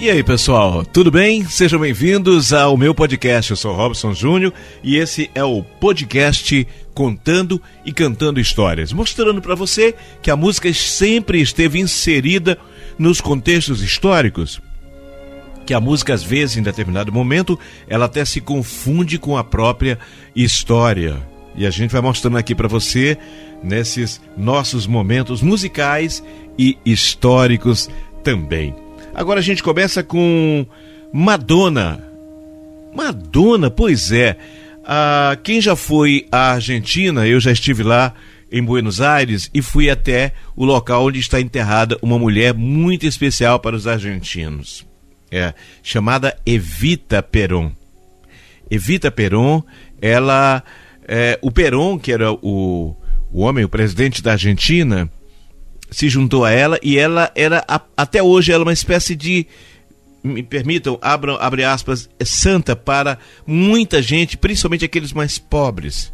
E 0.00 0.08
aí, 0.08 0.22
pessoal, 0.22 0.84
tudo 0.84 1.10
bem? 1.10 1.44
Sejam 1.44 1.80
bem-vindos 1.80 2.52
ao 2.52 2.76
meu 2.76 2.94
podcast. 2.94 3.50
Eu 3.50 3.56
sou 3.56 3.74
Robson 3.74 4.14
Júnior 4.14 4.54
e 4.80 4.96
esse 4.96 5.28
é 5.34 5.42
o 5.42 5.60
podcast 5.60 6.68
Contando 6.94 7.60
e 7.84 7.92
Cantando 7.92 8.38
Histórias, 8.38 8.92
mostrando 8.92 9.42
para 9.42 9.56
você 9.56 9.92
que 10.22 10.30
a 10.30 10.36
música 10.36 10.72
sempre 10.72 11.40
esteve 11.40 11.80
inserida 11.80 12.56
nos 12.96 13.20
contextos 13.20 13.82
históricos. 13.82 14.62
Que 15.66 15.74
a 15.74 15.80
música, 15.80 16.14
às 16.14 16.22
vezes, 16.22 16.56
em 16.56 16.62
determinado 16.62 17.12
momento, 17.12 17.58
ela 17.88 18.04
até 18.04 18.24
se 18.24 18.40
confunde 18.40 19.18
com 19.18 19.36
a 19.36 19.42
própria 19.42 19.98
história. 20.34 21.20
E 21.56 21.66
a 21.66 21.70
gente 21.70 21.90
vai 21.90 22.00
mostrando 22.00 22.38
aqui 22.38 22.54
para 22.54 22.68
você, 22.68 23.18
nesses 23.64 24.20
nossos 24.36 24.86
momentos 24.86 25.42
musicais 25.42 26.22
e 26.56 26.78
históricos 26.86 27.90
também. 28.22 28.87
Agora 29.18 29.40
a 29.40 29.42
gente 29.42 29.64
começa 29.64 30.00
com 30.00 30.64
Madonna. 31.12 32.00
Madonna, 32.94 33.68
pois 33.68 34.12
é. 34.12 34.36
Ah, 34.84 35.36
quem 35.42 35.60
já 35.60 35.74
foi 35.74 36.28
à 36.30 36.52
Argentina, 36.52 37.26
eu 37.26 37.40
já 37.40 37.50
estive 37.50 37.82
lá 37.82 38.14
em 38.50 38.62
Buenos 38.62 39.00
Aires 39.00 39.50
e 39.52 39.60
fui 39.60 39.90
até 39.90 40.34
o 40.54 40.64
local 40.64 41.06
onde 41.06 41.18
está 41.18 41.40
enterrada 41.40 41.98
uma 42.00 42.16
mulher 42.16 42.54
muito 42.54 43.06
especial 43.06 43.58
para 43.58 43.74
os 43.74 43.88
argentinos. 43.88 44.86
É 45.32 45.52
chamada 45.82 46.38
Evita 46.46 47.20
Peron. 47.20 47.72
Evita 48.70 49.10
Peron, 49.10 49.64
ela, 50.00 50.62
é, 51.08 51.36
o 51.42 51.50
Peron, 51.50 51.98
que 51.98 52.12
era 52.12 52.32
o, 52.32 52.94
o 53.32 53.40
homem, 53.40 53.64
o 53.64 53.68
presidente 53.68 54.22
da 54.22 54.30
Argentina, 54.30 55.10
se 55.90 56.08
juntou 56.08 56.44
a 56.44 56.50
ela 56.50 56.78
e 56.82 56.98
ela 56.98 57.30
era 57.34 57.64
até 57.96 58.22
hoje 58.22 58.52
ela 58.52 58.62
é 58.62 58.66
uma 58.66 58.72
espécie 58.72 59.16
de 59.16 59.46
me 60.22 60.42
permitam, 60.42 60.98
abram, 61.00 61.36
abre 61.40 61.64
aspas, 61.64 62.08
é 62.18 62.24
santa 62.24 62.74
para 62.74 63.18
muita 63.46 64.02
gente, 64.02 64.36
principalmente 64.36 64.84
aqueles 64.84 65.12
mais 65.12 65.38
pobres. 65.38 66.12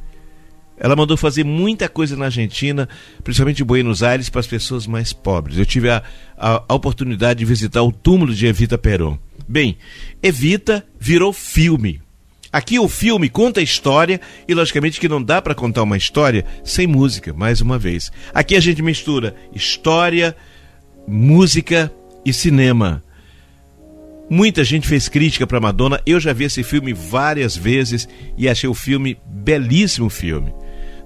Ela 0.76 0.96
mandou 0.96 1.16
fazer 1.16 1.44
muita 1.44 1.88
coisa 1.88 2.16
na 2.16 2.26
Argentina, 2.26 2.88
principalmente 3.22 3.62
em 3.62 3.66
Buenos 3.66 4.02
Aires, 4.02 4.28
para 4.28 4.40
as 4.40 4.46
pessoas 4.46 4.86
mais 4.86 5.12
pobres. 5.12 5.56
Eu 5.56 5.64
tive 5.64 5.88
a, 5.88 6.02
a, 6.36 6.64
a 6.68 6.74
oportunidade 6.74 7.38
de 7.38 7.44
visitar 7.44 7.82
o 7.82 7.92
túmulo 7.92 8.34
de 8.34 8.46
Evita 8.46 8.76
Peron. 8.76 9.18
Bem, 9.46 9.78
Evita 10.22 10.84
virou 10.98 11.32
filme. 11.32 12.00
Aqui 12.54 12.78
o 12.78 12.88
filme 12.88 13.28
conta 13.28 13.58
a 13.58 13.64
história 13.64 14.20
e, 14.46 14.54
logicamente, 14.54 15.00
que 15.00 15.08
não 15.08 15.20
dá 15.20 15.42
para 15.42 15.56
contar 15.56 15.82
uma 15.82 15.96
história 15.96 16.44
sem 16.62 16.86
música, 16.86 17.32
mais 17.32 17.60
uma 17.60 17.76
vez. 17.80 18.12
Aqui 18.32 18.54
a 18.54 18.60
gente 18.60 18.80
mistura 18.80 19.34
história, 19.52 20.36
música 21.04 21.92
e 22.24 22.32
cinema. 22.32 23.02
Muita 24.30 24.62
gente 24.62 24.86
fez 24.86 25.08
crítica 25.08 25.48
para 25.48 25.58
Madonna. 25.58 26.00
Eu 26.06 26.20
já 26.20 26.32
vi 26.32 26.44
esse 26.44 26.62
filme 26.62 26.92
várias 26.92 27.56
vezes 27.56 28.08
e 28.38 28.48
achei 28.48 28.70
o 28.70 28.74
filme 28.74 29.18
belíssimo 29.26 30.08
filme. 30.08 30.54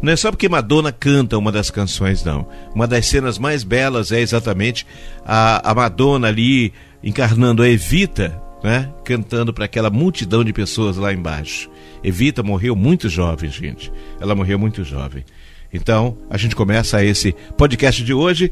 Não 0.03 0.13
é 0.13 0.17
só 0.17 0.31
porque 0.31 0.51
Madonna 0.51 0.93
canta 0.93 1.39
uma 1.39 1.51
das 1.51 1.71
canções, 1.71 2.23
não. 2.23 2.47
Uma 2.75 2.87
das 2.87 3.07
cenas 3.07 3.39
mais 3.39 3.65
belas 3.65 4.13
é 4.13 4.21
exatamente 4.21 4.87
a, 5.25 5.71
a 5.71 5.75
Madonna 5.75 6.29
ali 6.29 6.75
encarnando 7.03 7.63
a 7.63 7.69
Evita, 7.71 8.39
né? 8.63 8.93
Cantando 9.05 9.53
para 9.53 9.65
aquela 9.65 9.91
multidão 9.91 10.43
de 10.45 10.53
pessoas 10.53 10.97
lá 10.97 11.13
embaixo. 11.13 11.71
Evita 12.03 12.43
morreu 12.43 12.75
muito 12.75 13.09
jovem, 13.09 13.51
gente. 13.51 13.93
Ela 14.21 14.35
morreu 14.35 14.59
muito 14.59 14.85
jovem. 14.85 15.25
Então, 15.73 16.17
a 16.31 16.37
gente 16.37 16.57
começa 16.57 17.05
esse 17.05 17.35
podcast 17.57 18.03
de 18.03 18.15
hoje 18.15 18.51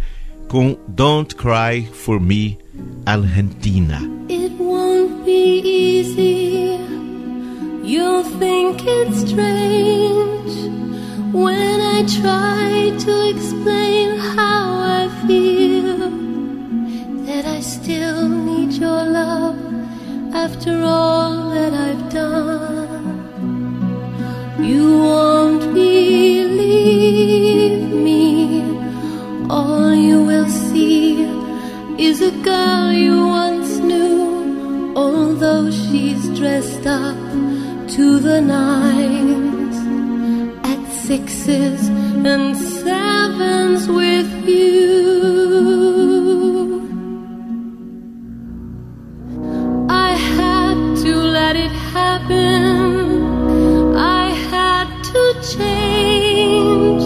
com 0.49 0.77
Don't 0.89 1.35
Cry 1.35 1.89
for 1.93 2.21
Me, 2.21 2.59
Argentina. 3.05 4.01
It 4.29 4.55
won't 4.59 5.25
be 5.25 5.63
easy. 5.65 6.79
You'll 7.83 8.25
think 8.39 8.85
it's 8.87 9.31
strange 9.31 10.71
when 11.33 11.81
I 11.81 12.05
try 12.05 12.91
to 13.05 13.29
explain 13.31 14.19
how 14.19 14.81
I 14.81 15.09
feel 15.27 16.11
that 17.27 17.47
I 17.47 17.61
still 17.61 18.29
need 18.29 18.75
your 18.75 19.05
love. 19.05 19.57
After 20.35 20.83
all 20.83 21.51
that 21.51 21.73
I've 21.73 22.09
done. 22.13 23.17
You 24.63 24.99
won't 24.99 25.75
believe 25.75 26.61
me. 28.09 28.63
All 29.49 29.95
you 29.95 30.25
will 30.25 30.49
see 30.49 31.25
is 31.99 32.21
a 32.21 32.33
girl 32.43 32.93
you 32.93 33.27
once 33.27 33.79
knew, 33.79 34.95
although 34.97 35.71
she's 35.71 36.29
dressed 36.39 36.87
up 36.87 37.17
to 37.97 38.19
the 38.19 38.41
nines 38.41 39.77
at 40.67 40.83
sixes 41.07 41.89
and 42.33 42.57
sevens 42.57 43.89
with 43.89 44.49
you. 44.49 46.06
I 52.31 52.33
had 54.51 54.89
to 55.13 55.23
change. 55.55 57.05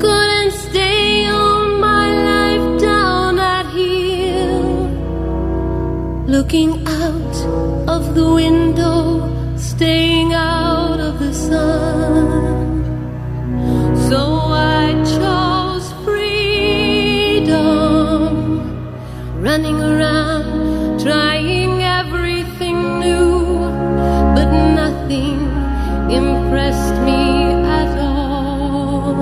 Couldn't 0.00 0.52
stay 0.52 1.28
my 1.80 2.06
life 2.30 2.80
down. 2.80 3.36
Looking 6.26 6.86
out 6.86 7.36
of 7.88 8.14
the 8.14 8.30
window, 8.32 9.28
staying 9.56 10.34
out 10.34 11.00
of 11.00 11.18
the 11.18 11.32
sun. 11.32 12.84
So 14.08 14.52
I 14.52 14.92
chose 15.16 15.90
freedom, 16.04 17.56
running 19.40 19.82
around, 19.82 21.00
trying. 21.00 21.37
Nothing 25.08 25.40
impressed 26.10 26.94
me 27.08 27.22
at 27.80 27.98
all. 27.98 29.14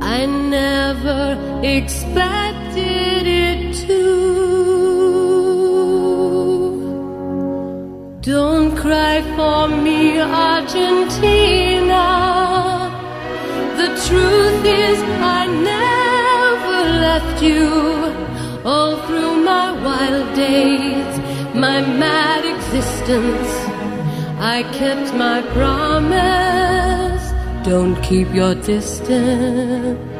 I 0.00 0.26
never 0.26 1.36
expected 1.62 3.26
it 3.26 3.74
to. 3.86 4.02
Don't 8.20 8.76
cry 8.76 9.22
for 9.36 9.68
me, 9.68 10.20
Argentina. 10.20 12.04
The 13.76 13.88
truth 14.06 14.64
is, 14.64 14.98
I 15.38 15.46
never 15.74 16.78
left 17.06 17.42
you. 17.42 17.66
All 18.64 18.96
through 19.06 19.44
my 19.44 19.72
wild 19.84 20.34
days, 20.36 21.18
my 21.54 21.80
mad 21.80 22.44
existence, 22.44 23.65
I 24.38 24.62
kept 24.74 25.14
my 25.14 25.40
promise. 25.52 27.32
Don't 27.66 27.96
keep 28.02 28.32
your 28.34 28.54
distance. 28.54 30.15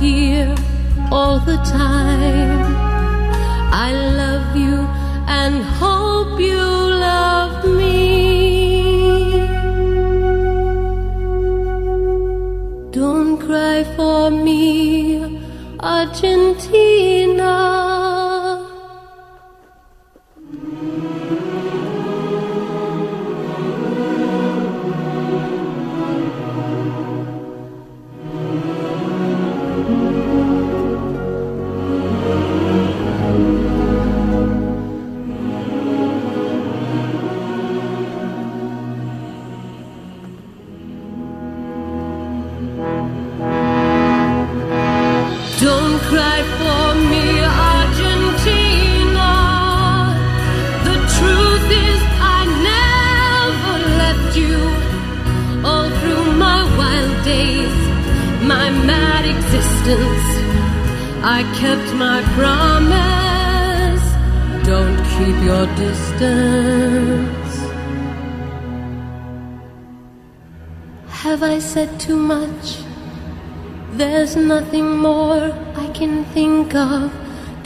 Here 0.00 0.54
all 1.10 1.38
the 1.40 1.56
time. 1.58 2.05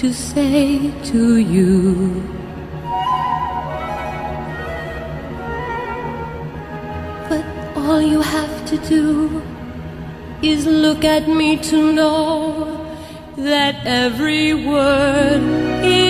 To 0.00 0.14
say 0.14 0.91
to 1.05 1.37
you. 1.37 2.23
But 7.29 7.44
all 7.76 8.00
you 8.00 8.23
have 8.23 8.64
to 8.70 8.79
do 8.88 9.43
is 10.41 10.64
look 10.64 11.05
at 11.05 11.29
me 11.29 11.58
to 11.70 11.93
know 11.93 12.87
that 13.37 13.75
every 13.85 14.55
word 14.55 15.43
is 15.85 16.09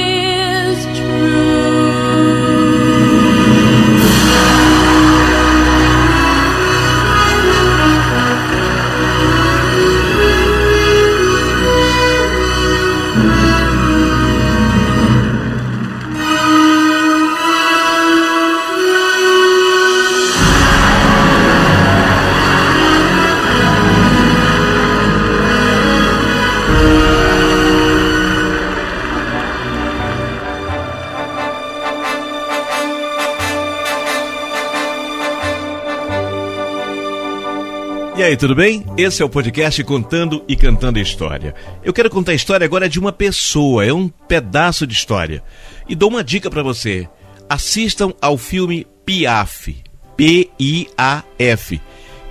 aí, 38.31 38.37
tudo 38.37 38.55
bem? 38.55 38.85
Esse 38.97 39.23
é 39.23 39.25
o 39.25 39.29
podcast 39.29 39.83
Contando 39.83 40.45
e 40.47 40.55
Cantando 40.55 41.01
História. 41.01 41.53
Eu 41.83 41.93
quero 41.93 42.09
contar 42.09 42.31
a 42.31 42.35
história 42.37 42.65
agora 42.65 42.89
de 42.89 42.97
uma 42.97 43.11
pessoa, 43.11 43.85
é 43.85 43.93
um 43.93 44.09
pedaço 44.09 44.87
de 44.87 44.95
história. 44.95 45.43
E 45.89 45.97
dou 45.97 46.09
uma 46.09 46.23
dica 46.23 46.49
para 46.49 46.63
você. 46.63 47.09
Assistam 47.49 48.13
ao 48.21 48.39
filme 48.39 48.87
Piaf, 49.05 49.83
P-I-A-F, 50.17 51.81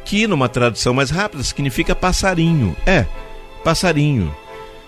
que 0.05 0.25
numa 0.25 0.47
tradução 0.47 0.93
mais 0.93 1.09
rápida 1.09 1.43
significa 1.43 1.93
passarinho. 1.93 2.73
É, 2.85 3.05
passarinho. 3.61 4.33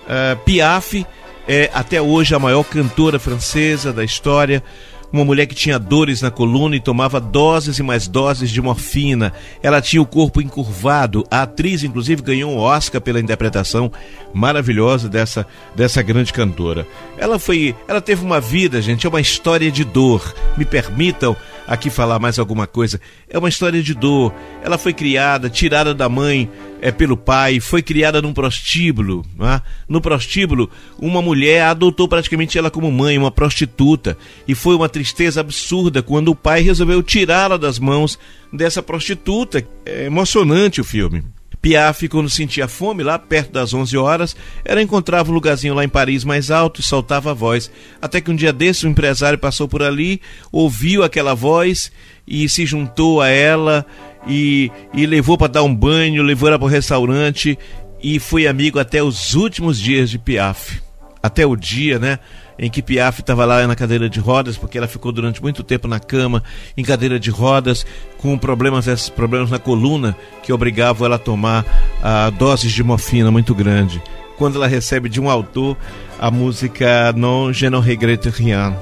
Uh, 0.03 0.37
Piaf 0.45 1.05
é 1.45 1.69
até 1.73 2.01
hoje 2.01 2.33
a 2.33 2.39
maior 2.39 2.63
cantora 2.63 3.19
francesa 3.19 3.91
da 3.91 4.05
história 4.05 4.63
uma 5.11 5.25
mulher 5.25 5.45
que 5.45 5.55
tinha 5.55 5.77
dores 5.77 6.21
na 6.21 6.31
coluna 6.31 6.75
e 6.75 6.79
tomava 6.79 7.19
doses 7.19 7.79
e 7.79 7.83
mais 7.83 8.07
doses 8.07 8.49
de 8.49 8.61
morfina. 8.61 9.33
Ela 9.61 9.81
tinha 9.81 10.01
o 10.01 10.05
corpo 10.05 10.41
encurvado. 10.41 11.25
A 11.29 11.43
atriz, 11.43 11.83
inclusive, 11.83 12.21
ganhou 12.21 12.51
um 12.51 12.57
Oscar 12.57 13.01
pela 13.01 13.19
interpretação 13.19 13.91
maravilhosa 14.33 15.09
dessa, 15.09 15.45
dessa 15.75 16.01
grande 16.01 16.31
cantora. 16.31 16.87
Ela 17.17 17.37
foi, 17.37 17.75
ela 17.87 18.01
teve 18.01 18.23
uma 18.23 18.39
vida, 18.39 18.81
gente, 18.81 19.05
é 19.05 19.09
uma 19.09 19.21
história 19.21 19.71
de 19.71 19.83
dor. 19.83 20.33
Me 20.57 20.65
permitam 20.65 21.35
aqui 21.71 21.89
falar 21.89 22.19
mais 22.19 22.37
alguma 22.37 22.67
coisa. 22.67 22.99
É 23.29 23.39
uma 23.39 23.47
história 23.47 23.81
de 23.81 23.93
dor. 23.93 24.33
Ela 24.61 24.77
foi 24.77 24.93
criada, 24.93 25.49
tirada 25.49 25.93
da 25.93 26.09
mãe 26.09 26.49
é, 26.81 26.91
pelo 26.91 27.15
pai, 27.15 27.61
foi 27.61 27.81
criada 27.81 28.21
num 28.21 28.33
prostíbulo. 28.33 29.25
É? 29.39 29.61
No 29.87 30.01
prostíbulo, 30.01 30.69
uma 30.99 31.21
mulher 31.21 31.63
adotou 31.63 32.09
praticamente 32.09 32.57
ela 32.57 32.69
como 32.69 32.91
mãe, 32.91 33.17
uma 33.17 33.31
prostituta. 33.31 34.17
E 34.45 34.53
foi 34.53 34.75
uma 34.75 34.89
tristeza 34.89 35.39
absurda 35.39 36.03
quando 36.03 36.27
o 36.27 36.35
pai 36.35 36.61
resolveu 36.61 37.01
tirá-la 37.01 37.55
das 37.55 37.79
mãos 37.79 38.19
dessa 38.51 38.83
prostituta. 38.83 39.65
É 39.85 40.07
emocionante 40.07 40.81
o 40.81 40.83
filme. 40.83 41.23
Piaf, 41.61 42.07
quando 42.07 42.29
sentia 42.29 42.67
fome, 42.67 43.03
lá 43.03 43.19
perto 43.19 43.51
das 43.51 43.73
11 43.73 43.95
horas, 43.95 44.35
ela 44.65 44.81
encontrava 44.81 45.29
um 45.29 45.33
lugarzinho 45.33 45.75
lá 45.75 45.83
em 45.83 45.89
Paris 45.89 46.23
mais 46.23 46.49
alto 46.49 46.81
e 46.81 46.83
soltava 46.83 47.31
a 47.31 47.33
voz. 47.35 47.69
Até 48.01 48.19
que 48.19 48.31
um 48.31 48.35
dia 48.35 48.51
desse, 48.51 48.87
um 48.87 48.89
empresário 48.89 49.37
passou 49.37 49.67
por 49.67 49.83
ali, 49.83 50.19
ouviu 50.51 51.03
aquela 51.03 51.35
voz 51.35 51.91
e 52.27 52.49
se 52.49 52.65
juntou 52.65 53.21
a 53.21 53.29
ela 53.29 53.85
e, 54.27 54.71
e 54.93 55.05
levou 55.05 55.37
para 55.37 55.51
dar 55.51 55.63
um 55.63 55.73
banho, 55.73 56.23
levou 56.23 56.49
ela 56.49 56.57
para 56.57 56.65
o 56.65 56.69
restaurante 56.69 57.57
e 58.01 58.17
foi 58.17 58.47
amigo 58.47 58.79
até 58.79 59.03
os 59.03 59.35
últimos 59.35 59.79
dias 59.79 60.09
de 60.09 60.17
Piaf. 60.17 60.81
Até 61.21 61.45
o 61.45 61.55
dia, 61.55 61.99
né? 61.99 62.17
Em 62.61 62.69
que 62.69 62.81
Piaf 62.83 63.19
estava 63.19 63.43
lá 63.43 63.65
na 63.65 63.75
cadeira 63.75 64.07
de 64.07 64.19
rodas, 64.19 64.55
porque 64.55 64.77
ela 64.77 64.87
ficou 64.87 65.11
durante 65.11 65.41
muito 65.41 65.63
tempo 65.63 65.87
na 65.87 65.99
cama, 65.99 66.43
em 66.77 66.83
cadeira 66.83 67.19
de 67.19 67.31
rodas, 67.31 67.83
com 68.19 68.37
problemas, 68.37 68.87
esses 68.87 69.09
problemas 69.09 69.49
na 69.49 69.57
coluna, 69.57 70.15
que 70.43 70.53
obrigavam 70.53 71.07
ela 71.07 71.15
a 71.15 71.19
tomar 71.19 71.63
uh, 71.63 72.31
doses 72.37 72.71
de 72.71 72.83
morfina 72.83 73.31
muito 73.31 73.55
grande. 73.55 73.99
Quando 74.37 74.57
ela 74.57 74.67
recebe 74.67 75.09
de 75.09 75.19
um 75.19 75.29
autor 75.29 75.75
a 76.19 76.29
música 76.29 77.11
Non 77.13 77.51
Je 77.51 77.69
ne 77.69 77.79
regrette 77.79 78.29
rien. 78.29 78.75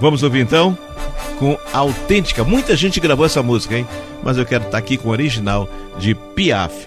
Vamos 0.00 0.22
ouvir 0.22 0.40
então? 0.40 0.76
Com 1.38 1.58
autêntica. 1.72 2.44
Muita 2.44 2.76
gente 2.76 3.00
gravou 3.00 3.26
essa 3.26 3.42
música, 3.42 3.76
hein? 3.76 3.86
Mas 4.22 4.38
eu 4.38 4.46
quero 4.46 4.64
estar 4.64 4.78
aqui 4.78 4.96
com 4.96 5.08
o 5.08 5.12
original 5.12 5.68
de 5.98 6.14
Piaf. 6.14 6.86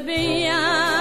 Bien 0.00 0.95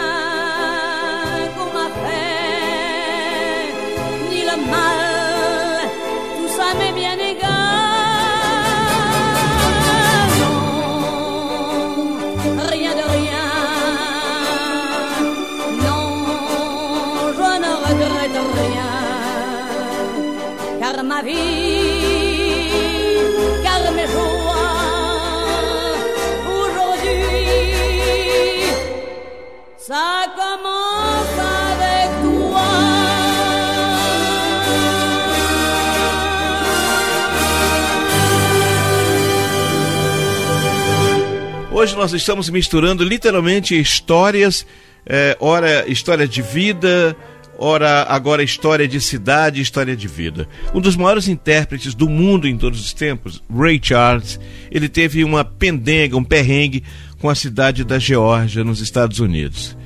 hoje 41.85 41.95
nós 41.95 42.13
estamos 42.13 42.49
misturando 42.49 43.03
literalmente 43.03 43.79
histórias, 43.79 44.65
é, 45.05 45.37
ora 45.39 45.87
história 45.87 46.27
de 46.27 46.41
vida, 46.41 47.15
ora 47.59 48.07
agora 48.09 48.41
história 48.41 48.87
de 48.87 48.99
cidade, 48.99 49.61
história 49.61 49.95
de 49.95 50.07
vida. 50.07 50.47
Um 50.73 50.81
dos 50.81 50.95
maiores 50.95 51.27
intérpretes 51.27 51.93
do 51.93 52.09
mundo 52.09 52.47
em 52.47 52.57
todos 52.57 52.81
os 52.81 52.91
tempos, 52.91 53.43
Ray 53.55 53.79
Charles, 53.79 54.39
ele 54.71 54.89
teve 54.89 55.23
uma 55.23 55.45
pendenga, 55.45 56.17
um 56.17 56.23
perrengue 56.23 56.83
com 57.19 57.29
a 57.29 57.35
cidade 57.35 57.83
da 57.83 57.99
Geórgia, 57.99 58.63
nos 58.63 58.81
Estados 58.81 59.19
Unidos. 59.19 59.77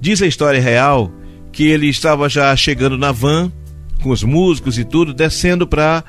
Diz 0.00 0.22
a 0.22 0.26
história 0.26 0.62
real 0.62 1.12
que 1.52 1.64
ele 1.64 1.88
estava 1.90 2.26
já 2.26 2.56
chegando 2.56 2.96
na 2.96 3.12
van, 3.12 3.52
com 4.02 4.08
os 4.08 4.22
músicos 4.22 4.78
e 4.78 4.84
tudo, 4.84 5.12
descendo 5.12 5.66
para 5.66 6.04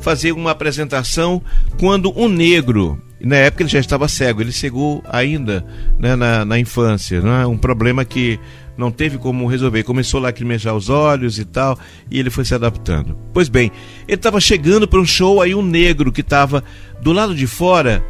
fazer 0.00 0.32
uma 0.32 0.50
apresentação, 0.50 1.40
quando 1.78 2.12
um 2.18 2.28
negro, 2.28 3.00
na 3.26 3.36
época 3.36 3.62
ele 3.62 3.70
já 3.70 3.78
estava 3.78 4.08
cego, 4.08 4.40
ele 4.40 4.52
cegou 4.52 5.02
ainda 5.08 5.64
né, 5.98 6.16
na, 6.16 6.44
na 6.44 6.58
infância, 6.58 7.16
é? 7.16 7.46
um 7.46 7.58
problema 7.58 8.04
que 8.04 8.40
não 8.76 8.90
teve 8.90 9.18
como 9.18 9.46
resolver. 9.46 9.82
Começou 9.82 10.18
a 10.18 10.22
lacrimejar 10.24 10.74
os 10.74 10.88
olhos 10.88 11.38
e 11.38 11.44
tal, 11.44 11.78
e 12.10 12.18
ele 12.18 12.30
foi 12.30 12.44
se 12.44 12.54
adaptando. 12.54 13.16
Pois 13.32 13.48
bem, 13.48 13.70
ele 14.08 14.16
estava 14.16 14.40
chegando 14.40 14.88
para 14.88 15.00
um 15.00 15.04
show, 15.04 15.42
aí 15.42 15.54
um 15.54 15.62
negro 15.62 16.10
que 16.10 16.22
estava 16.22 16.64
do 17.02 17.12
lado 17.12 17.34
de 17.34 17.46
fora 17.46 18.02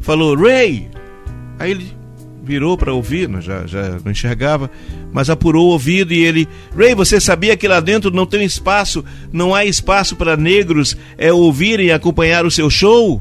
falou: 0.00 0.36
Ray! 0.36 0.88
Aí 1.58 1.72
ele 1.72 1.92
virou 2.44 2.76
para 2.76 2.92
ouvir, 2.92 3.28
já, 3.40 3.66
já 3.66 3.98
não 4.04 4.12
enxergava, 4.12 4.70
mas 5.12 5.30
apurou 5.30 5.66
o 5.66 5.72
ouvido 5.72 6.12
e 6.12 6.22
ele: 6.22 6.48
Ray, 6.76 6.94
você 6.94 7.20
sabia 7.20 7.56
que 7.56 7.66
lá 7.66 7.80
dentro 7.80 8.12
não 8.12 8.26
tem 8.26 8.44
espaço, 8.44 9.04
não 9.32 9.52
há 9.52 9.64
espaço 9.64 10.14
para 10.14 10.36
negros 10.36 10.96
é, 11.18 11.32
ouvirem 11.32 11.86
e 11.86 11.92
acompanhar 11.92 12.46
o 12.46 12.50
seu 12.50 12.70
show? 12.70 13.20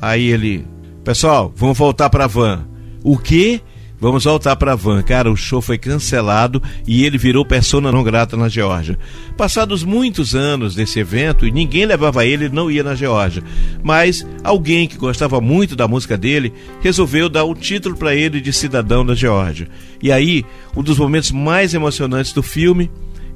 Aí 0.00 0.28
ele: 0.28 0.66
Pessoal, 1.04 1.52
vamos 1.56 1.76
voltar 1.76 2.10
para 2.10 2.24
a 2.24 2.28
van. 2.28 2.66
O 3.02 3.16
quê? 3.16 3.60
Vamos 4.00 4.24
voltar 4.24 4.54
para 4.54 4.72
a 4.72 4.76
van. 4.76 5.02
Cara, 5.02 5.30
o 5.30 5.36
show 5.36 5.60
foi 5.60 5.76
cancelado 5.76 6.62
e 6.86 7.04
ele 7.04 7.18
virou 7.18 7.44
persona 7.44 7.90
não 7.90 8.04
grata 8.04 8.36
na 8.36 8.48
Geórgia. 8.48 8.96
Passados 9.36 9.82
muitos 9.82 10.36
anos 10.36 10.74
desse 10.74 11.00
evento 11.00 11.44
e 11.44 11.50
ninguém 11.50 11.84
levava 11.84 12.24
ele, 12.24 12.44
ele 12.44 12.54
não 12.54 12.70
ia 12.70 12.84
na 12.84 12.94
Geórgia. 12.94 13.42
Mas 13.82 14.24
alguém 14.44 14.86
que 14.86 14.96
gostava 14.96 15.40
muito 15.40 15.74
da 15.74 15.88
música 15.88 16.16
dele 16.16 16.52
resolveu 16.80 17.28
dar 17.28 17.42
o 17.42 17.50
um 17.50 17.54
título 17.54 17.96
para 17.96 18.14
ele 18.14 18.40
de 18.40 18.52
cidadão 18.52 19.04
da 19.04 19.16
Geórgia. 19.16 19.68
E 20.00 20.12
aí, 20.12 20.44
um 20.76 20.82
dos 20.82 20.96
momentos 20.96 21.32
mais 21.32 21.74
emocionantes 21.74 22.32
do 22.32 22.42
filme 22.42 22.88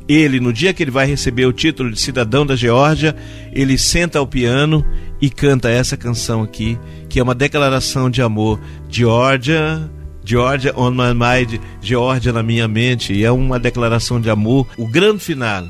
ele, 0.08 0.40
no 0.40 0.52
dia 0.52 0.72
que 0.74 0.82
ele 0.82 0.90
vai 0.90 1.06
receber 1.06 1.46
o 1.46 1.52
título 1.52 1.90
de 1.90 2.00
cidadão 2.00 2.44
da 2.44 2.56
Geórgia, 2.56 3.14
ele 3.52 3.78
senta 3.78 4.18
ao 4.18 4.26
piano 4.26 4.84
e 5.22 5.30
canta 5.30 5.70
essa 5.70 5.96
canção 5.96 6.42
aqui, 6.42 6.76
que 7.08 7.20
é 7.20 7.22
uma 7.22 7.34
declaração 7.34 8.10
de 8.10 8.20
amor. 8.20 8.60
Geórgia, 8.90 9.88
Georgia 10.24 10.74
on 10.76 10.90
my 10.90 11.14
mind, 11.14 11.60
Georgia 11.80 12.32
na 12.32 12.42
minha 12.42 12.66
mente, 12.66 13.12
e 13.12 13.24
é 13.24 13.30
uma 13.30 13.58
declaração 13.60 14.20
de 14.20 14.28
amor. 14.28 14.66
O 14.76 14.88
grande 14.88 15.20
final 15.20 15.64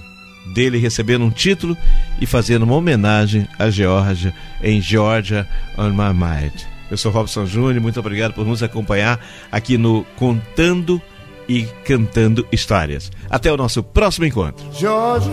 dele 0.54 0.78
recebendo 0.78 1.22
um 1.22 1.30
título 1.30 1.76
e 2.18 2.24
fazendo 2.24 2.62
uma 2.62 2.74
homenagem 2.74 3.46
à 3.58 3.68
Geórgia 3.68 4.34
em 4.62 4.80
Georgia 4.80 5.46
on 5.76 5.90
my 5.90 6.14
mind. 6.14 6.54
Eu 6.90 6.96
sou 6.96 7.12
Robson 7.12 7.44
Júnior, 7.44 7.80
muito 7.80 8.00
obrigado 8.00 8.32
por 8.32 8.46
nos 8.46 8.62
acompanhar 8.62 9.20
aqui 9.50 9.76
no 9.76 10.04
Contando 10.16 11.00
e 11.46 11.64
Cantando 11.84 12.46
Histórias. 12.50 13.10
Até 13.28 13.52
o 13.52 13.56
nosso 13.56 13.82
próximo 13.82 14.24
encontro. 14.24 14.64
Georgia, 14.72 15.32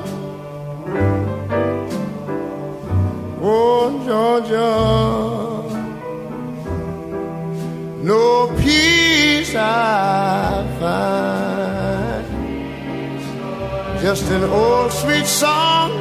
oh 3.43 4.01
Georgia 4.05 5.31
no 8.03 8.47
peace 8.59 9.53
I 9.55 10.65
find. 10.79 12.25
Just 14.01 14.31
an 14.31 14.43
old 14.43 14.91
sweet 14.91 15.27
song 15.27 15.91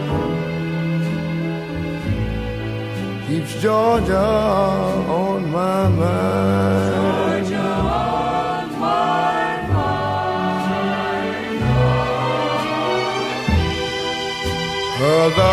keeps 3.27 3.61
Georgia 3.61 4.17
on 4.17 5.51
my 5.51 5.89
mind. 5.89 7.47
Georgia 7.47 7.61
on 7.61 8.81
my 8.81 9.69
mind. 9.69 10.01
Other 15.03 15.53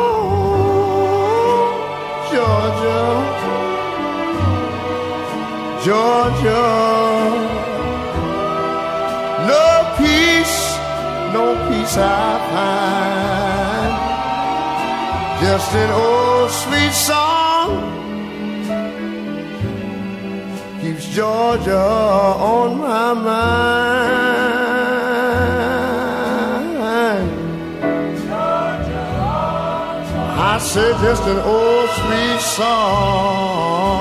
Georgia, 2.81 3.61
Georgia. 5.85 6.63
no 9.51 9.65
peace 9.97 10.61
no 11.33 11.45
peace 11.69 11.97
I 11.97 12.39
find. 12.51 13.93
Just 15.41 15.73
an 15.73 15.91
old 15.91 16.51
sweet 16.51 16.93
song 16.93 17.69
keeps 20.81 21.05
Georgia 21.15 21.79
on 21.79 22.77
my 22.79 23.13
mind. 23.13 24.60
say 30.61 30.93
just 31.01 31.23
an 31.23 31.39
old 31.39 31.89
sweet 31.89 32.39
song 32.39 33.91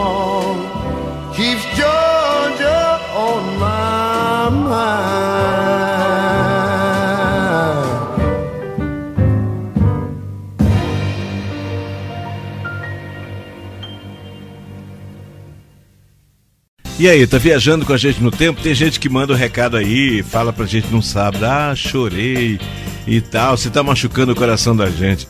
keeps 1.34 1.64
Georgia 1.74 3.00
on 3.16 3.58
my 3.58 4.50
mind. 4.68 5.40
E 16.98 17.08
aí, 17.08 17.26
tá 17.26 17.38
viajando 17.38 17.86
com 17.86 17.94
a 17.94 17.96
gente 17.96 18.22
no 18.22 18.30
tempo? 18.30 18.60
Tem 18.60 18.74
gente 18.74 19.00
que 19.00 19.08
manda 19.08 19.32
o 19.32 19.36
um 19.36 19.38
recado 19.38 19.78
aí, 19.78 20.22
fala 20.22 20.52
pra 20.52 20.66
gente 20.66 20.88
num 20.88 21.00
sábado, 21.00 21.46
ah, 21.46 21.74
chorei 21.74 22.60
e 23.06 23.22
tal, 23.22 23.56
você 23.56 23.70
tá 23.70 23.82
machucando 23.82 24.32
o 24.32 24.36
coração 24.36 24.76
da 24.76 24.90
gente. 24.90 25.26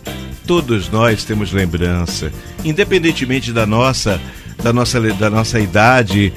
Todos 0.50 0.88
nós 0.90 1.22
temos 1.22 1.52
lembrança, 1.52 2.32
independentemente 2.64 3.52
da 3.52 3.64
nossa, 3.64 4.20
da 4.60 4.72
nossa, 4.72 5.00
da 5.00 5.30
nossa 5.30 5.60
idade, 5.60 6.32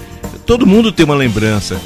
todo 0.45 0.67
mundo 0.67 0.91
tem 0.91 1.03
uma 1.03 1.15
lembrança. 1.15 1.81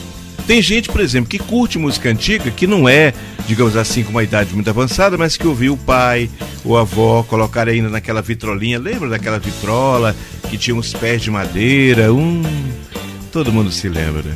Tem 0.46 0.62
gente, 0.62 0.89
por 0.89 1.00
exemplo, 1.00 1.29
que 1.29 1.39
curte 1.39 1.79
música 1.79 2.10
antiga, 2.10 2.51
que 2.51 2.67
não 2.67 2.89
é, 2.89 3.13
digamos 3.48 3.77
assim, 3.77 4.03
com 4.03 4.10
uma 4.10 4.25
idade 4.25 4.53
muito 4.53 4.69
avançada, 4.69 5.17
mas 5.17 5.38
que 5.38 5.48
ouviu 5.48 5.75
o 5.75 5.77
pai, 5.77 6.29
o 6.65 6.75
avó 6.75 7.24
colocar 7.24 7.69
ainda 7.69 7.88
naquela 7.88 8.22
vitrolinha. 8.22 8.77
Lembra 8.77 9.07
daquela 9.07 9.39
vitrola 9.39 10.13
que 10.50 10.57
tinha 10.57 10.75
uns 10.75 10.91
pés 10.91 11.22
de 11.22 11.31
madeira? 11.31 12.12
Um 12.12 12.43
todo 13.31 13.53
mundo 13.53 13.72
se 13.72 13.88
lembra. 13.88 14.36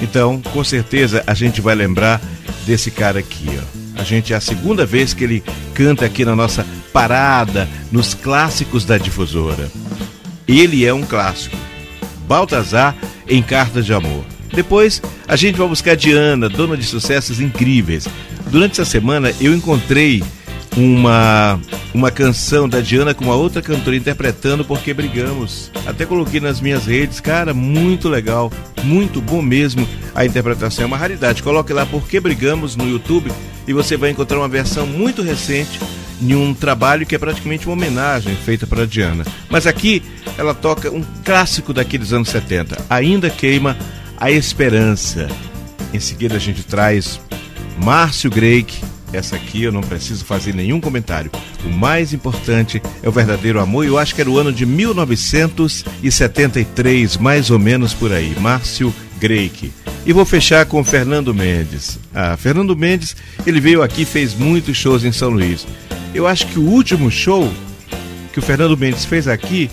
Então, 0.00 0.40
com 0.40 0.62
certeza, 0.62 1.24
a 1.26 1.34
gente 1.34 1.60
vai 1.60 1.74
lembrar 1.74 2.22
desse 2.64 2.88
cara 2.88 3.18
aqui, 3.18 3.48
ó. 3.60 4.00
A 4.00 4.04
gente 4.04 4.32
é 4.32 4.36
a 4.36 4.40
segunda 4.40 4.86
vez 4.86 5.12
que 5.12 5.24
ele 5.24 5.42
canta 5.74 6.04
aqui 6.04 6.24
na 6.24 6.36
nossa 6.36 6.64
parada 6.96 7.68
nos 7.92 8.14
clássicos 8.14 8.86
da 8.86 8.96
difusora. 8.96 9.70
Ele 10.48 10.86
é 10.86 10.94
um 10.94 11.02
clássico. 11.02 11.54
Baltazar 12.26 12.96
em 13.28 13.42
Cartas 13.42 13.84
de 13.84 13.92
Amor. 13.92 14.24
Depois, 14.50 15.02
a 15.28 15.36
gente 15.36 15.58
vai 15.58 15.68
buscar 15.68 15.94
Diana, 15.94 16.48
dona 16.48 16.74
de 16.74 16.86
sucessos 16.86 17.38
incríveis. 17.38 18.08
Durante 18.50 18.80
essa 18.80 18.90
semana, 18.90 19.30
eu 19.38 19.52
encontrei 19.54 20.24
uma 20.74 21.60
uma 21.92 22.10
canção 22.10 22.66
da 22.66 22.80
Diana 22.80 23.12
com 23.12 23.24
uma 23.24 23.34
outra 23.34 23.60
cantora 23.60 23.94
interpretando 23.94 24.64
Porque 24.64 24.94
Brigamos. 24.94 25.70
Até 25.86 26.06
coloquei 26.06 26.40
nas 26.40 26.62
minhas 26.62 26.86
redes, 26.86 27.20
cara, 27.20 27.52
muito 27.52 28.08
legal, 28.08 28.50
muito 28.82 29.20
bom 29.20 29.42
mesmo. 29.42 29.86
A 30.14 30.24
interpretação 30.24 30.84
é 30.84 30.86
uma 30.86 30.96
raridade. 30.96 31.42
Coloque 31.42 31.74
lá 31.74 31.84
Porque 31.84 32.18
Brigamos 32.20 32.74
no 32.74 32.88
YouTube 32.88 33.30
e 33.68 33.72
você 33.74 33.98
vai 33.98 34.10
encontrar 34.10 34.38
uma 34.38 34.48
versão 34.48 34.86
muito 34.86 35.20
recente 35.20 35.78
em 36.20 36.34
um 36.34 36.54
trabalho 36.54 37.06
que 37.06 37.14
é 37.14 37.18
praticamente 37.18 37.66
uma 37.66 37.74
homenagem 37.74 38.34
feita 38.36 38.66
para 38.66 38.86
Diana. 38.86 39.24
Mas 39.48 39.66
aqui 39.66 40.02
ela 40.38 40.54
toca 40.54 40.90
um 40.90 41.04
clássico 41.24 41.72
daqueles 41.72 42.12
anos 42.12 42.28
70, 42.28 42.84
Ainda 42.88 43.30
Queima 43.30 43.76
a 44.16 44.30
Esperança. 44.30 45.28
Em 45.92 46.00
seguida 46.00 46.36
a 46.36 46.40
gente 46.40 46.62
traz 46.62 47.20
Márcio 47.78 48.30
Greik 48.30 48.80
essa 49.12 49.36
aqui 49.36 49.62
eu 49.62 49.70
não 49.72 49.82
preciso 49.82 50.24
fazer 50.24 50.52
nenhum 50.54 50.80
comentário. 50.80 51.30
O 51.64 51.68
mais 51.70 52.12
importante 52.12 52.82
é 53.02 53.08
o 53.08 53.12
verdadeiro 53.12 53.60
amor. 53.60 53.86
Eu 53.86 53.98
acho 53.98 54.12
que 54.14 54.20
era 54.20 54.30
o 54.30 54.38
ano 54.38 54.52
de 54.52 54.66
1973, 54.66 57.16
mais 57.16 57.50
ou 57.50 57.58
menos 57.58 57.94
por 57.94 58.12
aí. 58.12 58.36
Márcio 58.38 58.94
Greik. 59.18 59.72
E 60.04 60.12
vou 60.12 60.26
fechar 60.26 60.66
com 60.66 60.84
Fernando 60.84 61.32
Mendes. 61.34 61.98
Ah, 62.14 62.36
Fernando 62.36 62.76
Mendes, 62.76 63.16
ele 63.46 63.60
veio 63.60 63.82
aqui 63.82 64.04
fez 64.04 64.34
muitos 64.34 64.76
shows 64.76 65.02
em 65.04 65.12
São 65.12 65.30
Luís. 65.30 65.66
Eu 66.16 66.26
acho 66.26 66.46
que 66.46 66.58
o 66.58 66.62
último 66.62 67.10
show 67.10 67.52
que 68.32 68.38
o 68.38 68.42
Fernando 68.42 68.76
Mendes 68.76 69.04
fez 69.04 69.28
aqui 69.28 69.70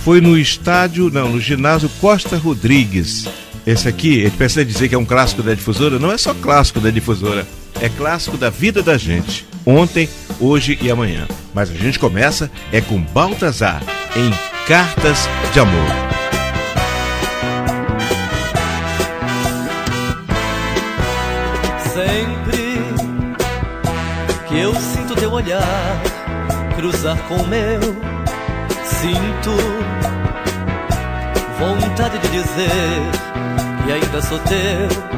foi 0.00 0.20
no 0.20 0.38
estádio, 0.38 1.10
não, 1.10 1.30
no 1.30 1.40
ginásio 1.40 1.90
Costa 2.00 2.36
Rodrigues. 2.36 3.26
Esse 3.66 3.88
aqui, 3.88 4.20
ele 4.20 4.30
precisa 4.30 4.64
dizer 4.64 4.88
que 4.88 4.94
é 4.94 4.98
um 4.98 5.04
clássico 5.04 5.42
da 5.42 5.54
difusora, 5.54 5.98
não 5.98 6.12
é 6.12 6.16
só 6.16 6.32
clássico 6.32 6.80
da 6.80 6.90
difusora 6.90 7.46
é 7.80 7.88
clássico 7.88 8.36
da 8.36 8.50
vida 8.50 8.82
da 8.82 8.96
gente, 8.96 9.46
ontem, 9.64 10.08
hoje 10.40 10.78
e 10.80 10.90
amanhã. 10.90 11.26
Mas 11.54 11.70
a 11.70 11.74
gente 11.74 11.98
começa 11.98 12.50
é 12.72 12.80
com 12.80 13.00
Baltazar, 13.00 13.82
em 14.16 14.30
Cartas 14.66 15.28
de 15.52 15.60
Amor. 15.60 16.15
Olhar 25.46 26.02
cruzar 26.74 27.16
com 27.28 27.36
o 27.36 27.46
meu, 27.46 27.80
sinto 28.84 29.56
vontade 31.58 32.18
de 32.18 32.28
dizer 32.28 33.00
que 33.84 33.92
ainda 33.92 34.22
sou 34.22 34.38
teu 34.40 35.16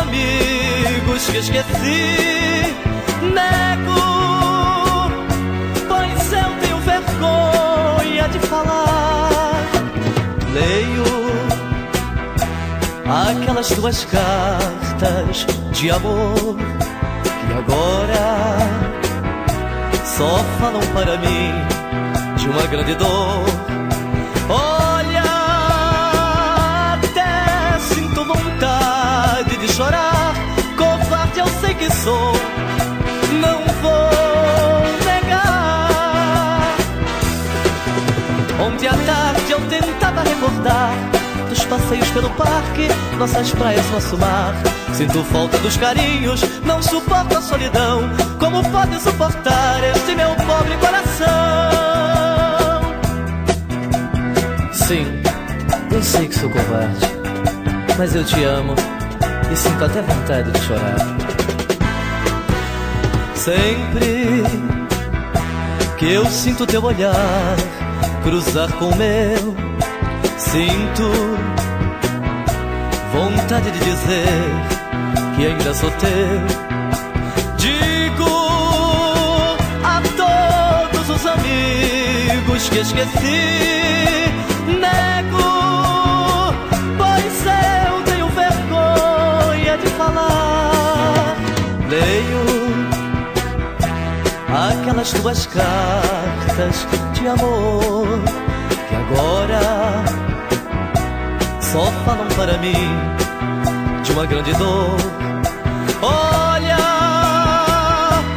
amigos 0.00 1.26
que 1.30 1.38
esqueci. 1.38 2.74
Nego, 3.22 4.00
pois 5.88 6.32
eu 6.32 6.50
tenho 6.60 6.78
vergonha 6.78 8.28
de 8.28 8.38
falar. 8.40 9.70
Leio 10.52 11.04
aquelas 13.06 13.68
tuas 13.68 14.04
cartas 14.04 14.83
de 15.72 15.90
amor 15.90 16.56
que 16.56 17.52
agora 17.52 18.58
só 20.04 20.38
falam 20.60 20.80
para 20.92 21.18
mim 21.18 21.52
de 22.38 22.48
uma 22.48 22.66
grande 22.66 22.94
dor. 22.94 23.44
Olha, 24.48 25.22
até 27.02 27.78
sinto 27.80 28.24
vontade 28.24 29.56
de 29.56 29.72
chorar 29.72 30.14
que 31.74 31.92
sou, 31.92 32.32
não 33.40 33.58
vou 33.82 34.10
negar. 35.04 36.76
Ontem 38.64 38.86
à 38.86 39.13
passeios 41.74 42.08
pelo 42.10 42.30
parque, 42.30 42.86
nossas 43.18 43.50
praias, 43.50 43.84
nosso 43.90 44.16
mar. 44.16 44.54
Sinto 44.92 45.24
falta 45.24 45.58
dos 45.58 45.76
carinhos, 45.76 46.40
não 46.64 46.80
suporto 46.80 47.36
a 47.36 47.40
solidão. 47.40 48.02
Como 48.38 48.62
pode 48.70 49.00
suportar 49.00 49.82
este 49.82 50.14
meu 50.14 50.28
pobre 50.36 50.76
coração? 50.76 51.26
Sim, 54.72 55.20
eu 55.90 56.02
sei 56.02 56.28
que 56.28 56.38
sou 56.38 56.48
covarde, 56.48 57.06
mas 57.98 58.14
eu 58.14 58.24
te 58.24 58.44
amo 58.44 58.74
e 59.52 59.56
sinto 59.56 59.84
até 59.84 60.00
vontade 60.00 60.50
de 60.52 60.60
chorar. 60.60 60.96
Sempre 63.34 64.44
que 65.98 66.12
eu 66.12 66.24
sinto 66.26 66.66
teu 66.66 66.84
olhar 66.84 67.56
cruzar 68.22 68.72
com 68.74 68.86
o 68.86 68.96
meu, 68.96 69.56
sinto 70.38 71.63
vontade 73.44 73.70
de 73.72 73.78
dizer 73.78 74.26
que 75.36 75.46
ainda 75.46 75.74
sou 75.74 75.90
teu. 75.90 76.40
Digo 77.58 78.24
a 79.84 80.00
todos 80.16 81.10
os 81.10 81.26
amigos 81.26 82.68
que 82.70 82.78
esqueci, 82.78 83.44
nego, 84.66 86.54
pois 86.96 87.44
eu 87.44 88.02
tenho 88.04 88.28
vergonha 88.28 89.76
de 89.76 89.88
falar. 89.98 91.36
Leio 91.90 92.44
aquelas 94.70 95.12
tuas 95.12 95.46
cartas 95.46 96.86
de 97.12 97.28
amor 97.28 98.06
que 98.88 98.94
agora 98.96 100.04
só 101.60 101.84
falam 102.06 102.28
para 102.36 102.56
mim 102.56 103.23
uma 104.14 104.26
grande 104.26 104.52
dor. 104.54 104.96
Olha, 106.00 106.76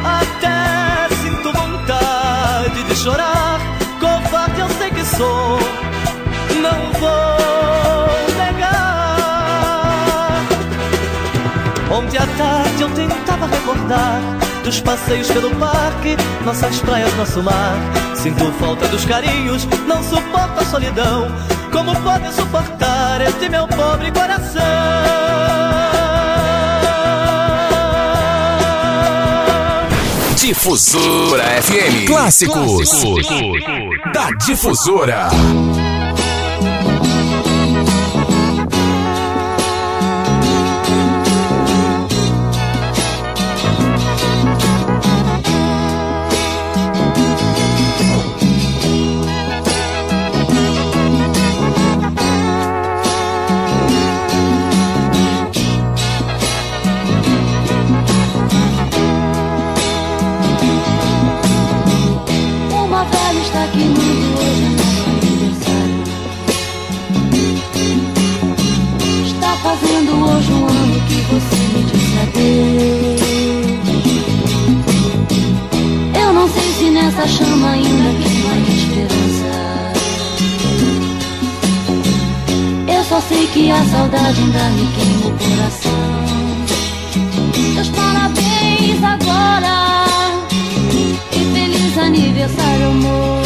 até 0.04 1.14
sinto 1.22 1.52
vontade 1.52 2.82
de 2.82 2.96
chorar, 2.96 3.60
covarde 4.00 4.60
eu 4.60 4.68
sei 4.70 4.90
que 4.90 5.04
sou, 5.04 5.58
não 6.60 6.92
vou 6.98 8.18
negar. 8.36 8.74
Ontem 11.92 12.18
à 12.18 12.26
tarde 12.26 12.82
eu 12.82 12.90
tentava 12.90 13.46
recordar 13.46 14.20
dos 14.64 14.80
passeios 14.80 15.30
pelo 15.30 15.54
parque, 15.56 16.16
nossas 16.44 16.80
praias, 16.80 17.14
nosso 17.14 17.40
mar. 17.40 17.76
Sinto 18.16 18.50
falta 18.54 18.88
dos 18.88 19.04
carinhos, 19.04 19.64
não 19.86 20.02
suporto 20.02 20.60
a 20.60 20.64
solidão. 20.64 21.28
Como 21.70 21.94
pode 22.00 22.34
suportar 22.34 23.20
este 23.20 23.48
meu 23.48 23.68
pobre 23.68 24.10
coração? 24.10 25.27
Difusora 30.40 31.42
FM 31.60 32.06
Clássicos, 32.06 32.88
Clássicos. 32.88 33.26
da 34.12 34.30
Difusora. 34.46 35.28
Chama 77.28 77.70
ainda 77.70 78.10
queima 78.22 78.52
a 78.52 78.58
esperança. 78.58 79.52
Eu 82.88 83.04
só 83.04 83.20
sei 83.20 83.46
que 83.48 83.70
a 83.70 83.84
saudade 83.84 84.40
ainda 84.40 84.70
me 84.70 84.86
queima 84.92 85.26
o 85.26 85.32
coração. 85.38 86.18
Meus 87.74 87.88
parabéns 87.90 89.02
agora 89.04 90.04
e 91.32 91.44
feliz 91.52 91.98
aniversário, 91.98 92.90
amor. 92.90 93.42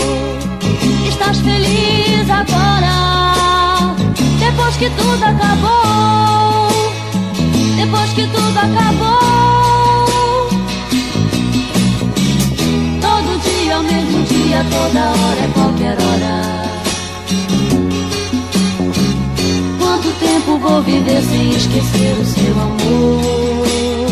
Estás 1.09 1.38
feliz 1.40 2.31
agora? 2.31 3.95
Depois 4.38 4.77
que 4.77 4.90
tudo 4.90 5.25
acabou, 5.25 6.71
depois 7.77 8.12
que 8.12 8.27
tudo 8.27 8.59
acabou. 8.59 9.62
Dia, 14.53 14.65
toda 14.65 15.01
hora, 15.01 15.41
é 15.41 15.49
qualquer 15.55 15.97
hora. 15.99 16.43
Quanto 19.79 20.12
tempo 20.19 20.59
vou 20.59 20.83
viver 20.83 21.23
sem 21.23 21.51
esquecer 21.51 22.17
o 22.21 22.25
seu 22.25 22.53
amor? 22.61 24.07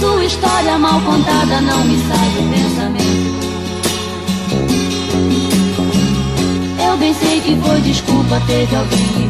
Sua 0.00 0.24
história 0.24 0.78
mal 0.78 1.00
contada 1.02 1.60
não 1.60 1.84
me 1.84 1.98
sai 2.08 2.28
do 2.30 2.42
pensamento. 2.52 3.04
Eu 6.84 6.96
bem 6.96 7.14
sei 7.14 7.40
que 7.40 7.56
foi 7.56 7.80
desculpa, 7.80 8.42
teve 8.46 8.74
alguém 8.74 9.23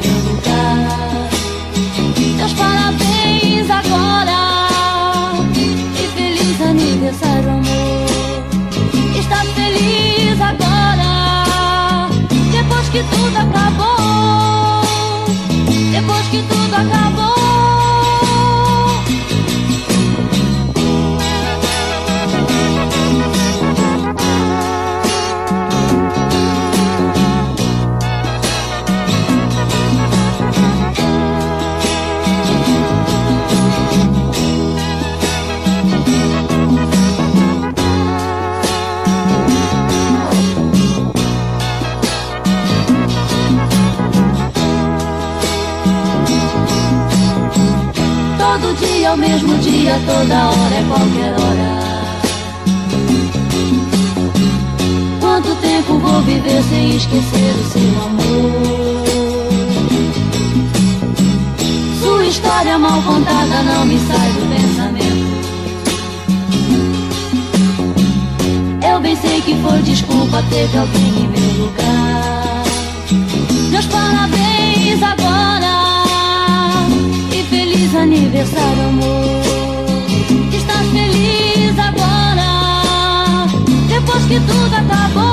que 12.94 13.02
tudo 13.02 13.36
acabou. 13.36 14.82
Depois 15.90 16.28
que 16.28 16.38
tudo 16.42 16.74
acabou. 16.76 17.53
Dia, 49.04 49.10
ao 49.10 49.16
mesmo 49.18 49.58
dia, 49.58 50.00
toda 50.06 50.46
hora, 50.48 50.74
é 50.74 50.82
qualquer 50.88 51.34
hora. 51.40 51.84
Quanto 55.20 55.54
tempo 55.56 55.98
vou 55.98 56.22
viver 56.22 56.62
sem 56.62 56.96
esquecer 56.96 57.54
o 57.60 57.64
seu 57.70 58.02
amor? 58.06 59.04
Sua 62.00 62.24
história 62.26 62.78
mal 62.78 63.02
contada 63.02 63.62
não 63.62 63.84
me 63.84 63.98
sai 63.98 64.30
do 64.32 64.40
pensamento. 64.54 65.34
Eu 68.90 69.00
bem 69.00 69.16
sei 69.16 69.42
que 69.42 69.54
foi 69.56 69.82
desculpa, 69.82 70.42
teve 70.48 70.78
alguém 70.78 71.24
em 71.24 71.28
meu 71.28 71.66
lugar. 71.66 72.64
Meus 73.70 73.86
parabéns 73.86 75.02
agora 75.02 75.53
aniversário, 78.04 78.82
amor. 78.88 79.42
Estás 80.52 80.86
feliz 80.88 81.78
agora, 81.78 83.46
depois 83.88 84.24
que 84.26 84.38
tudo 84.40 84.74
acabou. 84.74 85.24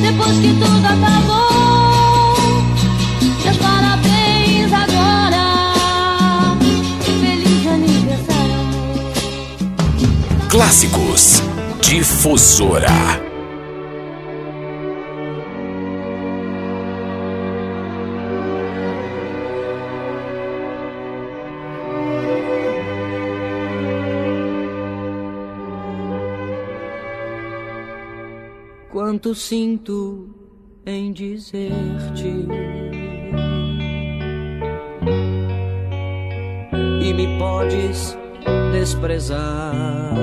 Depois 0.00 0.38
que 0.38 0.54
tudo 0.54 0.86
acabou. 0.86 2.38
Meus 3.44 3.56
parabéns 3.56 4.72
agora 4.72 6.56
feliz 7.20 7.66
aniversário, 7.66 8.54
amor. 8.54 9.12
Clássicos 10.48 11.42
Difusora. 11.82 13.27
Quanto 29.18 29.34
sinto 29.34 30.32
em 30.86 31.12
dizer-te 31.12 32.46
e 37.02 37.12
me 37.12 37.36
podes 37.36 38.16
desprezar. 38.70 40.14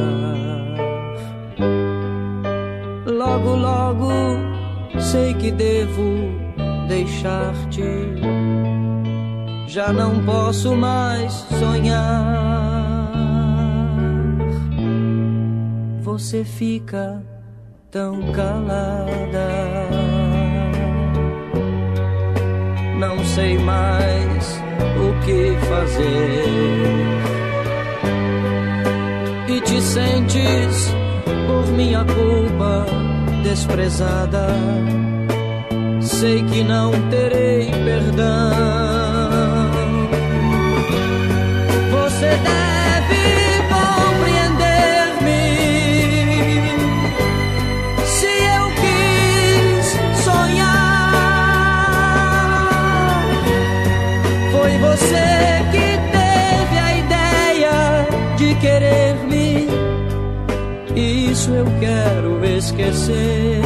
Logo, 3.05 3.55
logo 3.57 4.07
sei 4.97 5.33
que 5.33 5.51
devo 5.51 6.31
deixar-te. 6.87 7.83
Já 9.67 9.91
não 9.91 10.23
posso 10.23 10.73
mais 10.73 11.33
sonhar. 11.59 13.11
Você 16.01 16.45
fica 16.45 17.34
tão 17.95 18.21
calada. 18.33 19.47
Não 22.99 23.23
sei 23.23 23.57
mais 23.57 24.61
o 24.99 25.25
que 25.25 25.55
fazer. 25.69 26.43
E 29.47 29.61
te 29.61 29.81
sentes 29.81 30.93
por 31.47 31.71
minha 31.71 32.03
culpa 32.03 32.85
desprezada. 33.43 34.47
Sei 36.01 36.43
que 36.43 36.65
não 36.65 36.91
terei 37.09 37.71
perdão. 37.71 38.51
Você 41.91 42.27
deve 42.43 42.74
Isso 61.45 61.53
eu 61.53 61.67
quero 61.79 62.43
esquecer. 62.43 63.61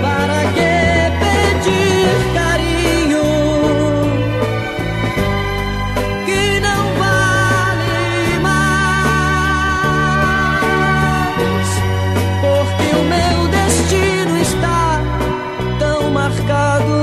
Para 0.00 0.40
que 0.56 0.72
pedir 1.20 2.16
carinho 2.32 3.26
que 6.24 6.60
não 6.60 6.82
vale 6.94 8.38
mais? 8.40 8.88
Porque 12.40 12.88
o 12.96 13.04
meu 13.12 13.36
destino 13.50 14.34
está 14.40 15.02
tão 15.78 16.00
marcado. 16.12 16.96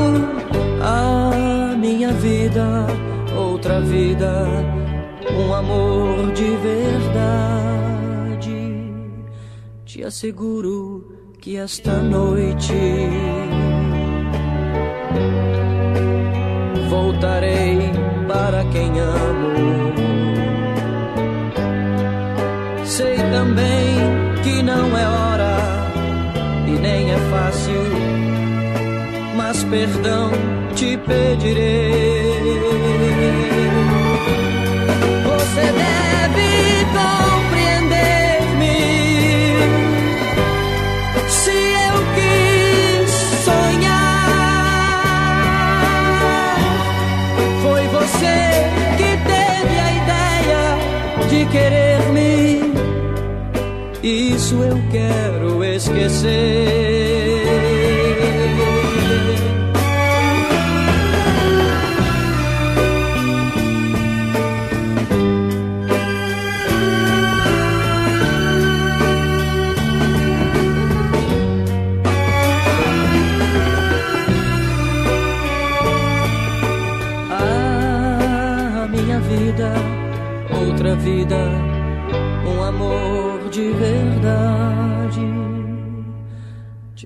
A 0.82 1.76
minha 1.76 2.12
vida, 2.14 2.88
outra 3.38 3.80
vida, 3.80 4.48
um 5.38 5.54
amor 5.54 6.32
de 6.32 6.56
verdade. 6.58 7.13
Asseguro 10.14 11.04
que 11.40 11.58
esta 11.58 11.98
noite 11.98 12.72
voltarei 16.88 17.80
para 18.28 18.64
quem 18.66 19.00
amo. 19.00 19.92
Sei 22.86 23.16
também 23.32 23.98
que 24.44 24.62
não 24.62 24.96
é 24.96 25.08
hora 25.08 25.58
e 26.68 26.80
nem 26.80 27.12
é 27.12 27.18
fácil 27.32 27.84
mas 29.36 29.64
perdão 29.64 30.30
te 30.76 30.96
pedirei. 30.96 32.13
Esquecer. 55.94 57.13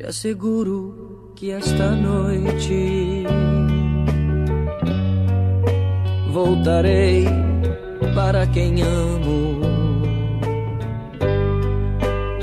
Asseguro 0.08 1.32
que 1.36 1.52
esta 1.52 1.91
noite 1.91 3.26
voltarei 6.32 7.26
para 8.15 8.48
quem 8.48 8.82
amo. 8.82 9.62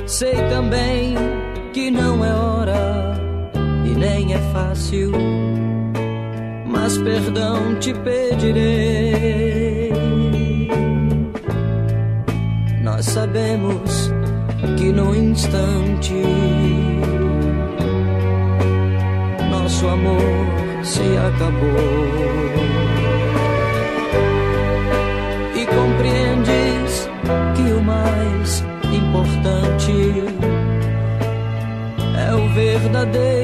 Sei 0.06 0.34
também 0.50 1.14
que 1.72 1.90
não 1.90 2.24
é 2.24 2.32
hora 2.34 3.14
e 3.86 3.94
nem 3.98 4.34
é 4.34 4.38
fácil 4.52 5.12
mas 6.66 6.98
perdão 6.98 7.78
te 7.78 7.94
pedirei. 7.94 9.90
Nós 12.82 13.06
sabemos 13.06 14.12
que 14.76 14.92
no 14.92 15.14
instante 15.14 16.14
nosso 19.84 19.88
amor 19.88 20.84
se 20.84 21.02
acabou. 21.18 21.74
E 25.54 25.66
compreendes 25.66 27.08
que 27.54 27.72
o 27.72 27.82
mais 27.82 28.64
importante 28.92 29.92
é 32.16 32.34
o 32.34 32.48
verdadeiro 32.54 33.43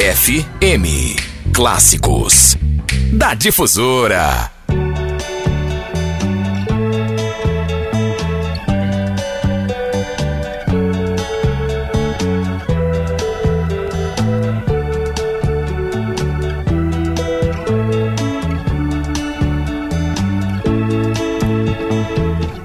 FM. 0.00 1.14
Clássicos. 1.52 2.56
Da 3.12 3.34
Difusora. 3.34 4.50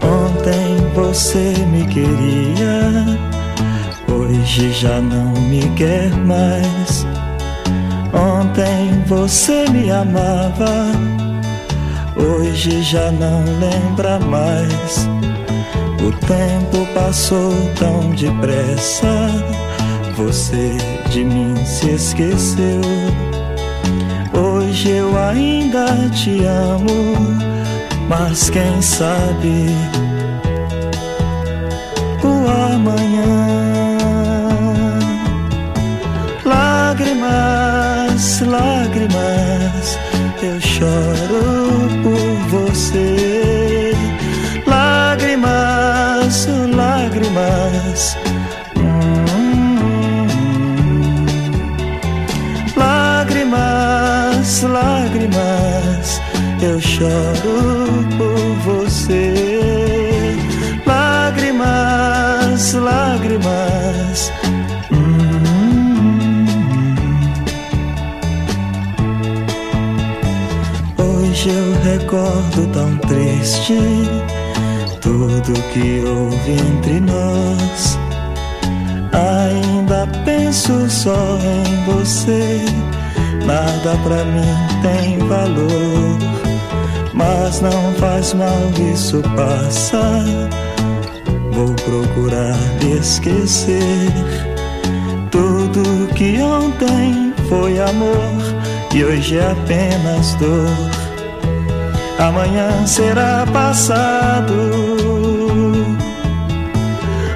Ontem 0.02 0.78
você 0.94 1.54
me 1.70 1.86
queria, 1.88 3.20
hoje 4.10 4.72
já 4.72 5.02
não 5.02 5.34
me 5.42 5.70
quer 5.76 6.10
mais. 6.26 6.85
Você 9.08 9.70
me 9.70 9.92
amava, 9.92 10.92
hoje 12.16 12.82
já 12.82 13.12
não 13.12 13.44
lembra 13.60 14.20
mais. 14.20 15.08
O 16.02 16.12
tempo 16.26 16.92
passou 16.96 17.54
tão 17.78 18.10
depressa, 18.16 19.30
você 20.16 20.76
de 21.12 21.24
mim 21.24 21.56
se 21.64 21.92
esqueceu. 21.92 22.82
Hoje 24.34 24.90
eu 24.90 25.16
ainda 25.18 25.86
te 26.10 26.44
amo, 26.44 27.16
mas 28.10 28.50
quem 28.50 28.82
sabe 28.82 29.68
Lágrimas, 62.56 62.74
lágrimas. 62.74 64.32
hum. 64.90 66.46
Hoje 70.98 71.50
eu 71.50 71.74
recordo 71.84 72.68
tão 72.72 72.98
triste 73.10 73.78
tudo 75.02 75.52
que 75.74 76.02
houve 76.08 76.52
entre 76.52 77.02
nós. 77.02 78.00
Ainda 79.12 80.08
penso 80.24 80.90
só 80.90 81.38
em 81.42 81.84
você, 81.92 82.64
nada 83.46 83.98
pra 84.02 84.24
mim 84.24 84.56
tem 84.82 85.20
valor. 85.28 86.20
Mas 87.14 87.60
não 87.60 87.94
faz 87.96 88.34
mal, 88.34 88.72
isso 88.94 89.22
passa. 89.36 90.65
Vou 91.56 91.74
procurar 91.74 92.58
esquecer. 93.00 94.12
Tudo 95.32 96.14
que 96.14 96.42
ontem 96.42 97.34
foi 97.48 97.80
amor 97.80 98.42
e 98.94 99.06
hoje 99.06 99.38
é 99.38 99.52
apenas 99.52 100.36
dor. 100.36 100.68
Amanhã 102.20 102.86
será 102.86 103.46
passado. 103.54 104.54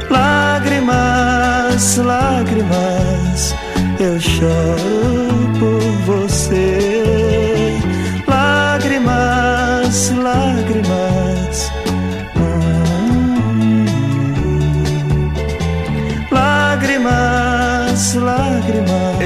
Lágrimas, 0.09 1.95
lágrimas, 1.97 3.55
eu 4.01 4.19
choro 4.19 5.49
por 5.59 5.81
você. 6.05 7.79
Lágrimas, 8.27 10.11
lágrimas, 10.11 11.08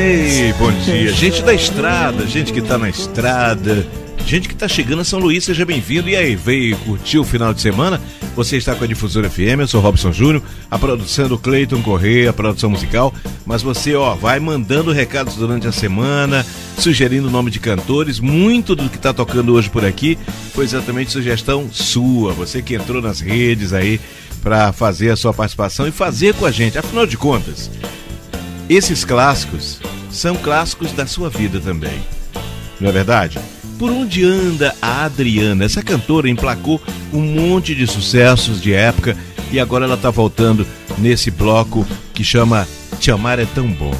Ei, 0.05 0.51
bom 0.59 0.69
dia. 0.69 1.13
Gente 1.13 1.41
da 1.43 1.53
estrada, 1.53 2.27
gente 2.27 2.51
que 2.51 2.61
tá 2.61 2.77
na 2.77 2.89
estrada, 2.89 3.87
gente 4.25 4.49
que 4.49 4.55
tá 4.55 4.67
chegando 4.67 4.99
a 4.99 5.05
São 5.05 5.17
Luís, 5.17 5.45
seja 5.45 5.65
bem-vindo. 5.65 6.09
E 6.09 6.15
aí, 6.17 6.35
veio 6.35 6.75
curtir 6.79 7.19
o 7.19 7.23
final 7.23 7.53
de 7.53 7.61
semana? 7.61 8.01
Você 8.35 8.57
está 8.57 8.75
com 8.75 8.83
a 8.83 8.87
Difusora 8.87 9.29
FM, 9.29 9.61
eu 9.61 9.67
sou 9.67 9.79
Robson 9.79 10.11
Júnior, 10.11 10.43
a 10.69 10.77
produção 10.77 11.29
do 11.29 11.37
Cleiton 11.37 11.81
Corrêa, 11.81 12.31
a 12.31 12.33
produção 12.33 12.69
musical. 12.69 13.13
Mas 13.45 13.61
você, 13.61 13.95
ó, 13.95 14.13
vai 14.13 14.41
mandando 14.41 14.91
recados 14.91 15.35
durante 15.35 15.67
a 15.67 15.71
semana, 15.71 16.45
sugerindo 16.77 17.29
o 17.29 17.31
nome 17.31 17.49
de 17.49 17.61
cantores. 17.61 18.19
Muito 18.19 18.75
do 18.75 18.89
que 18.89 18.97
tá 18.97 19.13
tocando 19.13 19.53
hoje 19.53 19.69
por 19.69 19.85
aqui 19.85 20.19
foi 20.53 20.65
exatamente 20.65 21.13
sugestão 21.13 21.69
sua. 21.71 22.33
Você 22.33 22.61
que 22.61 22.75
entrou 22.75 23.01
nas 23.01 23.21
redes 23.21 23.71
aí 23.71 24.01
para 24.41 24.73
fazer 24.73 25.11
a 25.11 25.15
sua 25.15 25.33
participação 25.33 25.87
e 25.87 25.91
fazer 25.91 26.33
com 26.33 26.45
a 26.45 26.51
gente. 26.51 26.77
Afinal 26.77 27.07
de 27.07 27.15
contas, 27.15 27.71
esses 28.67 29.05
clássicos 29.05 29.79
são 30.13 30.35
clássicos 30.35 30.91
da 30.93 31.05
sua 31.05 31.29
vida 31.29 31.59
também. 31.59 31.99
Não 32.79 32.89
é 32.89 32.91
verdade? 32.91 33.39
Por 33.77 33.91
onde 33.91 34.23
anda 34.23 34.73
a 34.81 35.05
Adriana? 35.05 35.65
Essa 35.65 35.81
cantora 35.81 36.29
emplacou 36.29 36.81
um 37.11 37.21
monte 37.21 37.73
de 37.75 37.87
sucessos 37.87 38.61
de 38.61 38.73
época 38.73 39.17
e 39.51 39.59
agora 39.59 39.85
ela 39.85 39.95
está 39.95 40.09
voltando 40.09 40.65
nesse 40.97 41.31
bloco 41.31 41.85
que 42.13 42.23
chama 42.23 42.67
Te 42.99 43.11
Amar 43.11 43.39
é 43.39 43.45
Tão 43.45 43.67
Bom. 43.67 43.93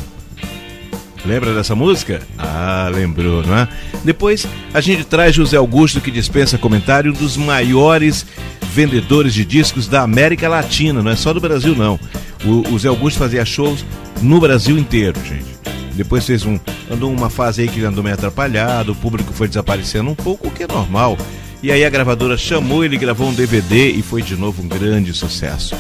Lembra 1.26 1.54
dessa 1.54 1.74
música? 1.74 2.22
Ah, 2.38 2.90
lembrou, 2.94 3.44
não 3.44 3.58
é? 3.58 3.68
Depois 4.04 4.46
a 4.74 4.82
gente 4.82 5.06
traz 5.06 5.34
José 5.34 5.56
Augusto 5.56 6.02
que 6.02 6.12
dispensa 6.12 6.58
comentário, 6.58 7.12
um 7.12 7.16
dos 7.16 7.38
maiores 7.38 8.26
vendedores 8.74 9.34
de 9.34 9.46
discos 9.46 9.88
da 9.88 10.02
América 10.02 10.50
Latina, 10.50 11.02
não 11.02 11.12
é 11.12 11.16
só 11.16 11.34
do 11.34 11.40
Brasil 11.40 11.76
não. 11.76 12.00
O, 12.46 12.78
Zé 12.78 12.90
Augusto 12.90 13.20
fazia 13.20 13.46
shows 13.46 13.86
no 14.22 14.40
Brasil 14.40 14.78
inteiro, 14.78 15.18
gente. 15.24 15.54
Depois 15.96 16.26
fez 16.26 16.46
um. 16.46 16.60
Andou 16.90 17.12
uma 17.12 17.30
fase 17.30 17.62
aí 17.62 17.68
que 17.68 17.84
andou 17.84 18.04
meio 18.04 18.16
atrapalhado, 18.16 18.92
o 18.92 18.96
público 18.96 19.34
foi 19.34 19.48
desaparecendo 19.48 20.10
um 20.10 20.16
pouco, 20.16 20.48
o 20.48 20.52
que 20.52 20.64
é 20.64 20.68
normal. 20.68 21.18
E 21.62 21.72
aí 21.72 21.86
a 21.86 21.90
gravadora 21.90 22.38
chamou, 22.38 22.84
ele 22.84 22.98
gravou 22.98 23.28
um 23.28 23.34
DVD 23.34 23.90
e 23.90 24.02
foi 24.02 24.22
de 24.22 24.36
novo 24.36 24.62
um 24.62 24.68
grande 24.68 25.14
sucesso. 25.14 25.76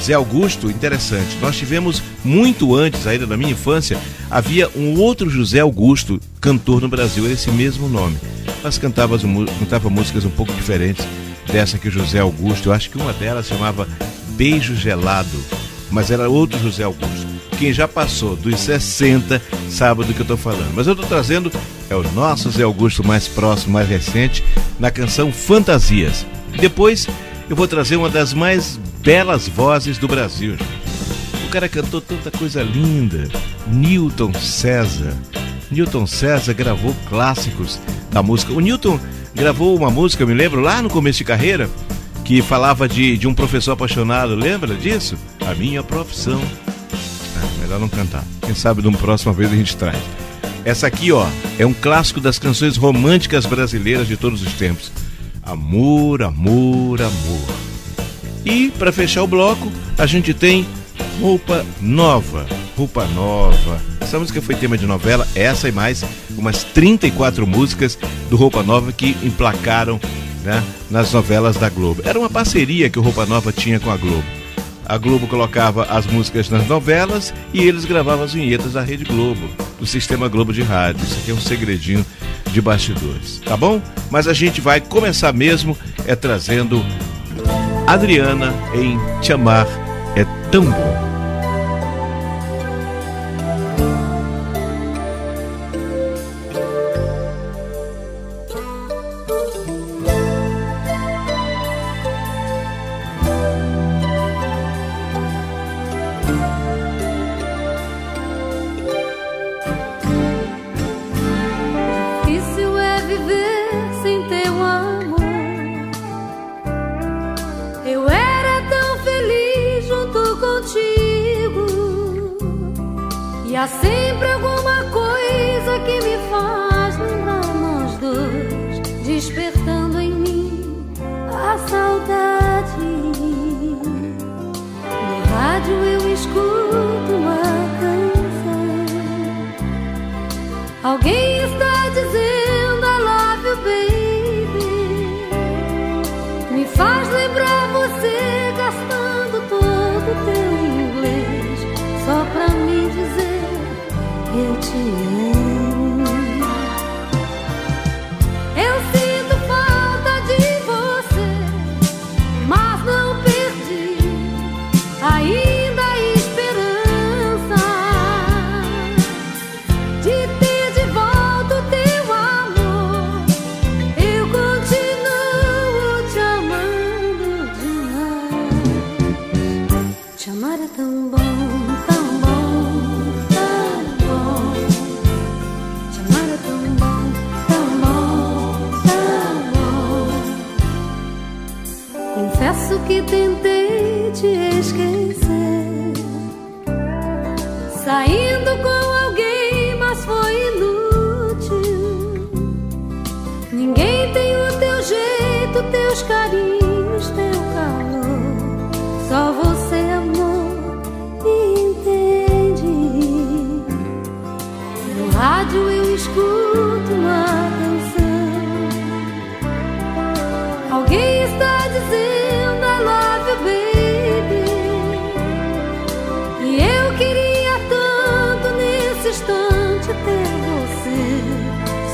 Zé 0.00 0.14
Augusto, 0.14 0.70
interessante. 0.70 1.38
Nós 1.40 1.56
tivemos 1.56 2.02
muito 2.24 2.74
antes, 2.74 3.06
ainda 3.06 3.26
na 3.26 3.36
minha 3.36 3.52
infância, 3.52 3.98
havia 4.30 4.68
um 4.76 4.98
outro 5.00 5.30
José 5.30 5.60
Augusto, 5.60 6.20
cantor 6.40 6.80
no 6.80 6.88
Brasil, 6.88 7.24
era 7.24 7.32
esse 7.32 7.50
mesmo 7.50 7.88
nome. 7.88 8.16
Mas 8.62 8.78
cantava, 8.78 9.18
cantava 9.58 9.90
músicas 9.90 10.24
um 10.24 10.30
pouco 10.30 10.52
diferentes 10.52 11.06
dessa 11.50 11.78
que 11.78 11.88
o 11.88 11.90
José 11.90 12.20
Augusto. 12.20 12.68
Eu 12.68 12.72
acho 12.72 12.90
que 12.90 12.98
uma 12.98 13.12
delas 13.12 13.48
chamava 13.48 13.88
Beijo 14.36 14.74
Gelado, 14.74 15.38
mas 15.90 16.10
era 16.10 16.28
outro 16.28 16.58
José 16.58 16.84
Augusto. 16.84 17.33
Quem 17.58 17.72
já 17.72 17.86
passou 17.86 18.36
dos 18.36 18.58
60 18.60 19.40
sabe 19.70 20.04
do 20.04 20.12
que 20.12 20.20
eu 20.20 20.24
estou 20.24 20.36
falando. 20.36 20.72
Mas 20.74 20.86
eu 20.86 20.92
estou 20.92 21.08
trazendo 21.08 21.50
é 21.88 21.94
o 21.94 22.02
nosso 22.12 22.50
Zé 22.50 22.62
Augusto 22.62 23.06
mais 23.06 23.28
próximo, 23.28 23.74
mais 23.74 23.88
recente, 23.88 24.42
na 24.78 24.90
canção 24.90 25.32
Fantasias. 25.32 26.26
Depois 26.58 27.06
eu 27.48 27.54
vou 27.54 27.68
trazer 27.68 27.96
uma 27.96 28.08
das 28.08 28.32
mais 28.32 28.78
belas 29.00 29.48
vozes 29.48 29.98
do 29.98 30.08
Brasil. 30.08 30.56
O 31.46 31.50
cara 31.50 31.68
cantou 31.68 32.00
tanta 32.00 32.30
coisa 32.30 32.62
linda. 32.62 33.28
Newton 33.66 34.32
César. 34.34 35.14
Newton 35.70 36.06
César 36.06 36.54
gravou 36.54 36.94
clássicos 37.08 37.78
da 38.10 38.22
música. 38.22 38.52
O 38.52 38.60
Newton 38.60 38.98
gravou 39.34 39.76
uma 39.76 39.90
música, 39.90 40.22
eu 40.22 40.26
me 40.26 40.34
lembro, 40.34 40.60
lá 40.60 40.80
no 40.80 40.88
começo 40.88 41.18
de 41.18 41.24
carreira, 41.24 41.68
que 42.24 42.40
falava 42.40 42.88
de, 42.88 43.18
de 43.18 43.28
um 43.28 43.34
professor 43.34 43.72
apaixonado, 43.72 44.34
lembra 44.34 44.74
disso? 44.74 45.16
A 45.46 45.54
minha 45.54 45.82
profissão. 45.82 46.40
Não 47.78 47.88
cantar. 47.88 48.24
Quem 48.42 48.54
sabe 48.54 48.82
de 48.82 48.88
uma 48.88 48.98
próxima 48.98 49.32
vez 49.32 49.52
a 49.52 49.56
gente 49.56 49.76
traz. 49.76 49.98
Essa 50.64 50.86
aqui, 50.86 51.12
ó, 51.12 51.26
é 51.58 51.66
um 51.66 51.74
clássico 51.74 52.20
das 52.20 52.38
canções 52.38 52.76
românticas 52.76 53.44
brasileiras 53.44 54.08
de 54.08 54.16
todos 54.16 54.42
os 54.42 54.52
tempos. 54.54 54.90
Amor, 55.42 56.22
amor, 56.22 57.02
amor. 57.02 57.54
E 58.44 58.70
para 58.78 58.92
fechar 58.92 59.22
o 59.22 59.26
bloco, 59.26 59.70
a 59.98 60.06
gente 60.06 60.32
tem 60.32 60.66
Roupa 61.20 61.64
Nova. 61.80 62.46
Roupa 62.76 63.04
Nova. 63.08 63.80
Essa 64.00 64.18
música 64.18 64.40
foi 64.40 64.54
tema 64.54 64.76
de 64.78 64.86
novela, 64.86 65.26
essa 65.34 65.68
e 65.68 65.72
mais 65.72 66.04
umas 66.36 66.64
34 66.64 67.46
músicas 67.46 67.98
do 68.30 68.36
Roupa 68.36 68.62
Nova 68.62 68.92
que 68.92 69.16
emplacaram 69.22 70.00
né, 70.44 70.62
nas 70.90 71.12
novelas 71.12 71.56
da 71.56 71.68
Globo. 71.68 72.02
Era 72.04 72.18
uma 72.18 72.30
parceria 72.30 72.88
que 72.88 72.98
o 72.98 73.02
Roupa 73.02 73.26
Nova 73.26 73.52
tinha 73.52 73.80
com 73.80 73.90
a 73.90 73.96
Globo. 73.96 74.24
A 74.86 74.98
Globo 74.98 75.26
colocava 75.26 75.84
as 75.84 76.06
músicas 76.06 76.48
nas 76.48 76.66
novelas 76.66 77.32
e 77.52 77.62
eles 77.62 77.84
gravavam 77.84 78.24
as 78.24 78.32
vinhetas 78.34 78.72
da 78.72 78.82
Rede 78.82 79.04
Globo, 79.04 79.48
do 79.78 79.86
Sistema 79.86 80.28
Globo 80.28 80.52
de 80.52 80.62
Rádio. 80.62 81.02
Isso 81.04 81.18
aqui 81.20 81.30
é 81.30 81.34
um 81.34 81.40
segredinho 81.40 82.04
de 82.50 82.60
bastidores, 82.60 83.40
tá 83.44 83.56
bom? 83.56 83.80
Mas 84.10 84.28
a 84.28 84.32
gente 84.32 84.60
vai 84.60 84.80
começar 84.80 85.32
mesmo 85.32 85.76
é 86.06 86.14
trazendo 86.14 86.84
Adriana 87.86 88.52
em 88.74 88.98
Te 89.20 89.32
Amar 89.32 89.66
é 90.16 90.24
Tão 90.50 90.64
Bom. 90.64 91.03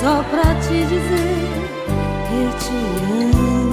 só 0.01 0.23
pra 0.31 0.55
te 0.61 0.87
dizer 0.87 1.49
que 2.27 2.41
te 2.65 3.37
amo. 3.37 3.70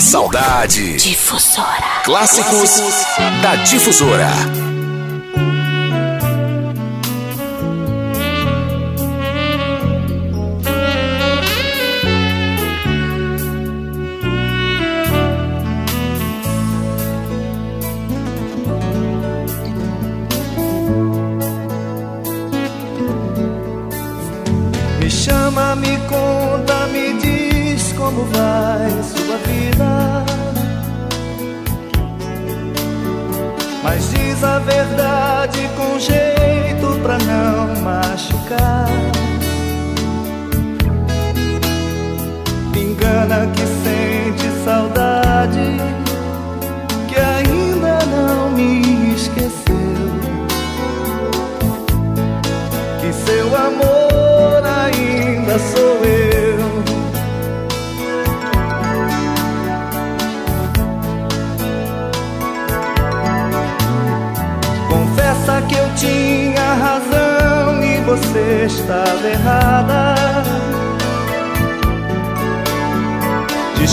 Saudade. 0.00 0.96
Difusora. 0.96 2.02
Clássicos 2.04 2.80
da 3.42 3.56
Difusora. 3.56 4.67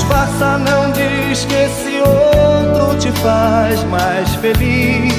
disfarça, 0.06 0.58
não 0.58 0.92
diz 0.92 1.46
que 1.46 1.54
esse 1.54 2.00
outro 2.00 2.98
te 3.00 3.12
faz 3.20 3.84
mais 3.86 4.36
feliz. 4.36 5.14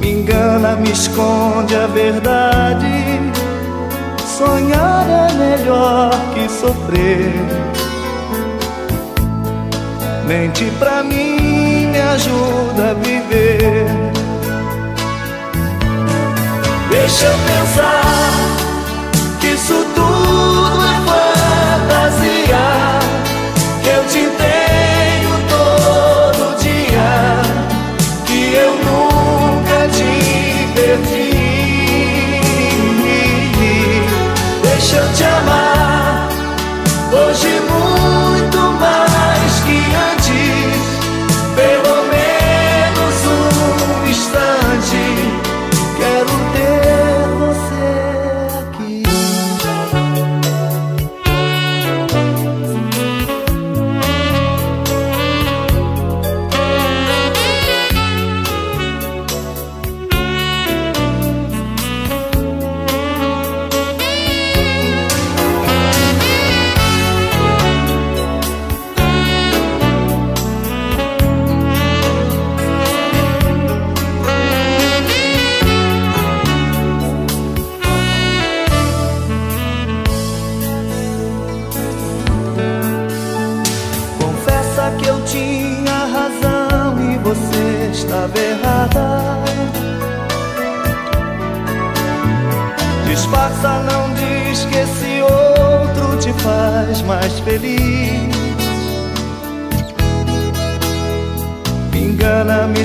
Me 0.00 0.10
engana, 0.10 0.76
me 0.76 0.90
esconde 0.90 1.76
a 1.76 1.86
verdade. 1.86 2.86
Sonhar 4.26 5.06
é 5.08 5.32
melhor 5.34 6.10
que 6.34 6.48
sofrer. 6.48 7.32
Mente 10.26 10.70
pra 10.78 11.02
mim, 11.02 11.86
me 11.86 12.00
ajuda 12.00 12.90
a 12.90 12.94
viver. 12.94 13.86
Deixa 16.90 17.26
eu 17.26 17.38
pensar 17.46 18.18
que 19.40 19.46
isso 19.48 19.86
tudo 19.94 20.84
é 20.84 21.07
noite. 24.16 24.57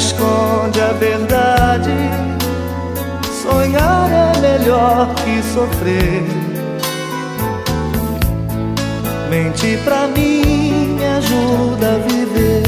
esconde 0.04 0.82
a 0.82 0.91
verdade. 0.93 1.91
Sonhar 3.41 4.10
é 4.12 4.39
melhor 4.39 5.14
que 5.16 5.41
sofrer. 5.54 6.24
Mente 9.30 9.78
pra 9.84 10.08
mim, 10.08 10.97
me 10.97 11.06
ajuda 11.06 11.95
a 11.95 11.97
viver. 12.08 12.62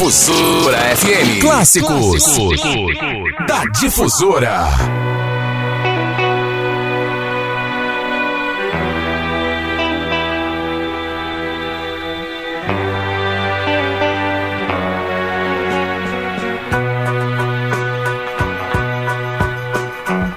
Difusora 0.00 0.96
FM. 0.96 1.40
Clássicos 1.42 2.24
da 3.46 3.66
Difusora. 3.66 4.64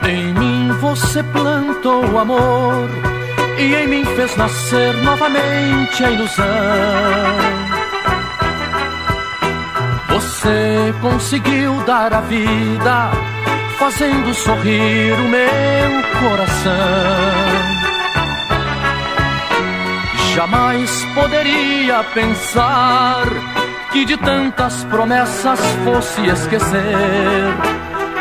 Em 0.05 0.33
mim 0.33 0.73
você 0.81 1.23
plantou 1.23 2.05
o 2.05 2.19
amor 2.19 2.89
e 3.57 3.75
em 3.75 3.87
mim 3.87 4.03
fez 4.03 4.35
nascer 4.35 4.93
novamente 5.03 6.03
a 6.03 6.11
ilusão. 6.11 7.62
Você 10.43 10.93
conseguiu 10.99 11.73
dar 11.85 12.13
a 12.13 12.19
vida, 12.19 13.11
fazendo 13.79 14.33
sorrir 14.33 15.13
o 15.13 15.29
meu 15.29 16.19
coração. 16.19 16.73
Jamais 20.35 21.05
poderia 21.15 22.03
pensar 22.13 23.23
que 23.93 24.03
de 24.03 24.17
tantas 24.17 24.83
promessas 24.83 25.61
fosse 25.85 26.25
esquecer. 26.25 27.53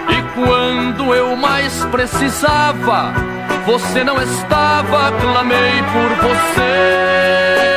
E 0.08 0.22
quando 0.36 1.12
eu 1.12 1.34
mais 1.34 1.84
precisava, 1.86 3.12
você 3.66 4.04
não 4.04 4.22
estava, 4.22 5.10
clamei 5.20 5.82
por 5.92 6.28
você. 6.28 7.71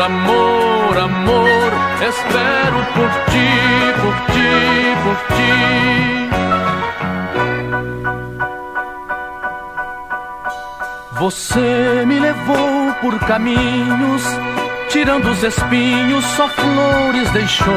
Amor, 0.00 0.96
amor, 0.96 0.98
amor, 0.98 1.72
espero 2.08 2.78
por 2.94 3.10
ti, 3.30 3.50
por 4.00 4.14
ti, 4.32 4.50
por 5.02 5.16
ti. 5.34 5.52
Você 11.18 12.04
me 12.06 12.20
levou 12.20 12.94
por 13.00 13.18
caminhos, 13.26 14.22
tirando 14.88 15.30
os 15.30 15.42
espinhos, 15.42 16.24
só 16.24 16.48
flores 16.48 17.30
deixou. 17.32 17.74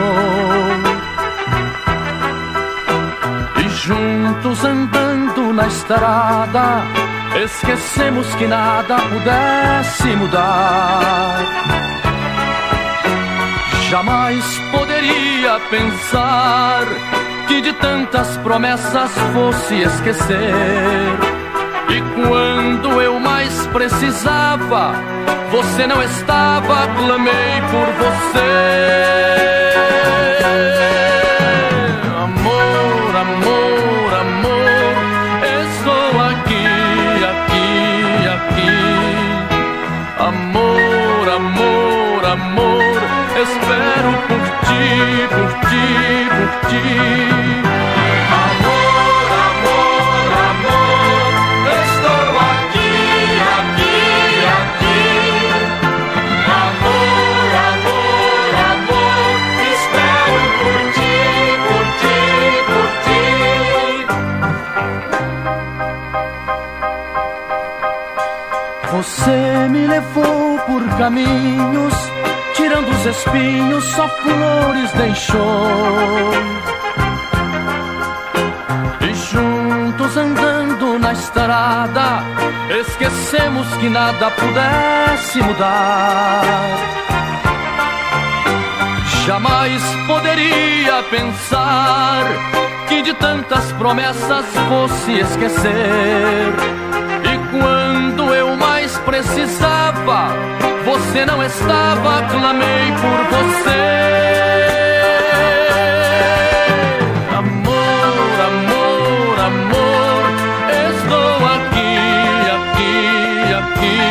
E 3.66 3.70
juntos 3.70 4.64
andando 4.64 5.54
na 5.54 5.66
estrada, 5.68 6.84
esquecemos 7.44 8.28
que 8.36 8.46
nada 8.46 8.98
pudesse 9.10 10.16
mudar. 10.18 11.91
Jamais 13.92 14.46
poderia 14.72 15.60
pensar 15.70 16.86
que 17.46 17.60
de 17.60 17.74
tantas 17.74 18.38
promessas 18.38 19.12
fosse 19.34 19.82
esquecer. 19.82 20.54
E 21.90 22.02
quando 22.16 23.02
eu 23.02 23.20
mais 23.20 23.68
precisava, 23.68 24.94
você 25.52 25.86
não 25.88 26.02
estava, 26.02 26.88
clamei 26.96 27.62
por 27.70 27.88
você. 28.00 28.52
Amor, 32.24 33.16
amor, 33.18 33.71
ti, 45.72 45.86
por 46.30 46.50
ti, 46.70 46.84
por 47.56 47.78
ti. 47.96 48.10
Amor, 48.42 49.28
amor, 49.48 50.28
amor, 50.50 51.32
estou 51.84 52.32
aqui, 52.52 52.94
aqui, 53.58 54.00
aqui. 54.60 55.02
Amor, 56.64 57.52
amor, 57.70 58.52
amor, 58.74 59.36
espero 59.72 60.42
por 60.60 60.80
ti, 60.96 61.16
por 61.68 61.86
ti, 62.02 62.20
por 62.70 62.88
ti. 63.06 63.24
Você 68.92 69.40
me 69.70 69.84
levou 69.88 70.60
por 70.68 70.84
caminhos, 70.98 71.96
tirando 72.82 72.90
os 72.90 73.06
espinhos, 73.06 73.84
só 73.86 74.08
flores 74.08 74.92
deixou. 74.94 76.32
E 79.02 79.14
juntos 79.14 80.18
andando 80.18 81.00
na 81.00 81.14
estrada, 81.14 82.24
esquecemos 82.80 83.68
que 83.78 83.90
nada 83.90 84.32
pudesse 84.32 85.42
mudar. 85.42 86.42
Jamais 89.26 89.82
poderia 90.08 91.04
pensar 91.04 92.24
que 92.88 93.02
de 93.04 93.14
tantas 93.14 93.72
promessas 93.74 94.46
fosse 94.68 95.20
esquecer. 95.20 96.54
E 97.24 97.60
quando 97.60 98.34
eu 98.34 98.56
mais 98.58 98.98
precisava, 99.00 100.61
você 100.92 101.26
não 101.26 101.42
estava, 101.42 102.22
clamei 102.30 102.92
por 103.02 103.20
você. 103.32 103.82
Amor, 107.38 108.36
amor, 108.52 109.40
amor, 109.40 110.24
estou 110.90 111.36
aqui, 111.56 111.96
aqui, 112.58 112.96
aqui. 113.62 114.02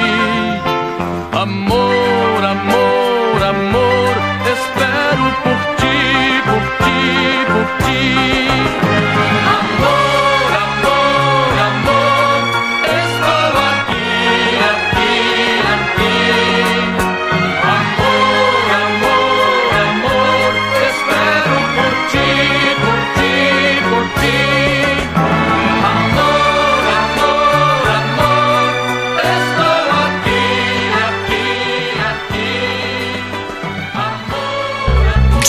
Amor, 1.38 2.40
amor, 2.54 3.38
amor, 3.54 4.12
espero 4.54 5.24
por 5.42 5.58
ti, 5.76 5.98
por 6.46 6.62
ti, 6.82 7.00
por 7.52 7.66
ti. 7.84 8.39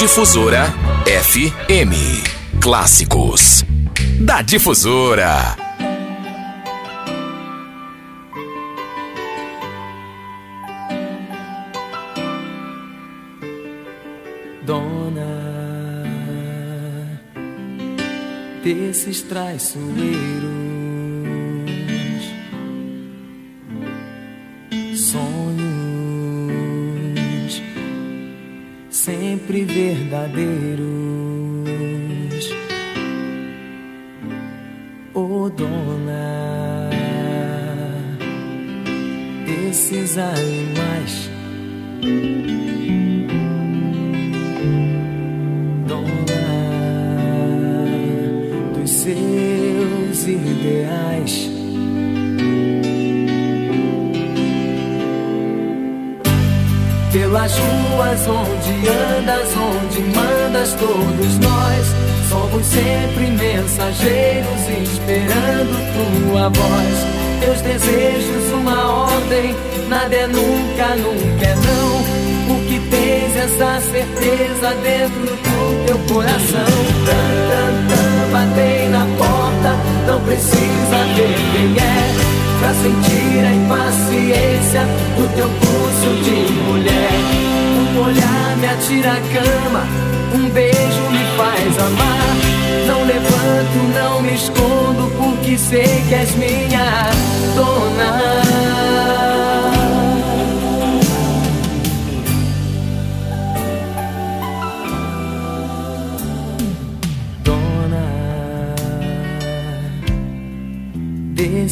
Difusora 0.01 0.65
FM. 1.05 1.93
Clássicos 2.59 3.63
da 4.19 4.41
Difusora. 4.41 5.55
Dona 14.63 15.21
desses 18.63 19.21
traiçoeiros, 19.21 20.60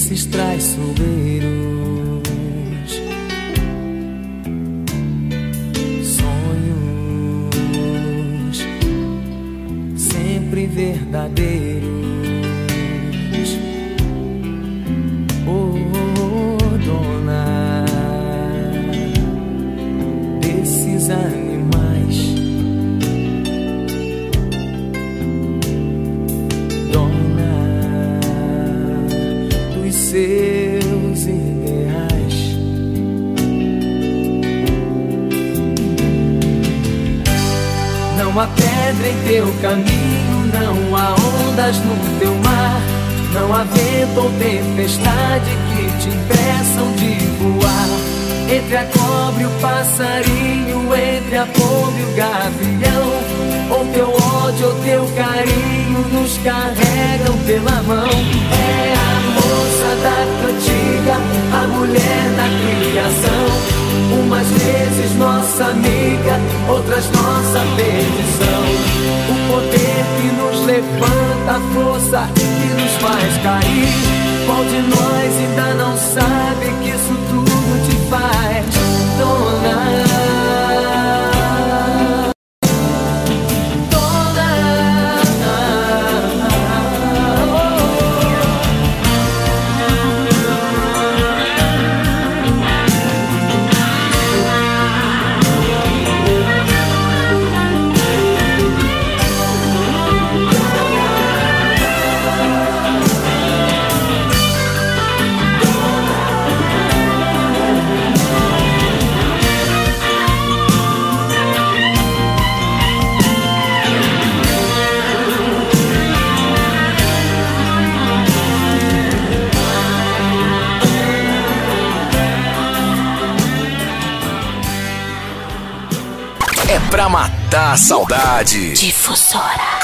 desses 0.09 0.25
traiçoeiros, 0.25 1.68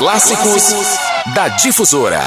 Clássicos 0.05 0.63
da 1.33 1.47
Difusora. 1.47 2.21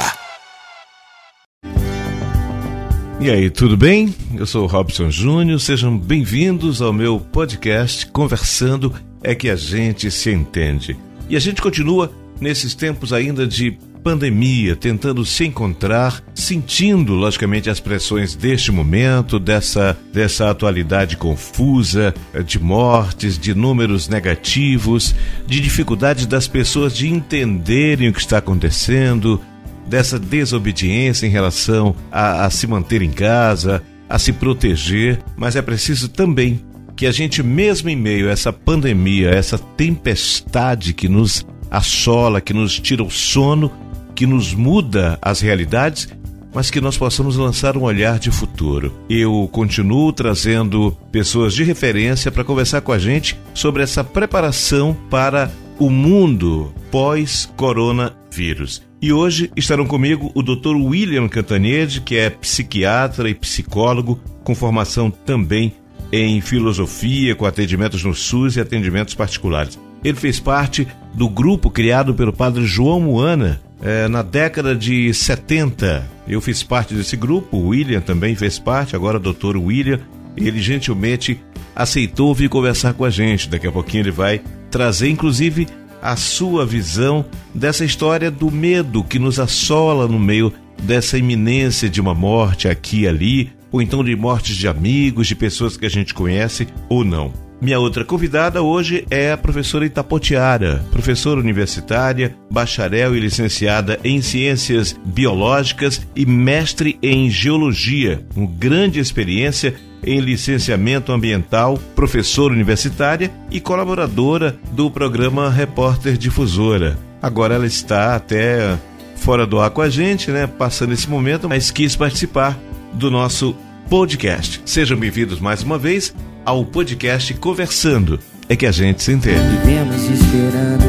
E 3.21 3.31
aí, 3.31 3.49
tudo 3.49 3.77
bem? 3.77 4.13
Eu 4.35 4.45
sou 4.45 4.67
Robson 4.67 5.09
Júnior, 5.09 5.61
sejam 5.61 5.97
bem-vindos 5.97 6.81
ao 6.81 6.91
meu 6.91 7.21
podcast 7.21 8.05
Conversando 8.07 8.93
é 9.23 9.33
que 9.33 9.49
a 9.49 9.55
gente 9.55 10.11
se 10.11 10.29
entende. 10.29 10.99
E 11.29 11.37
a 11.37 11.39
gente 11.39 11.61
continua 11.61 12.11
nesses 12.41 12.75
tempos 12.75 13.13
ainda 13.13 13.47
de 13.47 13.71
pandemia, 14.03 14.75
tentando 14.75 15.25
se 15.25 15.45
encontrar, 15.45 16.21
sentindo, 16.39 17.13
logicamente, 17.13 17.69
as 17.69 17.79
pressões 17.79 18.35
deste 18.35 18.71
momento, 18.71 19.39
dessa, 19.39 19.97
dessa 20.11 20.49
atualidade 20.49 21.17
confusa, 21.17 22.13
eh, 22.33 22.41
de 22.41 22.59
mortes, 22.59 23.37
de 23.37 23.53
números 23.53 24.07
negativos, 24.07 25.15
de 25.45 25.59
dificuldade 25.59 26.27
das 26.27 26.47
pessoas 26.47 26.95
de 26.95 27.07
entenderem 27.07 28.09
o 28.09 28.13
que 28.13 28.19
está 28.19 28.37
acontecendo, 28.37 29.41
dessa 29.87 30.19
desobediência 30.19 31.25
em 31.25 31.29
relação 31.29 31.95
a, 32.11 32.45
a 32.45 32.49
se 32.49 32.67
manter 32.67 33.01
em 33.01 33.11
casa, 33.11 33.81
a 34.07 34.17
se 34.19 34.31
proteger, 34.31 35.19
mas 35.35 35.55
é 35.55 35.61
preciso 35.61 36.07
também 36.07 36.61
que 36.95 37.05
a 37.05 37.11
gente, 37.11 37.41
mesmo 37.41 37.89
em 37.89 37.95
meio 37.95 38.27
a 38.27 38.31
essa 38.31 38.51
pandemia, 38.51 39.29
essa 39.29 39.57
tempestade 39.57 40.93
que 40.93 41.07
nos 41.07 41.45
assola, 41.71 42.41
que 42.41 42.53
nos 42.53 42.79
tira 42.79 43.03
o 43.03 43.09
sono, 43.09 43.71
que 44.13 44.25
nos 44.27 44.53
muda 44.53 45.17
as 45.21 45.39
realidades, 45.39 46.09
mas 46.53 46.71
que 46.71 46.81
nós 46.81 46.97
possamos 46.97 47.37
lançar 47.37 47.77
um 47.77 47.83
olhar 47.83 48.19
de 48.19 48.31
futuro. 48.31 48.93
Eu 49.09 49.49
continuo 49.51 50.11
trazendo 50.11 50.97
pessoas 51.11 51.53
de 51.53 51.63
referência 51.63 52.31
para 52.31 52.43
conversar 52.43 52.81
com 52.81 52.91
a 52.91 52.99
gente 52.99 53.39
sobre 53.53 53.83
essa 53.83 54.03
preparação 54.03 54.95
para 55.09 55.51
o 55.77 55.89
mundo 55.89 56.73
pós-coronavírus. 56.91 58.81
E 59.01 59.13
hoje 59.13 59.49
estarão 59.55 59.85
comigo 59.85 60.29
o 60.35 60.43
Dr. 60.43 60.75
William 60.75 61.29
Cantanhede, 61.29 62.01
que 62.01 62.17
é 62.17 62.29
psiquiatra 62.29 63.29
e 63.29 63.33
psicólogo, 63.33 64.19
com 64.43 64.53
formação 64.53 65.09
também 65.09 65.73
em 66.11 66.41
filosofia, 66.41 67.35
com 67.35 67.45
atendimentos 67.45 68.03
no 68.03 68.13
SUS 68.13 68.57
e 68.57 68.61
atendimentos 68.61 69.13
particulares. 69.13 69.79
Ele 70.03 70.17
fez 70.17 70.39
parte 70.39 70.87
do 71.13 71.29
grupo 71.29 71.69
criado 71.69 72.13
pelo 72.13 72.33
padre 72.33 72.65
João 72.65 72.99
Moana 72.99 73.61
é, 73.81 74.07
na 74.07 74.21
década 74.21 74.75
de 74.75 75.13
70. 75.13 76.07
Eu 76.27 76.41
fiz 76.41 76.63
parte 76.63 76.93
desse 76.93 77.15
grupo, 77.15 77.57
o 77.57 77.67
William 77.67 78.01
também 78.01 78.35
fez 78.35 78.59
parte, 78.59 78.95
agora 78.95 79.17
o 79.17 79.19
Dr. 79.19 79.57
William. 79.57 79.99
Ele 80.37 80.61
gentilmente 80.61 81.39
aceitou 81.75 82.33
vir 82.33 82.49
conversar 82.49 82.93
com 82.93 83.03
a 83.03 83.09
gente. 83.09 83.49
Daqui 83.49 83.67
a 83.67 83.71
pouquinho 83.71 84.03
ele 84.03 84.11
vai 84.11 84.41
trazer, 84.69 85.09
inclusive, 85.09 85.67
a 86.01 86.15
sua 86.15 86.65
visão 86.65 87.25
dessa 87.53 87.83
história 87.83 88.31
do 88.31 88.49
medo 88.51 89.03
que 89.03 89.19
nos 89.19 89.39
assola 89.39 90.07
no 90.07 90.19
meio 90.19 90.53
dessa 90.83 91.17
iminência 91.17 91.89
de 91.89 91.99
uma 91.99 92.13
morte 92.13 92.67
aqui 92.67 93.01
e 93.01 93.07
ali, 93.07 93.51
ou 93.71 93.81
então 93.81 94.03
de 94.03 94.15
mortes 94.15 94.55
de 94.55 94.67
amigos, 94.67 95.27
de 95.27 95.35
pessoas 95.35 95.75
que 95.75 95.85
a 95.85 95.89
gente 95.89 96.13
conhece 96.13 96.67
ou 96.87 97.03
não. 97.03 97.48
Minha 97.61 97.77
outra 97.77 98.05
convidada 98.05 98.61
hoje 98.61 99.05
é 99.09 99.33
a 99.33 99.37
professora 99.37 99.85
Itapotiara, 99.85 100.85
professora 100.91 101.41
universitária, 101.41 102.33
bacharel 102.49 103.17
e 103.17 103.19
licenciada 103.19 103.99
em 104.01 104.21
Ciências 104.21 104.97
Biológicas 105.03 106.07
e 106.15 106.25
mestre 106.25 106.97
em 107.03 107.29
Geologia, 107.29 108.25
com 108.33 108.47
grande 108.47 108.97
experiência 108.97 109.75
em 110.01 110.21
licenciamento 110.21 111.11
ambiental, 111.11 111.77
professora 111.93 112.53
universitária 112.53 113.29
e 113.51 113.59
colaboradora 113.59 114.57
do 114.71 114.89
programa 114.89 115.49
Repórter 115.49 116.17
Difusora. 116.17 116.97
Agora 117.21 117.55
ela 117.55 117.67
está 117.67 118.15
até 118.15 118.79
fora 119.17 119.45
do 119.45 119.59
ar 119.59 119.69
com 119.71 119.81
a 119.81 119.89
gente, 119.89 120.31
né, 120.31 120.47
passando 120.47 120.93
esse 120.93 121.09
momento, 121.09 121.49
mas 121.49 121.71
quis 121.71 121.93
participar 121.93 122.57
do 122.93 123.11
nosso 123.11 123.53
podcast. 123.89 124.61
Sejam 124.63 124.97
bem-vindos 124.97 125.41
mais 125.41 125.61
uma 125.61 125.77
vez 125.77 126.15
ao 126.49 126.65
podcast 126.65 127.31
Conversando. 127.35 128.19
É 128.47 128.55
que 128.55 128.65
a 128.65 128.71
gente 128.71 129.03
se 129.03 129.11
entende. 129.11 129.39
Vivemos 129.63 130.01
esperando 130.01 130.83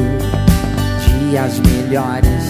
dias 1.28 1.58
melhores. 1.58 2.44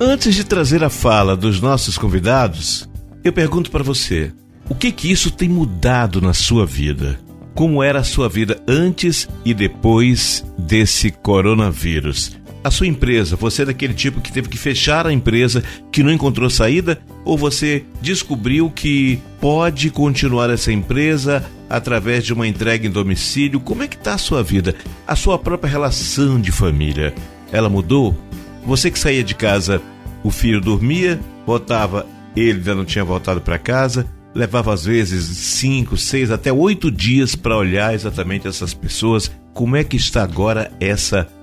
Antes 0.00 0.34
de 0.34 0.42
trazer 0.42 0.82
a 0.82 0.90
fala 0.90 1.36
dos 1.36 1.60
nossos 1.60 1.96
convidados, 1.96 2.88
eu 3.22 3.32
pergunto 3.32 3.70
para 3.70 3.84
você: 3.84 4.32
o 4.68 4.74
que 4.74 4.90
que 4.90 5.12
isso 5.12 5.30
tem 5.30 5.48
mudado 5.48 6.20
na 6.20 6.32
sua 6.32 6.66
vida? 6.66 7.20
Como 7.54 7.84
era 7.84 8.00
a 8.00 8.04
sua 8.04 8.28
vida 8.28 8.60
antes 8.66 9.28
e 9.44 9.54
depois 9.54 10.44
desse 10.58 11.12
coronavírus? 11.12 12.36
A 12.62 12.70
sua 12.70 12.86
empresa, 12.86 13.36
você 13.36 13.62
é 13.62 13.66
daquele 13.66 13.94
tipo 13.94 14.20
que 14.20 14.30
teve 14.30 14.48
que 14.48 14.58
fechar 14.58 15.06
a 15.06 15.12
empresa, 15.12 15.64
que 15.90 16.02
não 16.02 16.12
encontrou 16.12 16.50
saída? 16.50 17.00
Ou 17.24 17.36
você 17.38 17.84
descobriu 18.02 18.70
que 18.70 19.18
pode 19.40 19.88
continuar 19.88 20.50
essa 20.50 20.70
empresa 20.70 21.42
através 21.70 22.24
de 22.24 22.34
uma 22.34 22.46
entrega 22.46 22.86
em 22.86 22.90
domicílio? 22.90 23.60
Como 23.60 23.82
é 23.82 23.88
que 23.88 23.96
está 23.96 24.14
a 24.14 24.18
sua 24.18 24.42
vida? 24.42 24.74
A 25.06 25.16
sua 25.16 25.38
própria 25.38 25.70
relação 25.70 26.38
de 26.38 26.52
família, 26.52 27.14
ela 27.50 27.70
mudou? 27.70 28.14
Você 28.66 28.90
que 28.90 28.98
saía 28.98 29.24
de 29.24 29.34
casa, 29.34 29.80
o 30.22 30.30
filho 30.30 30.60
dormia, 30.60 31.18
voltava, 31.46 32.06
ele 32.36 32.58
ainda 32.58 32.74
não 32.74 32.84
tinha 32.84 33.04
voltado 33.04 33.40
para 33.40 33.58
casa, 33.58 34.06
levava 34.34 34.74
às 34.74 34.84
vezes 34.84 35.24
cinco, 35.38 35.96
seis, 35.96 36.30
até 36.30 36.52
oito 36.52 36.90
dias 36.90 37.34
para 37.34 37.56
olhar 37.56 37.94
exatamente 37.94 38.46
essas 38.46 38.74
pessoas. 38.74 39.30
Como 39.54 39.76
é 39.76 39.82
que 39.82 39.96
está 39.96 40.22
agora 40.22 40.70
essa 40.78 41.16
relação? 41.20 41.39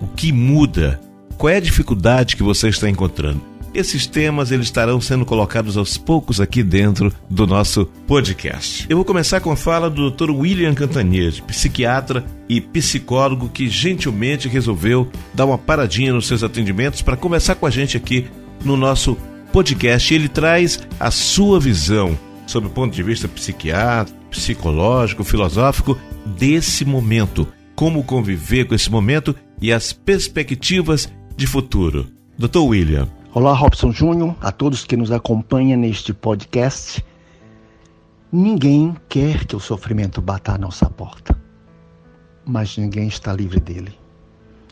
O 0.00 0.06
que 0.08 0.32
muda? 0.32 1.00
Qual 1.36 1.50
é 1.50 1.56
a 1.56 1.60
dificuldade 1.60 2.36
que 2.36 2.42
você 2.42 2.68
está 2.68 2.88
encontrando? 2.88 3.40
Esses 3.74 4.06
temas 4.06 4.50
eles 4.50 4.66
estarão 4.66 5.00
sendo 5.00 5.24
colocados 5.24 5.76
aos 5.76 5.96
poucos 5.96 6.40
aqui 6.40 6.62
dentro 6.62 7.12
do 7.28 7.46
nosso 7.46 7.86
podcast. 8.06 8.86
Eu 8.88 8.96
vou 8.96 9.04
começar 9.04 9.40
com 9.40 9.50
a 9.50 9.56
fala 9.56 9.90
do 9.90 10.10
Dr. 10.10 10.30
William 10.30 10.74
Cantanhede, 10.74 11.42
psiquiatra 11.42 12.24
e 12.48 12.60
psicólogo 12.60 13.48
que 13.48 13.68
gentilmente 13.68 14.48
resolveu 14.48 15.08
dar 15.34 15.44
uma 15.44 15.58
paradinha 15.58 16.12
nos 16.12 16.26
seus 16.26 16.42
atendimentos 16.42 17.02
para 17.02 17.16
conversar 17.16 17.56
com 17.56 17.66
a 17.66 17.70
gente 17.70 17.96
aqui 17.96 18.26
no 18.64 18.76
nosso 18.76 19.16
podcast. 19.52 20.14
Ele 20.14 20.28
traz 20.28 20.80
a 20.98 21.10
sua 21.10 21.58
visão 21.58 22.16
sob 22.46 22.68
o 22.68 22.70
ponto 22.70 22.94
de 22.94 23.02
vista 23.02 23.26
psiquiátrico, 23.26 24.18
psicológico, 24.30 25.24
filosófico 25.24 25.98
desse 26.24 26.84
momento 26.84 27.46
como 27.74 28.04
conviver 28.04 28.66
com 28.66 28.74
esse 28.74 28.90
momento 28.90 29.34
e 29.60 29.72
as 29.72 29.92
perspectivas 29.92 31.08
de 31.36 31.46
futuro. 31.46 32.06
Dr. 32.38 32.58
William. 32.58 33.08
Olá, 33.32 33.52
Robson 33.52 33.90
Júnior, 33.90 34.36
a 34.40 34.52
todos 34.52 34.84
que 34.84 34.96
nos 34.96 35.10
acompanham 35.10 35.78
neste 35.78 36.12
podcast. 36.12 37.04
Ninguém 38.30 38.96
quer 39.08 39.44
que 39.44 39.56
o 39.56 39.60
sofrimento 39.60 40.20
bata 40.20 40.52
à 40.52 40.58
nossa 40.58 40.88
porta, 40.88 41.40
mas 42.44 42.76
ninguém 42.76 43.08
está 43.08 43.32
livre 43.32 43.60
dele. 43.60 43.92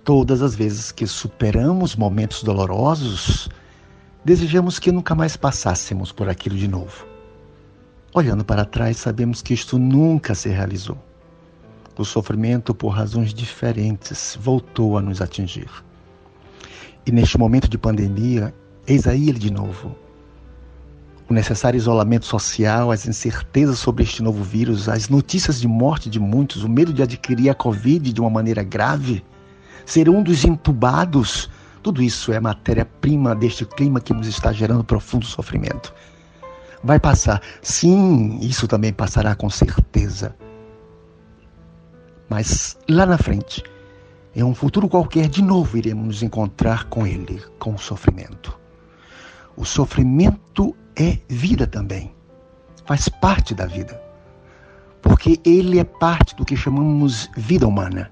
Todas 0.04 0.42
as 0.42 0.54
vezes 0.54 0.90
que 0.90 1.06
superamos 1.06 1.94
momentos 1.94 2.42
dolorosos, 2.42 3.48
desejamos 4.24 4.78
que 4.78 4.90
nunca 4.90 5.14
mais 5.14 5.36
passássemos 5.36 6.10
por 6.10 6.28
aquilo 6.28 6.56
de 6.56 6.66
novo. 6.66 7.06
Olhando 8.12 8.44
para 8.44 8.64
trás, 8.64 8.96
sabemos 8.96 9.42
que 9.42 9.54
isto 9.54 9.78
nunca 9.78 10.34
se 10.34 10.48
realizou. 10.48 10.98
O 11.96 12.04
sofrimento, 12.04 12.74
por 12.74 12.88
razões 12.88 13.34
diferentes, 13.34 14.38
voltou 14.40 14.96
a 14.96 15.02
nos 15.02 15.20
atingir. 15.20 15.68
E 17.04 17.12
neste 17.12 17.36
momento 17.36 17.68
de 17.68 17.76
pandemia, 17.76 18.54
eis 18.86 19.06
aí 19.06 19.28
ele 19.28 19.38
de 19.38 19.52
novo. 19.52 19.94
O 21.28 21.34
necessário 21.34 21.76
isolamento 21.76 22.24
social, 22.24 22.90
as 22.90 23.06
incertezas 23.06 23.78
sobre 23.78 24.04
este 24.04 24.22
novo 24.22 24.42
vírus, 24.42 24.88
as 24.88 25.08
notícias 25.08 25.60
de 25.60 25.68
morte 25.68 26.08
de 26.08 26.18
muitos, 26.18 26.64
o 26.64 26.68
medo 26.68 26.92
de 26.92 27.02
adquirir 27.02 27.50
a 27.50 27.54
Covid 27.54 28.12
de 28.12 28.20
uma 28.20 28.30
maneira 28.30 28.62
grave, 28.62 29.22
ser 29.84 30.08
um 30.08 30.22
dos 30.22 30.44
entubados, 30.44 31.50
tudo 31.82 32.02
isso 32.02 32.32
é 32.32 32.40
matéria-prima 32.40 33.34
deste 33.34 33.66
clima 33.66 34.00
que 34.00 34.14
nos 34.14 34.26
está 34.26 34.52
gerando 34.52 34.84
profundo 34.84 35.26
sofrimento. 35.26 35.92
Vai 36.82 36.98
passar. 36.98 37.40
Sim, 37.60 38.38
isso 38.40 38.66
também 38.66 38.92
passará 38.92 39.34
com 39.34 39.50
certeza. 39.50 40.34
Mas 42.28 42.78
lá 42.88 43.04
na 43.04 43.18
frente, 43.18 43.62
em 44.34 44.42
um 44.42 44.54
futuro 44.54 44.88
qualquer, 44.88 45.28
de 45.28 45.42
novo 45.42 45.76
iremos 45.76 46.06
nos 46.06 46.22
encontrar 46.22 46.84
com 46.84 47.06
Ele, 47.06 47.42
com 47.58 47.74
o 47.74 47.78
sofrimento. 47.78 48.58
O 49.56 49.64
sofrimento 49.64 50.74
é 50.96 51.18
vida 51.28 51.66
também, 51.66 52.14
faz 52.86 53.08
parte 53.08 53.54
da 53.54 53.66
vida, 53.66 54.00
porque 55.02 55.38
ele 55.44 55.78
é 55.78 55.84
parte 55.84 56.34
do 56.34 56.44
que 56.44 56.56
chamamos 56.56 57.28
vida 57.36 57.66
humana. 57.66 58.10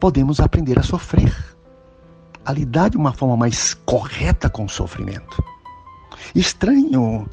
Podemos 0.00 0.40
aprender 0.40 0.78
a 0.78 0.82
sofrer, 0.82 1.32
a 2.44 2.52
lidar 2.52 2.90
de 2.90 2.96
uma 2.96 3.12
forma 3.12 3.36
mais 3.36 3.74
correta 3.74 4.50
com 4.50 4.64
o 4.64 4.68
sofrimento. 4.68 5.42
Estranho 6.34 7.28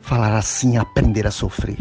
falar 0.00 0.36
assim, 0.36 0.76
aprender 0.76 1.26
a 1.26 1.30
sofrer. 1.30 1.78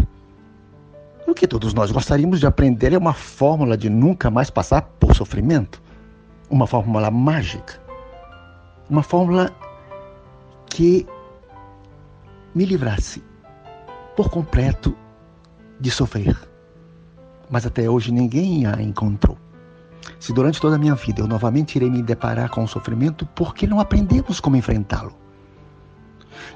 O 1.28 1.34
que 1.34 1.46
todos 1.46 1.74
nós 1.74 1.92
gostaríamos 1.92 2.40
de 2.40 2.48
aprender 2.48 2.94
é 2.94 2.98
uma 2.98 3.12
fórmula 3.12 3.76
de 3.76 3.90
nunca 3.90 4.32
mais 4.32 4.50
passar 4.50 4.82
por 4.98 5.14
sofrimento. 5.14 5.84
Uma 6.50 6.66
fórmula 6.66 7.12
mágica. 7.12 7.82
Uma 8.90 9.04
fórmula 9.04 9.54
que 10.68 11.06
me 12.56 12.64
livrasse 12.64 13.22
por 14.16 14.30
completo 14.30 14.96
de 15.82 15.92
sofrer. 15.92 16.34
Mas 17.50 17.66
até 17.66 17.90
hoje 17.90 18.10
ninguém 18.10 18.66
a 18.66 18.82
encontrou. 18.82 19.38
Se 20.22 20.32
durante 20.32 20.62
toda 20.62 20.78
a 20.78 20.80
minha 20.80 20.96
vida 20.96 21.20
eu 21.22 21.28
novamente 21.28 21.76
irei 21.76 21.90
me 21.90 22.02
deparar 22.02 22.50
com 22.50 22.64
o 22.64 22.68
sofrimento, 22.70 23.26
por 23.36 23.54
que 23.54 23.68
não 23.68 23.82
aprendemos 23.82 24.40
como 24.40 24.56
enfrentá-lo? 24.56 25.14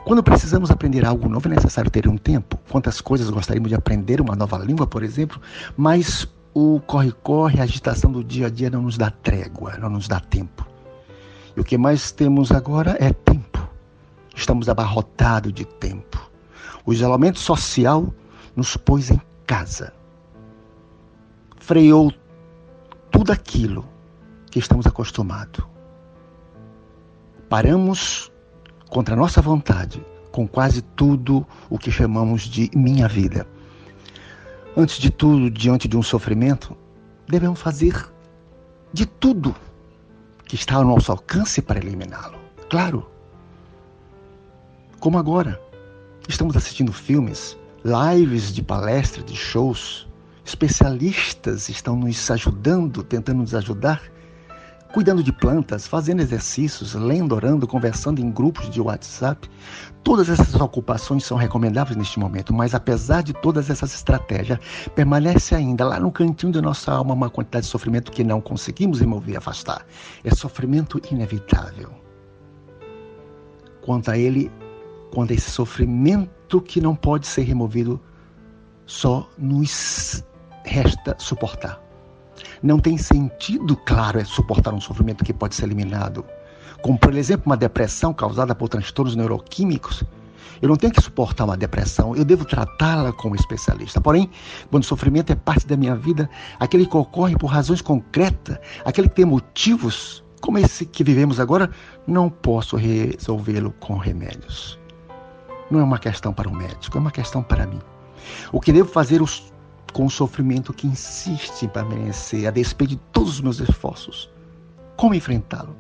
Quando 0.03 0.23
precisamos 0.23 0.71
aprender 0.71 1.05
algo 1.05 1.29
novo, 1.29 1.47
é 1.47 1.51
necessário 1.51 1.91
ter 1.91 2.07
um 2.07 2.17
tempo. 2.17 2.59
Quantas 2.69 3.01
coisas 3.01 3.29
gostaríamos 3.29 3.69
de 3.69 3.75
aprender, 3.75 4.21
uma 4.21 4.35
nova 4.35 4.57
língua, 4.57 4.87
por 4.87 5.03
exemplo, 5.03 5.39
mas 5.77 6.27
o 6.53 6.79
corre-corre, 6.81 7.59
a 7.59 7.63
agitação 7.63 8.11
do 8.11 8.23
dia 8.23 8.47
a 8.47 8.49
dia 8.49 8.69
não 8.69 8.81
nos 8.81 8.97
dá 8.97 9.09
trégua, 9.09 9.77
não 9.77 9.89
nos 9.89 10.07
dá 10.07 10.19
tempo. 10.19 10.65
E 11.55 11.59
o 11.59 11.63
que 11.63 11.77
mais 11.77 12.11
temos 12.11 12.51
agora 12.51 12.97
é 12.99 13.11
tempo. 13.11 13.67
Estamos 14.35 14.69
abarrotados 14.69 15.53
de 15.53 15.65
tempo. 15.65 16.29
O 16.85 16.93
isolamento 16.93 17.39
social 17.39 18.13
nos 18.55 18.75
pôs 18.75 19.11
em 19.11 19.21
casa. 19.45 19.93
Freou 21.57 22.11
tudo 23.11 23.31
aquilo 23.31 23.85
que 24.49 24.59
estamos 24.59 24.87
acostumados. 24.87 25.63
Paramos 27.49 28.30
contra 28.91 29.15
a 29.15 29.17
nossa 29.17 29.41
vontade 29.41 30.05
com 30.31 30.45
quase 30.45 30.81
tudo 30.81 31.47
o 31.69 31.79
que 31.79 31.89
chamamos 31.89 32.43
de 32.43 32.69
minha 32.75 33.07
vida. 33.07 33.47
Antes 34.75 34.99
de 34.99 35.09
tudo, 35.09 35.49
diante 35.49 35.87
de 35.87 35.97
um 35.97 36.03
sofrimento, 36.03 36.77
devemos 37.27 37.59
fazer 37.59 38.09
de 38.93 39.05
tudo 39.05 39.55
que 40.45 40.55
está 40.55 40.75
ao 40.75 40.83
nosso 40.83 41.11
alcance 41.11 41.61
para 41.61 41.79
eliminá-lo. 41.79 42.37
Claro. 42.69 43.09
Como 44.99 45.17
agora, 45.17 45.59
estamos 46.27 46.55
assistindo 46.57 46.91
filmes, 46.91 47.57
lives 47.85 48.53
de 48.53 48.61
palestra, 48.61 49.23
de 49.23 49.35
shows, 49.35 50.07
especialistas 50.45 51.69
estão 51.69 51.95
nos 51.95 52.29
ajudando, 52.29 53.03
tentando 53.03 53.39
nos 53.39 53.55
ajudar 53.55 54.01
cuidando 54.91 55.23
de 55.23 55.31
plantas, 55.31 55.87
fazendo 55.87 56.21
exercícios, 56.21 56.93
lendo, 56.93 57.33
orando, 57.33 57.67
conversando 57.67 58.19
em 58.19 58.29
grupos 58.29 58.69
de 58.69 58.81
WhatsApp. 58.81 59.49
Todas 60.03 60.29
essas 60.29 60.53
ocupações 60.55 61.23
são 61.23 61.37
recomendáveis 61.37 61.95
neste 61.95 62.19
momento, 62.19 62.53
mas 62.53 62.75
apesar 62.75 63.23
de 63.23 63.33
todas 63.33 63.69
essas 63.69 63.93
estratégias, 63.93 64.59
permanece 64.93 65.55
ainda 65.55 65.85
lá 65.85 65.99
no 65.99 66.11
cantinho 66.11 66.51
da 66.51 66.61
nossa 66.61 66.91
alma 66.91 67.13
uma 67.13 67.29
quantidade 67.29 67.65
de 67.65 67.71
sofrimento 67.71 68.11
que 68.11 68.23
não 68.23 68.41
conseguimos 68.41 68.99
remover 68.99 69.35
e 69.35 69.37
afastar. 69.37 69.85
É 70.23 70.33
sofrimento 70.35 71.01
inevitável. 71.11 71.89
Quanto 73.81 74.11
a 74.11 74.17
ele, 74.17 74.51
quanto 75.13 75.31
a 75.31 75.35
esse 75.35 75.49
sofrimento 75.49 76.61
que 76.61 76.81
não 76.81 76.95
pode 76.95 77.27
ser 77.27 77.43
removido, 77.43 77.99
só 78.85 79.29
nos 79.37 80.23
resta 80.65 81.15
suportar. 81.17 81.90
Não 82.63 82.77
tem 82.79 82.95
sentido, 82.95 83.75
claro, 83.75 84.19
é 84.19 84.23
suportar 84.23 84.71
um 84.71 84.79
sofrimento 84.79 85.23
que 85.23 85.33
pode 85.33 85.55
ser 85.55 85.65
eliminado. 85.65 86.23
Como, 86.83 86.97
por 86.97 87.15
exemplo, 87.15 87.47
uma 87.47 87.57
depressão 87.57 88.13
causada 88.13 88.53
por 88.53 88.69
transtornos 88.69 89.15
neuroquímicos. 89.15 90.03
Eu 90.61 90.69
não 90.69 90.75
tenho 90.75 90.93
que 90.93 91.01
suportar 91.01 91.45
uma 91.45 91.57
depressão, 91.57 92.15
eu 92.15 92.23
devo 92.23 92.45
tratá-la 92.45 93.11
como 93.13 93.35
especialista. 93.35 93.99
Porém, 93.99 94.29
quando 94.69 94.83
o 94.83 94.85
sofrimento 94.85 95.31
é 95.31 95.35
parte 95.35 95.65
da 95.65 95.75
minha 95.75 95.95
vida, 95.95 96.29
aquele 96.59 96.85
que 96.85 96.95
ocorre 96.95 97.35
por 97.35 97.47
razões 97.47 97.81
concretas, 97.81 98.59
aquele 98.85 99.09
que 99.09 99.15
tem 99.15 99.25
motivos, 99.25 100.23
como 100.39 100.59
esse 100.59 100.85
que 100.85 101.03
vivemos 101.03 101.39
agora, 101.39 101.71
não 102.05 102.29
posso 102.29 102.75
resolvê-lo 102.75 103.73
com 103.79 103.97
remédios. 103.97 104.79
Não 105.71 105.79
é 105.79 105.83
uma 105.83 105.97
questão 105.97 106.31
para 106.31 106.47
o 106.47 106.53
médico, 106.53 106.95
é 106.95 107.01
uma 107.01 107.11
questão 107.11 107.41
para 107.41 107.65
mim. 107.65 107.79
O 108.51 108.59
que 108.61 108.71
devo 108.71 108.89
fazer 108.89 109.19
os 109.19 109.50
com 109.91 110.05
o 110.05 110.09
sofrimento 110.09 110.73
que 110.73 110.87
insiste 110.87 111.63
em 111.63 111.69
permanecer 111.69 112.47
a 112.47 112.51
despeito 112.51 112.95
de 112.95 113.01
todos 113.11 113.35
os 113.35 113.41
meus 113.41 113.59
esforços. 113.59 114.29
Como 114.95 115.13
enfrentá-lo? 115.13 115.75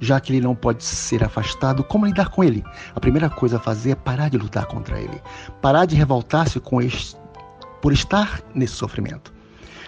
Já 0.00 0.18
que 0.20 0.32
ele 0.32 0.40
não 0.40 0.54
pode 0.54 0.82
ser 0.82 1.22
afastado, 1.22 1.84
como 1.84 2.06
lidar 2.06 2.28
com 2.30 2.42
ele? 2.42 2.64
A 2.94 3.00
primeira 3.00 3.30
coisa 3.30 3.56
a 3.56 3.60
fazer 3.60 3.90
é 3.92 3.94
parar 3.94 4.28
de 4.28 4.36
lutar 4.36 4.66
contra 4.66 5.00
ele, 5.00 5.20
parar 5.60 5.84
de 5.84 5.94
revoltar-se 5.94 6.58
com 6.58 6.82
este, 6.82 7.16
por 7.80 7.92
estar 7.92 8.42
nesse 8.54 8.74
sofrimento. 8.74 9.32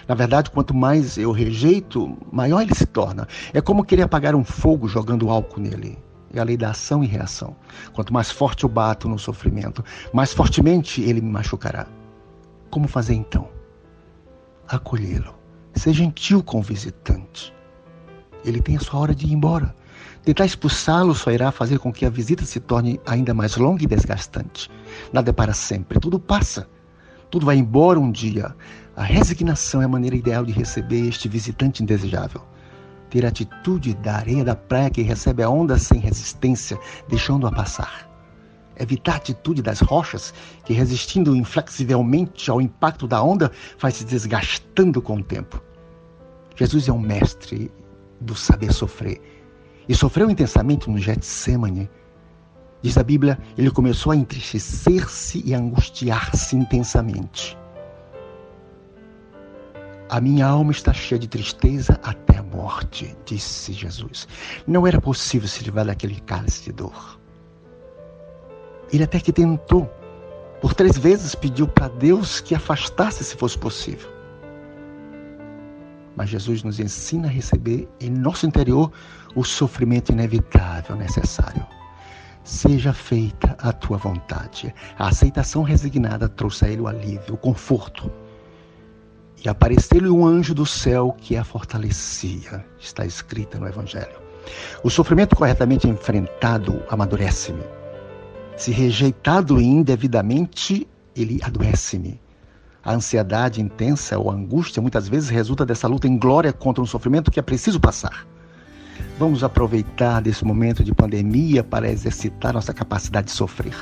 Na 0.07 0.15
verdade, 0.15 0.51
quanto 0.51 0.73
mais 0.73 1.17
eu 1.17 1.31
rejeito, 1.31 2.17
maior 2.31 2.61
ele 2.61 2.75
se 2.75 2.85
torna. 2.85 3.27
É 3.53 3.59
como 3.59 3.83
querer 3.83 4.03
apagar 4.03 4.35
um 4.35 4.43
fogo 4.43 4.87
jogando 4.87 5.29
álcool 5.29 5.59
nele. 5.59 5.97
É 6.33 6.39
a 6.39 6.43
lei 6.43 6.57
da 6.57 6.71
ação 6.71 7.03
e 7.03 7.07
reação. 7.07 7.55
Quanto 7.93 8.13
mais 8.13 8.29
forte 8.29 8.63
eu 8.63 8.69
bato 8.69 9.09
no 9.09 9.17
sofrimento, 9.17 9.83
mais 10.13 10.33
fortemente 10.33 11.01
ele 11.01 11.21
me 11.21 11.31
machucará. 11.31 11.87
Como 12.69 12.87
fazer 12.87 13.13
então? 13.13 13.49
Acolhê-lo. 14.67 15.35
Ser 15.73 15.93
gentil 15.93 16.43
com 16.43 16.59
o 16.59 16.63
visitante. 16.63 17.53
Ele 18.43 18.61
tem 18.61 18.77
a 18.77 18.79
sua 18.79 18.99
hora 18.99 19.15
de 19.15 19.25
ir 19.25 19.33
embora. 19.33 19.75
Tentar 20.23 20.45
expulsá-lo 20.45 21.13
só 21.13 21.31
irá 21.31 21.51
fazer 21.51 21.79
com 21.79 21.91
que 21.91 22.05
a 22.05 22.09
visita 22.09 22.43
se 22.45 22.59
torne 22.59 22.99
ainda 23.05 23.33
mais 23.33 23.55
longa 23.57 23.83
e 23.83 23.87
desgastante. 23.87 24.69
Nada 25.13 25.29
é 25.29 25.33
para 25.33 25.53
sempre, 25.53 25.99
tudo 25.99 26.19
passa. 26.19 26.67
Tudo 27.29 27.45
vai 27.45 27.57
embora 27.57 27.99
um 27.99 28.11
dia. 28.11 28.55
A 28.95 29.03
resignação 29.03 29.81
é 29.81 29.85
a 29.85 29.89
maneira 29.89 30.15
ideal 30.15 30.45
de 30.45 30.51
receber 30.51 31.07
este 31.07 31.27
visitante 31.27 31.83
indesejável. 31.83 32.41
Ter 33.09 33.25
a 33.25 33.29
atitude 33.29 33.93
da 33.95 34.15
areia 34.15 34.43
da 34.43 34.55
praia 34.55 34.89
que 34.89 35.01
recebe 35.01 35.43
a 35.43 35.49
onda 35.49 35.77
sem 35.77 35.99
resistência, 35.99 36.79
deixando-a 37.07 37.51
passar 37.51 38.14
evitar 38.77 39.13
a 39.13 39.15
atitude 39.17 39.61
das 39.61 39.79
rochas, 39.79 40.33
que 40.65 40.73
resistindo 40.73 41.35
inflexivelmente 41.35 42.49
ao 42.49 42.61
impacto 42.61 43.07
da 43.07 43.21
onda, 43.21 43.51
vai 43.79 43.91
se 43.91 44.03
desgastando 44.05 45.01
com 45.01 45.17
o 45.17 45.23
tempo. 45.23 45.61
Jesus 46.55 46.87
é 46.87 46.91
um 46.93 46.99
mestre 46.99 47.71
do 48.21 48.35
saber 48.35 48.71
sofrer. 48.71 49.21
E 49.87 49.95
sofreu 49.95 50.29
intensamente 50.29 50.89
no 50.89 50.97
Getsemane. 50.97 51.89
Diz 52.81 52.97
a 52.97 53.03
Bíblia, 53.03 53.37
ele 53.57 53.71
começou 53.71 54.11
a 54.11 54.15
entristecer-se 54.15 55.43
e 55.45 55.53
angustiar-se 55.53 56.55
intensamente. 56.55 57.57
A 60.07 60.21
minha 60.21 60.45
alma 60.45 60.71
está 60.71 60.93
cheia 60.93 61.17
de 61.17 61.27
tristeza 61.27 61.99
até 62.03 62.37
a 62.37 62.43
morte, 62.43 63.15
disse 63.25 63.73
Jesus. 63.73 64.27
Não 64.67 64.85
era 64.85 65.01
possível 65.01 65.47
se 65.47 65.63
livrar 65.63 65.85
daquele 65.85 66.19
cálice 66.21 66.65
de 66.65 66.73
dor. 66.73 67.14
Ele 68.91 69.03
até 69.03 69.19
que 69.19 69.31
tentou. 69.31 69.89
Por 70.61 70.73
três 70.73 70.97
vezes 70.97 71.35
pediu 71.35 71.67
para 71.67 71.87
Deus 71.87 72.39
que 72.39 72.55
afastasse 72.55 73.23
se 73.23 73.35
fosse 73.35 73.57
possível. 73.57 74.09
Mas 76.15 76.29
Jesus 76.29 76.63
nos 76.63 76.79
ensina 76.79 77.27
a 77.27 77.31
receber 77.31 77.87
em 77.99 78.09
nosso 78.09 78.45
interior 78.45 78.91
o 79.35 79.43
sofrimento 79.43 80.11
inevitável 80.11 80.95
necessário. 80.95 81.65
Seja 82.43 82.93
feita 82.93 83.55
a 83.59 83.73
tua 83.73 83.97
vontade. 83.97 84.73
A 84.97 85.09
aceitação 85.09 85.61
resignada 85.63 86.29
trouxe 86.29 86.65
a 86.65 86.69
ele 86.69 86.81
o 86.81 86.87
alívio, 86.87 87.33
o 87.33 87.37
conforto. 87.37 88.09
E 89.43 89.49
apareceu-lhe 89.49 90.09
um 90.09 90.25
anjo 90.25 90.53
do 90.53 90.65
céu 90.65 91.15
que 91.19 91.35
a 91.35 91.43
fortalecia. 91.43 92.65
Está 92.79 93.05
escrita 93.05 93.59
no 93.59 93.67
Evangelho. 93.67 94.23
O 94.83 94.89
sofrimento 94.89 95.35
corretamente 95.35 95.87
enfrentado 95.87 96.81
amadurece-me 96.89 97.74
se 98.57 98.71
rejeitado 98.71 99.61
indevidamente, 99.61 100.87
ele 101.15 101.39
adoece-me. 101.43 102.19
A 102.83 102.93
ansiedade 102.93 103.61
intensa 103.61 104.17
ou 104.17 104.29
a 104.29 104.33
angústia 104.33 104.81
muitas 104.81 105.09
vezes 105.09 105.29
resulta 105.29 105.65
dessa 105.65 105.87
luta 105.87 106.07
em 106.07 106.17
glória 106.17 106.53
contra 106.53 106.83
um 106.83 106.85
sofrimento 106.85 107.31
que 107.31 107.39
é 107.39 107.43
preciso 107.43 107.79
passar. 107.79 108.25
Vamos 109.19 109.43
aproveitar 109.43 110.21
desse 110.21 110.45
momento 110.45 110.83
de 110.83 110.93
pandemia 110.93 111.63
para 111.63 111.89
exercitar 111.89 112.53
nossa 112.53 112.73
capacidade 112.73 113.27
de 113.27 113.33
sofrer. 113.33 113.75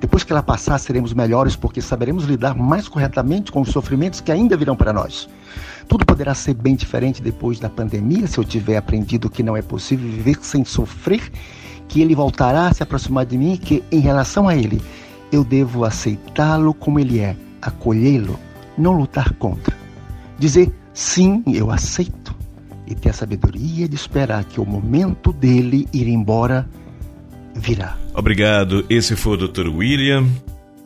Depois 0.00 0.22
que 0.22 0.32
ela 0.32 0.42
passar, 0.42 0.78
seremos 0.78 1.12
melhores 1.12 1.56
porque 1.56 1.82
saberemos 1.82 2.24
lidar 2.24 2.54
mais 2.54 2.86
corretamente 2.86 3.50
com 3.50 3.62
os 3.62 3.70
sofrimentos 3.70 4.20
que 4.20 4.30
ainda 4.30 4.56
virão 4.56 4.76
para 4.76 4.92
nós. 4.92 5.28
Tudo 5.88 6.04
poderá 6.04 6.34
ser 6.34 6.54
bem 6.54 6.74
diferente 6.74 7.22
depois 7.22 7.58
da 7.58 7.68
pandemia 7.68 8.26
se 8.26 8.38
eu 8.38 8.44
tiver 8.44 8.76
aprendido 8.76 9.30
que 9.30 9.42
não 9.42 9.56
é 9.56 9.62
possível 9.62 10.08
viver 10.08 10.38
sem 10.42 10.64
sofrer 10.64 11.32
que 11.88 12.00
ele 12.00 12.14
voltará 12.14 12.66
a 12.66 12.74
se 12.74 12.82
aproximar 12.82 13.26
de 13.26 13.38
mim, 13.38 13.56
que 13.56 13.82
em 13.90 14.00
relação 14.00 14.48
a 14.48 14.56
ele, 14.56 14.82
eu 15.30 15.44
devo 15.44 15.84
aceitá-lo 15.84 16.74
como 16.74 16.98
ele 16.98 17.20
é, 17.20 17.36
acolhê-lo, 17.60 18.38
não 18.76 18.92
lutar 18.92 19.32
contra. 19.34 19.76
Dizer 20.38 20.72
sim, 20.92 21.42
eu 21.46 21.70
aceito, 21.70 22.34
e 22.86 22.94
ter 22.94 23.10
a 23.10 23.12
sabedoria 23.12 23.88
de 23.88 23.96
esperar 23.96 24.44
que 24.44 24.60
o 24.60 24.64
momento 24.64 25.32
dele 25.32 25.88
ir 25.92 26.08
embora 26.08 26.68
virá. 27.54 27.96
Obrigado. 28.14 28.84
Esse 28.88 29.16
foi 29.16 29.34
o 29.34 29.48
Dr. 29.48 29.68
William, 29.68 30.26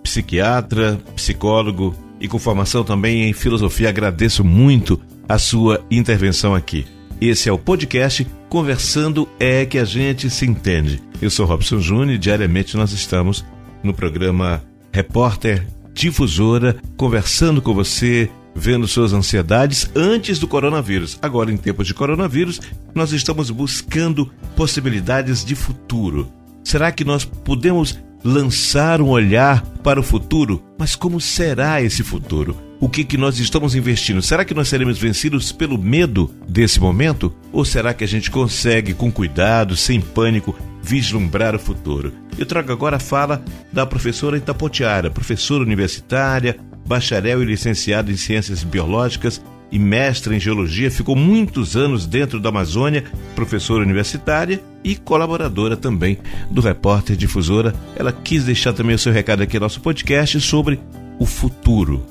psiquiatra, 0.03 0.99
psicólogo 1.15 1.95
e 2.21 2.27
com 2.27 2.39
formação 2.39 2.83
também 2.85 3.29
em 3.29 3.33
filosofia. 3.33 3.89
Agradeço 3.89 4.43
muito 4.45 5.01
a 5.29 5.39
sua 5.39 5.85
intervenção 5.91 6.55
aqui. 6.55 6.87
Esse 7.21 7.49
é 7.49 7.53
o 7.53 7.59
podcast 7.59 8.27
Conversando 8.51 9.29
é 9.39 9.65
que 9.65 9.79
a 9.79 9.85
gente 9.85 10.29
se 10.29 10.45
entende. 10.45 11.01
Eu 11.23 11.31
sou 11.31 11.47
Robson 11.47 11.79
Júnior 11.79 12.17
e 12.17 12.19
diariamente 12.19 12.77
nós 12.77 12.91
estamos 12.91 13.45
no 13.81 13.95
programa 13.95 14.61
Repórter 14.93 15.69
Difusora, 15.95 16.77
conversando 16.97 17.63
com 17.63 17.73
você, 17.73 18.29
vendo 18.53 18.89
suas 18.89 19.13
ansiedades 19.13 19.89
antes 19.95 20.41
do 20.41 20.49
coronavírus. 20.49 21.17
Agora, 21.23 21.53
em 21.53 21.57
tempos 21.57 21.87
de 21.87 21.95
coronavírus, 21.95 22.61
nós 22.93 23.13
estamos 23.13 23.51
buscando 23.51 24.29
possibilidades 24.57 25.45
de 25.45 25.55
futuro. 25.55 26.29
Será 26.65 26.91
que 26.91 27.05
nós 27.05 27.25
podemos 27.25 28.01
lançar 28.25 29.01
um 29.01 29.11
olhar 29.11 29.65
para 29.85 30.01
o 30.01 30.03
futuro? 30.03 30.61
Mas 30.77 30.97
como 30.97 31.21
será 31.21 31.81
esse 31.81 32.03
futuro? 32.03 32.70
O 32.81 32.89
que, 32.89 33.05
que 33.05 33.19
nós 33.19 33.39
estamos 33.39 33.75
investindo? 33.75 34.23
Será 34.23 34.43
que 34.43 34.55
nós 34.55 34.69
seremos 34.69 34.99
vencidos 34.99 35.53
pelo 35.53 35.77
medo 35.77 36.35
desse 36.49 36.81
momento? 36.81 37.33
Ou 37.53 37.63
será 37.63 37.93
que 37.93 38.03
a 38.03 38.09
gente 38.09 38.31
consegue, 38.31 38.95
com 38.95 39.13
cuidado, 39.13 39.77
sem 39.77 40.01
pânico, 40.01 40.57
vislumbrar 40.83 41.55
o 41.55 41.59
futuro? 41.59 42.11
Eu 42.39 42.47
trago 42.47 42.73
agora 42.73 42.97
a 42.97 43.01
fala 43.01 43.45
da 43.71 43.85
professora 43.85 44.39
Itapotiara, 44.39 45.11
professora 45.11 45.63
universitária, 45.63 46.57
bacharel 46.87 47.43
e 47.43 47.45
licenciada 47.47 48.11
em 48.11 48.17
Ciências 48.17 48.65
Biológicas 48.65 49.43
e 49.71 49.79
mestra 49.79 50.35
em 50.35 50.41
Geologia, 50.41 50.91
ficou 50.91 51.15
muitos 51.15 51.77
anos 51.77 52.07
dentro 52.07 52.41
da 52.41 52.49
Amazônia, 52.49 53.05
professora 53.37 53.85
universitária 53.85 54.61
e 54.83 54.97
colaboradora 54.97 55.77
também 55.77 56.19
do 56.51 56.61
Repórter 56.63 57.15
Difusora. 57.15 57.75
Ela 57.95 58.11
quis 58.11 58.45
deixar 58.45 58.73
também 58.73 58.97
o 58.97 58.99
seu 58.99 59.13
recado 59.13 59.43
aqui 59.43 59.57
no 59.57 59.61
nosso 59.61 59.81
podcast 59.81 60.41
sobre 60.41 60.81
o 61.21 61.27
futuro 61.27 62.05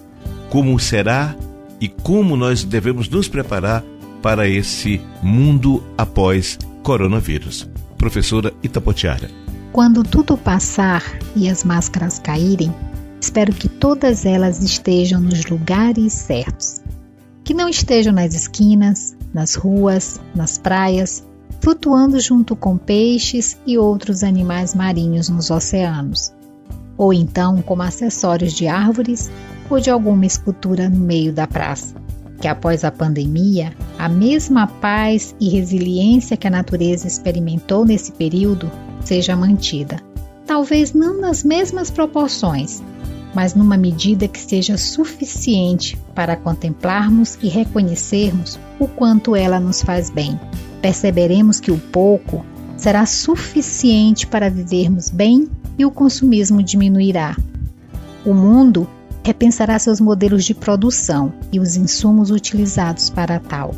como 0.49 0.79
será 0.79 1.35
e 1.79 1.87
como 1.87 2.35
nós 2.35 2.63
devemos 2.63 3.07
nos 3.07 3.27
preparar 3.27 3.83
para 4.21 4.47
esse 4.47 4.99
mundo 5.21 5.83
após 5.97 6.57
coronavírus. 6.83 7.69
Professora 7.97 8.53
Itapotiara. 8.63 9.29
Quando 9.71 10.03
tudo 10.03 10.37
passar 10.37 11.03
e 11.35 11.49
as 11.49 11.63
máscaras 11.63 12.19
caírem, 12.19 12.73
espero 13.21 13.53
que 13.53 13.69
todas 13.69 14.25
elas 14.25 14.61
estejam 14.63 15.21
nos 15.21 15.45
lugares 15.45 16.13
certos. 16.13 16.81
Que 17.43 17.53
não 17.53 17.69
estejam 17.69 18.13
nas 18.13 18.33
esquinas, 18.33 19.15
nas 19.33 19.55
ruas, 19.55 20.19
nas 20.35 20.57
praias, 20.57 21.23
flutuando 21.61 22.19
junto 22.19 22.55
com 22.55 22.77
peixes 22.77 23.57
e 23.65 23.77
outros 23.77 24.23
animais 24.23 24.73
marinhos 24.73 25.29
nos 25.29 25.49
oceanos, 25.49 26.33
ou 26.99 27.13
então 27.13 27.61
como 27.61 27.81
acessórios 27.81 28.51
de 28.53 28.67
árvores 28.67 29.31
ou 29.69 29.79
de 29.79 29.89
alguma 29.89 30.25
escultura 30.25 30.89
no 30.89 30.99
meio 30.99 31.31
da 31.31 31.47
praça. 31.47 31.95
Que 32.41 32.47
após 32.47 32.83
a 32.83 32.91
pandemia, 32.91 33.73
a 33.97 34.09
mesma 34.09 34.67
paz 34.67 35.33
e 35.39 35.49
resiliência 35.49 36.35
que 36.35 36.47
a 36.47 36.51
natureza 36.51 37.07
experimentou 37.07 37.85
nesse 37.85 38.11
período 38.11 38.69
seja 39.03 39.35
mantida. 39.35 40.01
Talvez 40.45 40.93
não 40.93 41.21
nas 41.21 41.43
mesmas 41.43 41.89
proporções, 41.89 42.83
mas 43.33 43.55
numa 43.55 43.77
medida 43.77 44.27
que 44.27 44.39
seja 44.39 44.77
suficiente 44.77 45.97
para 46.13 46.35
contemplarmos 46.35 47.37
e 47.41 47.47
reconhecermos 47.47 48.59
o 48.77 48.87
quanto 48.87 49.35
ela 49.35 49.59
nos 49.59 49.81
faz 49.81 50.09
bem. 50.09 50.37
Perceberemos 50.81 51.59
que 51.59 51.71
o 51.71 51.77
pouco 51.77 52.43
será 52.75 53.05
suficiente 53.05 54.25
para 54.25 54.49
vivermos 54.49 55.09
bem 55.09 55.47
e 55.79 55.85
o 55.85 55.89
consumismo 55.89 56.61
diminuirá. 56.61 57.37
O 58.25 58.33
mundo 58.33 58.85
repensará 59.23 59.79
seus 59.79 60.01
modelos 60.01 60.43
de 60.43 60.53
produção 60.53 61.31
e 61.53 61.59
os 61.59 61.77
insumos 61.77 62.29
utilizados 62.29 63.09
para 63.09 63.39
tal. 63.39 63.73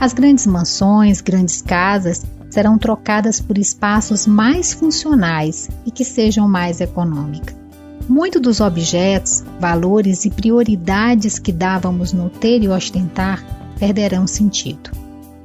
As 0.00 0.14
grandes 0.14 0.46
mansões, 0.46 1.20
grandes 1.20 1.60
casas 1.60 2.24
serão 2.48 2.78
trocadas 2.78 3.40
por 3.40 3.58
espaços 3.58 4.26
mais 4.26 4.72
funcionais 4.72 5.68
e 5.84 5.90
que 5.90 6.04
sejam 6.04 6.48
mais 6.48 6.80
econômicos. 6.80 7.54
Muito 8.08 8.40
dos 8.40 8.60
objetos, 8.60 9.44
valores 9.60 10.24
e 10.24 10.30
prioridades 10.30 11.38
que 11.38 11.52
dávamos 11.52 12.12
no 12.12 12.30
ter 12.30 12.62
e 12.62 12.68
ostentar 12.68 13.44
perderão 13.78 14.26
sentido. 14.26 14.90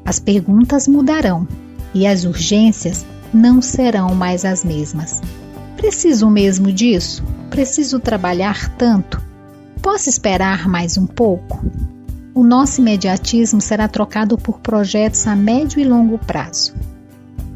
As 0.06 0.20
perguntas 0.20 0.88
mudarão 0.88 1.48
e 1.94 2.08
as 2.08 2.24
urgências 2.24 3.06
não 3.34 3.62
serão 3.62 4.14
mais 4.14 4.46
as 4.46 4.64
mesmas. 4.64 5.22
Preciso 5.76 6.30
mesmo 6.30 6.72
disso? 6.72 7.24
Preciso 7.50 8.00
trabalhar 8.00 8.70
tanto? 8.78 9.22
Posso 9.82 10.10
esperar 10.10 10.68
mais 10.68 10.98
um 10.98 11.08
pouco? 11.08 11.66
O 12.34 12.44
nosso 12.44 12.82
imediatismo 12.82 13.60
será 13.60 13.88
trocado 13.88 14.38
por 14.38 14.60
projetos 14.60 15.26
a 15.28 15.36
médio 15.36 15.80
e 15.80 15.84
longo 15.84 16.18
prazo. 16.18 16.74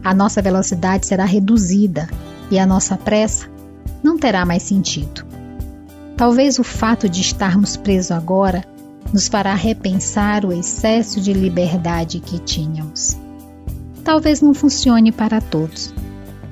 A 0.03 0.13
nossa 0.13 0.41
velocidade 0.41 1.05
será 1.05 1.25
reduzida 1.25 2.09
e 2.51 2.59
a 2.59 2.65
nossa 2.65 2.97
pressa 2.97 3.47
não 4.03 4.17
terá 4.17 4.45
mais 4.45 4.63
sentido. 4.63 5.25
Talvez 6.17 6.59
o 6.59 6.63
fato 6.63 7.09
de 7.09 7.21
estarmos 7.21 7.75
presos 7.75 8.11
agora 8.11 8.63
nos 9.13 9.27
fará 9.27 9.53
repensar 9.53 10.45
o 10.45 10.51
excesso 10.51 11.21
de 11.21 11.33
liberdade 11.33 12.19
que 12.19 12.39
tínhamos. 12.39 13.17
Talvez 14.05 14.39
não 14.39 14.53
funcione 14.53 15.11
para 15.11 15.41
todos. 15.41 15.91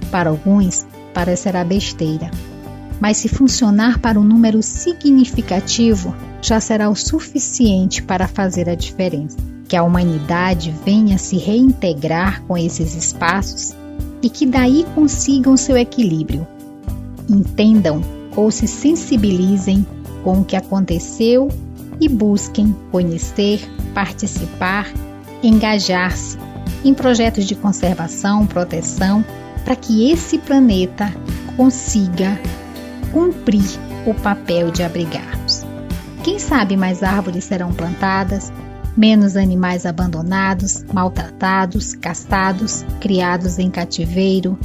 Para 0.09 0.31
alguns, 0.31 0.87
parecerá 1.13 1.63
besteira. 1.63 2.31
Mas 2.99 3.17
se 3.17 3.29
funcionar 3.29 3.99
para 3.99 4.19
um 4.19 4.23
número 4.23 4.63
significativo, 4.63 6.15
já 6.41 6.59
será 6.59 6.89
o 6.89 6.95
suficiente 6.95 8.01
para 8.01 8.27
fazer 8.27 8.67
a 8.67 8.75
diferença. 8.75 9.37
Que 9.67 9.75
a 9.75 9.83
humanidade 9.83 10.73
venha 10.83 11.19
se 11.19 11.37
reintegrar 11.37 12.41
com 12.47 12.57
esses 12.57 12.95
espaços 12.95 13.71
e 14.23 14.29
que 14.31 14.47
daí 14.47 14.83
consigam 14.95 15.55
seu 15.55 15.77
equilíbrio. 15.77 16.47
Entendam 17.29 18.01
ou 18.35 18.49
se 18.49 18.67
sensibilizem 18.67 19.85
com 20.23 20.41
o 20.41 20.43
que 20.43 20.55
aconteceu 20.55 21.49
e 22.01 22.09
busquem 22.09 22.75
conhecer, 22.91 23.59
participar, 23.93 24.91
engajar-se 25.43 26.35
em 26.83 26.93
projetos 26.93 27.45
de 27.45 27.55
conservação, 27.55 28.45
proteção, 28.45 29.23
para 29.63 29.75
que 29.75 30.11
esse 30.11 30.37
planeta 30.37 31.13
consiga 31.55 32.39
cumprir 33.11 33.63
o 34.05 34.13
papel 34.13 34.71
de 34.71 34.83
abrigar-nos. 34.83 35.65
Quem 36.23 36.39
sabe 36.39 36.75
mais 36.75 37.03
árvores 37.03 37.43
serão 37.45 37.71
plantadas, 37.71 38.51
menos 38.95 39.35
animais 39.35 39.85
abandonados, 39.85 40.83
maltratados, 40.93 41.93
castados, 41.93 42.85
criados 42.99 43.59
em 43.59 43.69
cativeiro, 43.69 44.57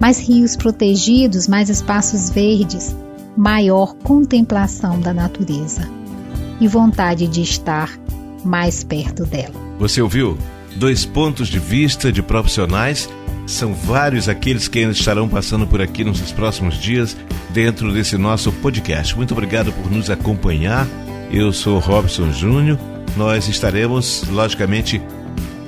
mais 0.00 0.18
rios 0.18 0.56
protegidos, 0.56 1.48
mais 1.48 1.68
espaços 1.68 2.30
verdes, 2.30 2.94
maior 3.36 3.94
contemplação 3.96 5.00
da 5.00 5.12
natureza 5.12 5.88
e 6.60 6.68
vontade 6.68 7.26
de 7.26 7.42
estar 7.42 7.90
mais 8.44 8.84
perto 8.84 9.24
dela. 9.24 9.54
Você 9.78 10.00
ouviu? 10.00 10.38
Dois 10.76 11.04
pontos 11.04 11.48
de 11.48 11.58
vista 11.58 12.10
de 12.10 12.22
profissionais. 12.22 13.08
São 13.46 13.74
vários 13.74 14.28
aqueles 14.28 14.68
que 14.68 14.78
ainda 14.78 14.92
estarão 14.92 15.28
passando 15.28 15.66
por 15.66 15.80
aqui 15.80 16.02
nos 16.02 16.20
próximos 16.32 16.80
dias 16.80 17.16
dentro 17.50 17.92
desse 17.92 18.16
nosso 18.16 18.50
podcast. 18.50 19.14
Muito 19.16 19.32
obrigado 19.32 19.72
por 19.72 19.90
nos 19.90 20.10
acompanhar. 20.10 20.86
Eu 21.30 21.52
sou 21.52 21.78
Robson 21.78 22.32
Júnior. 22.32 22.78
Nós 23.16 23.46
estaremos, 23.46 24.24
logicamente, 24.30 25.00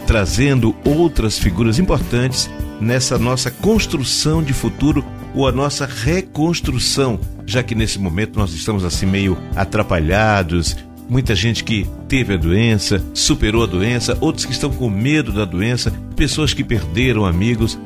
trazendo 0.06 0.74
outras 0.84 1.38
figuras 1.38 1.78
importantes 1.78 2.50
nessa 2.80 3.18
nossa 3.18 3.50
construção 3.50 4.42
de 4.42 4.52
futuro 4.52 5.04
ou 5.34 5.46
a 5.46 5.52
nossa 5.52 5.86
reconstrução, 5.86 7.20
já 7.44 7.62
que 7.62 7.74
nesse 7.74 7.98
momento 7.98 8.38
nós 8.38 8.52
estamos 8.54 8.84
assim 8.84 9.06
meio 9.06 9.36
atrapalhados, 9.54 10.76
muita 11.08 11.34
gente 11.34 11.64
que 11.64 11.86
teve 12.08 12.34
a 12.34 12.36
doença, 12.36 13.02
superou 13.14 13.62
a 13.62 13.66
doença, 13.66 14.16
outros 14.20 14.44
que 14.44 14.52
estão 14.52 14.70
com 14.70 14.88
medo 14.88 15.32
da 15.32 15.44
doença, 15.44 15.92
pessoas 16.14 16.52
que 16.52 16.64
perderam 16.64 17.24
amigos, 17.24 17.78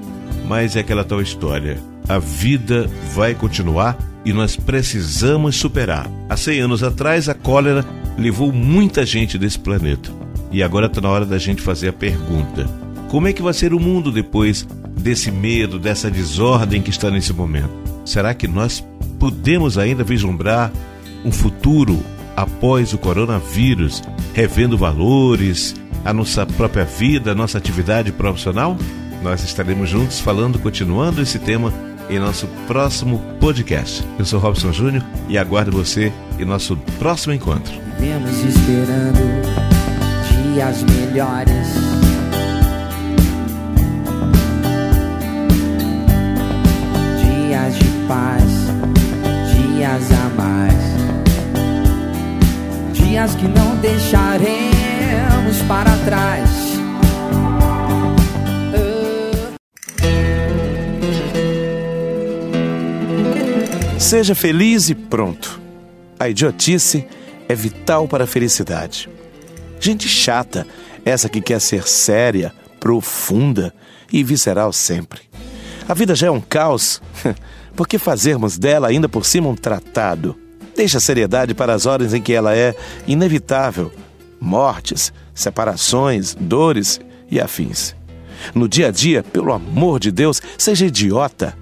mas 0.47 0.77
é 0.77 0.81
aquela 0.81 1.05
tal 1.05 1.21
história. 1.21 1.79
A 2.09 2.19
vida 2.19 2.91
vai 3.15 3.35
continuar 3.35 3.97
e 4.25 4.33
nós 4.33 4.57
precisamos 4.57 5.57
superar. 5.57 6.11
Há 6.29 6.37
100 6.37 6.61
anos 6.61 6.83
atrás, 6.83 7.29
a 7.29 7.35
cólera 7.35 7.85
levou 8.19 8.53
muita 8.53 9.07
gente 9.07 9.39
desse 9.39 9.59
planeta. 9.59 10.11
E 10.53 10.63
agora 10.63 10.87
está 10.87 11.01
na 11.01 11.09
hora 11.09 11.25
da 11.25 11.39
gente 11.39 11.63
fazer 11.63 11.89
a 11.89 11.93
pergunta: 11.93 12.67
como 13.09 13.29
é 13.29 13.33
que 13.33 13.43
vai 13.43 13.53
ser 13.53 13.73
o 13.73 13.81
mundo 13.81 14.11
depois 14.11 14.67
desse 14.99 15.31
medo, 15.31 15.79
dessa 15.79 16.11
desordem 16.11 16.83
que 16.83 16.91
está 16.91 17.11
nesse 17.11 17.33
momento? 17.33 17.71
Será 18.05 18.35
que 18.35 18.49
nós 18.49 18.85
podemos 19.19 19.79
ainda 19.79 20.03
vislumbrar 20.03 20.73
um 21.25 21.31
futuro 21.31 22.03
após 22.37 22.93
o 22.93 22.99
coronavírus, 22.99 24.03
revendo 24.35 24.77
valores, 24.77 25.75
a 26.05 26.13
nossa 26.13 26.47
própria 26.47 26.85
vida, 26.85 27.33
a 27.33 27.35
nossa 27.35 27.59
atividade 27.59 28.13
profissional? 28.13 28.77
Nós 29.23 29.45
estaremos 29.45 29.89
juntos 29.89 30.21
falando, 30.21 30.59
continuando 30.59 31.21
esse 31.21 31.39
tema 31.39 31.73
em 32.09 32.19
nosso 32.19 32.49
próximo 32.67 33.23
podcast. 33.39 34.05
Eu 34.19 34.25
sou 34.25 34.41
Robson 34.41 34.73
Júnior 34.73 35.05
e 35.29 35.39
aguardo 35.39 35.71
você 35.71 36.13
em 36.39 36.45
nosso 36.45 36.77
próximo 36.99 37.33
encontro. 37.33 37.73
Vivemos 37.99 38.45
esperando 38.45 39.21
dias 40.55 40.83
melhores. 40.83 41.69
Dias 47.23 47.75
de 47.79 48.07
paz, 48.09 48.43
dias 49.55 50.13
a 50.13 50.29
mais. 50.37 51.10
Dias 53.11 53.35
que 53.35 53.49
não 53.49 53.75
deixaremos 53.79 55.61
para 55.67 55.91
trás. 56.05 56.49
Seja 63.99 64.33
feliz 64.37 64.91
e 64.91 64.95
pronto. 64.95 65.61
A 66.21 66.29
idiotice 66.29 67.05
é 67.49 67.55
vital 67.57 68.07
para 68.07 68.23
a 68.23 68.27
felicidade. 68.29 69.09
Gente 69.81 70.09
chata, 70.09 70.65
essa 71.05 71.29
que 71.29 71.41
quer 71.41 71.61
ser 71.61 71.89
séria, 71.89 72.55
profunda 72.79 73.75
e 74.13 74.23
visceral 74.23 74.73
sempre. 74.73 75.23
A 75.89 75.95
vida 75.95 76.15
já 76.15 76.29
é 76.29 76.31
um 76.31 76.41
caos. 76.41 77.03
Por 77.75 77.89
que 77.89 77.99
fazermos 77.99 78.57
dela 78.57 78.87
ainda 78.87 79.09
por 79.09 79.27
cima 79.27 79.49
um 79.49 79.57
tratado? 79.57 80.50
Deixa 80.77 80.99
a 80.99 81.01
seriedade 81.01 81.55
para 81.55 81.75
as 81.75 81.87
horas 81.87 82.15
em 82.15 82.23
que 82.23 82.33
ela 82.33 82.57
é 82.57 82.75
inevitável. 83.07 83.93
Mortes, 84.41 85.13
separações, 85.35 86.35
dores 86.39 87.01
e 87.31 87.41
afins. 87.41 87.95
No 88.55 88.69
dia 88.69 88.89
a 88.89 88.91
dia, 88.91 89.23
pelo 89.23 89.53
amor 89.53 90.01
de 90.01 90.11
Deus, 90.11 90.41
seja 90.57 90.87
idiota. 90.87 91.57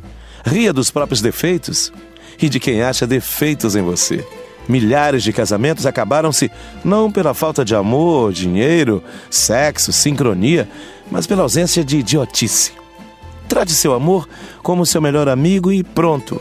Ria 0.44 0.72
dos 0.72 0.90
próprios 0.90 1.20
defeitos 1.20 1.92
e 2.40 2.48
de 2.48 2.60
quem 2.60 2.82
acha 2.82 3.06
defeitos 3.06 3.74
em 3.74 3.82
você. 3.82 4.24
Milhares 4.68 5.22
de 5.22 5.32
casamentos 5.32 5.86
acabaram-se 5.86 6.50
não 6.84 7.10
pela 7.10 7.32
falta 7.32 7.64
de 7.64 7.74
amor, 7.74 8.32
dinheiro, 8.32 9.02
sexo, 9.30 9.92
sincronia, 9.92 10.68
mas 11.10 11.26
pela 11.26 11.42
ausência 11.42 11.82
de 11.82 11.98
idiotice. 11.98 12.72
Trate 13.48 13.72
seu 13.72 13.94
amor 13.94 14.28
como 14.62 14.84
seu 14.84 15.00
melhor 15.00 15.26
amigo 15.26 15.72
e 15.72 15.82
pronto. 15.82 16.40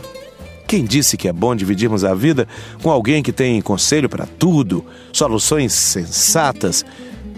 Quem 0.68 0.84
disse 0.84 1.16
que 1.16 1.30
é 1.30 1.34
bom 1.34 1.56
dividirmos 1.56 2.04
a 2.04 2.14
vida 2.14 2.46
com 2.84 2.92
alguém 2.92 3.24
que 3.24 3.32
tem 3.32 3.62
conselho 3.62 4.10
para 4.10 4.26
tudo, 4.26 4.86
soluções 5.14 5.72
sensatas, 5.72 6.86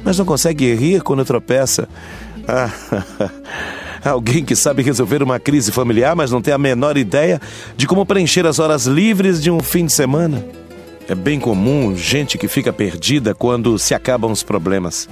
mas 0.03 0.17
não 0.17 0.25
consegue 0.25 0.73
rir 0.73 1.03
quando 1.03 1.23
tropeça? 1.23 1.87
Ah, 2.47 2.71
alguém 4.03 4.43
que 4.43 4.55
sabe 4.55 4.81
resolver 4.81 5.21
uma 5.21 5.39
crise 5.39 5.71
familiar, 5.71 6.15
mas 6.15 6.31
não 6.31 6.41
tem 6.41 6.51
a 6.51 6.57
menor 6.57 6.97
ideia 6.97 7.39
de 7.77 7.85
como 7.85 8.03
preencher 8.03 8.47
as 8.47 8.57
horas 8.57 8.87
livres 8.87 9.43
de 9.43 9.51
um 9.51 9.59
fim 9.59 9.85
de 9.85 9.93
semana? 9.93 10.43
É 11.07 11.13
bem 11.13 11.39
comum 11.39 11.95
gente 11.95 12.35
que 12.35 12.47
fica 12.47 12.73
perdida 12.73 13.35
quando 13.35 13.77
se 13.77 13.93
acabam 13.93 14.31
os 14.31 14.41
problemas. 14.41 15.07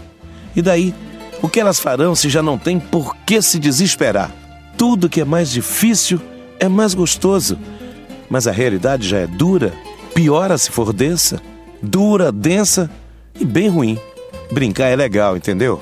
E 0.55 0.61
daí? 0.61 0.93
O 1.39 1.47
que 1.47 1.59
elas 1.59 1.80
farão 1.80 2.15
se 2.15 2.30
já 2.30 2.41
não 2.41 2.57
tem 2.57 2.80
por 2.80 3.15
que 3.18 3.43
se 3.43 3.59
desesperar? 3.59 4.32
Tudo 4.76 5.07
que 5.07 5.22
é 5.22 5.26
mais 5.26 5.51
difícil 5.51 6.20
é 6.59 6.68
mais 6.68 6.95
gostoso. 6.95 7.59
Mas 8.30 8.47
a 8.47 8.51
realidade 8.51 9.07
já 9.07 9.19
é 9.19 9.28
dura, 9.28 9.73
piora 10.13 10.57
se 10.57 10.71
for 10.71 10.91
densa, 10.91 11.41
dura, 11.82 12.32
densa 12.32 12.89
e 13.39 13.45
bem 13.45 13.69
ruim. 13.69 13.99
Brincar 14.51 14.88
é 14.88 14.95
legal, 14.95 15.38
entendeu? 15.38 15.82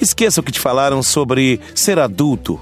Esqueça 0.00 0.40
o 0.40 0.42
que 0.42 0.52
te 0.52 0.60
falaram 0.60 1.02
sobre 1.02 1.60
ser 1.74 1.98
adulto. 1.98 2.60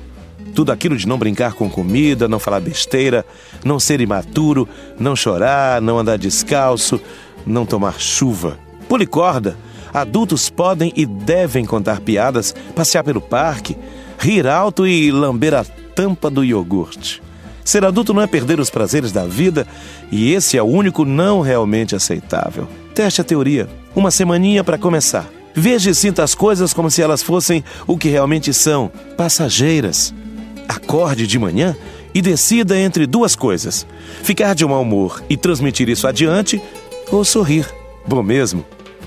Tudo 0.54 0.70
aquilo 0.70 0.96
de 0.96 1.08
não 1.08 1.18
brincar 1.18 1.54
com 1.54 1.68
comida, 1.68 2.28
não 2.28 2.38
falar 2.38 2.60
besteira, 2.60 3.26
não 3.64 3.80
ser 3.80 4.00
imaturo, 4.00 4.68
não 4.98 5.16
chorar, 5.16 5.82
não 5.82 5.98
andar 5.98 6.16
descalço, 6.16 7.00
não 7.44 7.66
tomar 7.66 8.00
chuva. 8.00 8.58
Pule 8.88 9.06
corda. 9.06 9.56
Adultos 9.92 10.50
podem 10.50 10.92
e 10.96 11.06
devem 11.06 11.64
contar 11.64 12.00
piadas, 12.00 12.54
passear 12.74 13.04
pelo 13.04 13.20
parque, 13.20 13.76
rir 14.18 14.46
alto 14.46 14.86
e 14.86 15.10
lamber 15.10 15.54
a 15.54 15.64
tampa 15.64 16.28
do 16.28 16.44
iogurte. 16.44 17.23
Ser 17.64 17.84
adulto 17.84 18.12
não 18.12 18.22
é 18.22 18.26
perder 18.26 18.60
os 18.60 18.68
prazeres 18.68 19.10
da 19.10 19.26
vida 19.26 19.66
e 20.12 20.32
esse 20.32 20.58
é 20.58 20.62
o 20.62 20.66
único 20.66 21.04
não 21.04 21.40
realmente 21.40 21.96
aceitável. 21.96 22.68
Teste 22.94 23.20
a 23.20 23.24
teoria. 23.24 23.68
Uma 23.96 24.10
semaninha 24.10 24.62
para 24.62 24.78
começar. 24.78 25.26
Veja 25.54 25.90
e 25.90 25.94
sinta 25.94 26.22
as 26.22 26.34
coisas 26.34 26.74
como 26.74 26.90
se 26.90 27.00
elas 27.00 27.22
fossem 27.22 27.64
o 27.86 27.96
que 27.96 28.08
realmente 28.08 28.52
são, 28.52 28.90
passageiras. 29.16 30.12
Acorde 30.68 31.26
de 31.26 31.38
manhã 31.38 31.76
e 32.12 32.20
decida 32.20 32.78
entre 32.78 33.06
duas 33.06 33.34
coisas: 33.34 33.86
ficar 34.22 34.54
de 34.54 34.66
mau 34.66 34.82
humor 34.82 35.22
e 35.28 35.36
transmitir 35.36 35.88
isso 35.88 36.06
adiante 36.06 36.60
ou 37.10 37.24
sorrir. 37.24 37.66
Bom 38.06 38.22
mesmo 38.22 38.64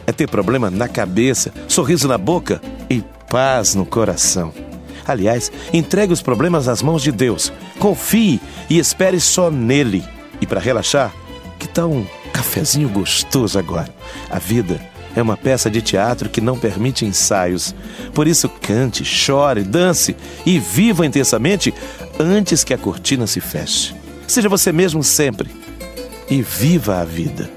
é 0.08 0.12
ter 0.12 0.30
problema 0.30 0.72
na 0.72 0.88
cabeça, 0.88 1.54
sorriso 1.68 2.08
na 2.08 2.18
boca 2.18 2.62
e 2.90 3.04
paz 3.30 3.76
no 3.76 3.86
coração. 3.86 4.67
Aliás, 5.08 5.52
entregue 5.74 6.14
os 6.14 6.22
problemas 6.22 6.68
às 6.68 6.82
mãos 6.82 7.02
de 7.02 7.12
Deus. 7.12 7.52
Confie 7.80 8.42
e 8.70 8.78
espere 8.78 9.20
só 9.20 9.50
nele. 9.50 10.04
E 10.42 10.46
para 10.46 10.60
relaxar, 10.60 11.14
que 11.58 11.68
tal 11.68 11.92
um 11.92 12.06
cafezinho 12.34 12.90
gostoso 12.90 13.58
agora? 13.58 13.90
A 14.30 14.38
vida 14.38 14.80
é 15.16 15.22
uma 15.22 15.38
peça 15.38 15.70
de 15.70 15.82
teatro 15.82 16.30
que 16.30 16.42
não 16.42 16.60
permite 16.60 17.06
ensaios. 17.06 17.74
Por 18.14 18.28
isso, 18.28 18.50
cante, 18.50 19.04
chore, 19.04 19.64
dance 19.64 20.16
e 20.46 20.60
viva 20.60 21.06
intensamente 21.06 21.74
antes 22.20 22.64
que 22.64 22.74
a 22.74 22.78
cortina 22.78 23.26
se 23.26 23.40
feche. 23.40 23.96
Seja 24.28 24.50
você 24.50 24.72
mesmo 24.72 25.04
sempre 25.04 25.50
e 26.30 26.42
viva 26.42 27.00
a 27.00 27.06
vida. 27.06 27.50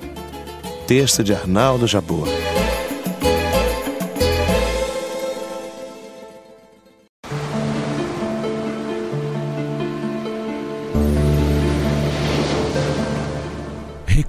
Texto 0.87 1.23
de 1.23 1.35
Arnaldo 1.35 1.87
Jabor. 1.87 2.29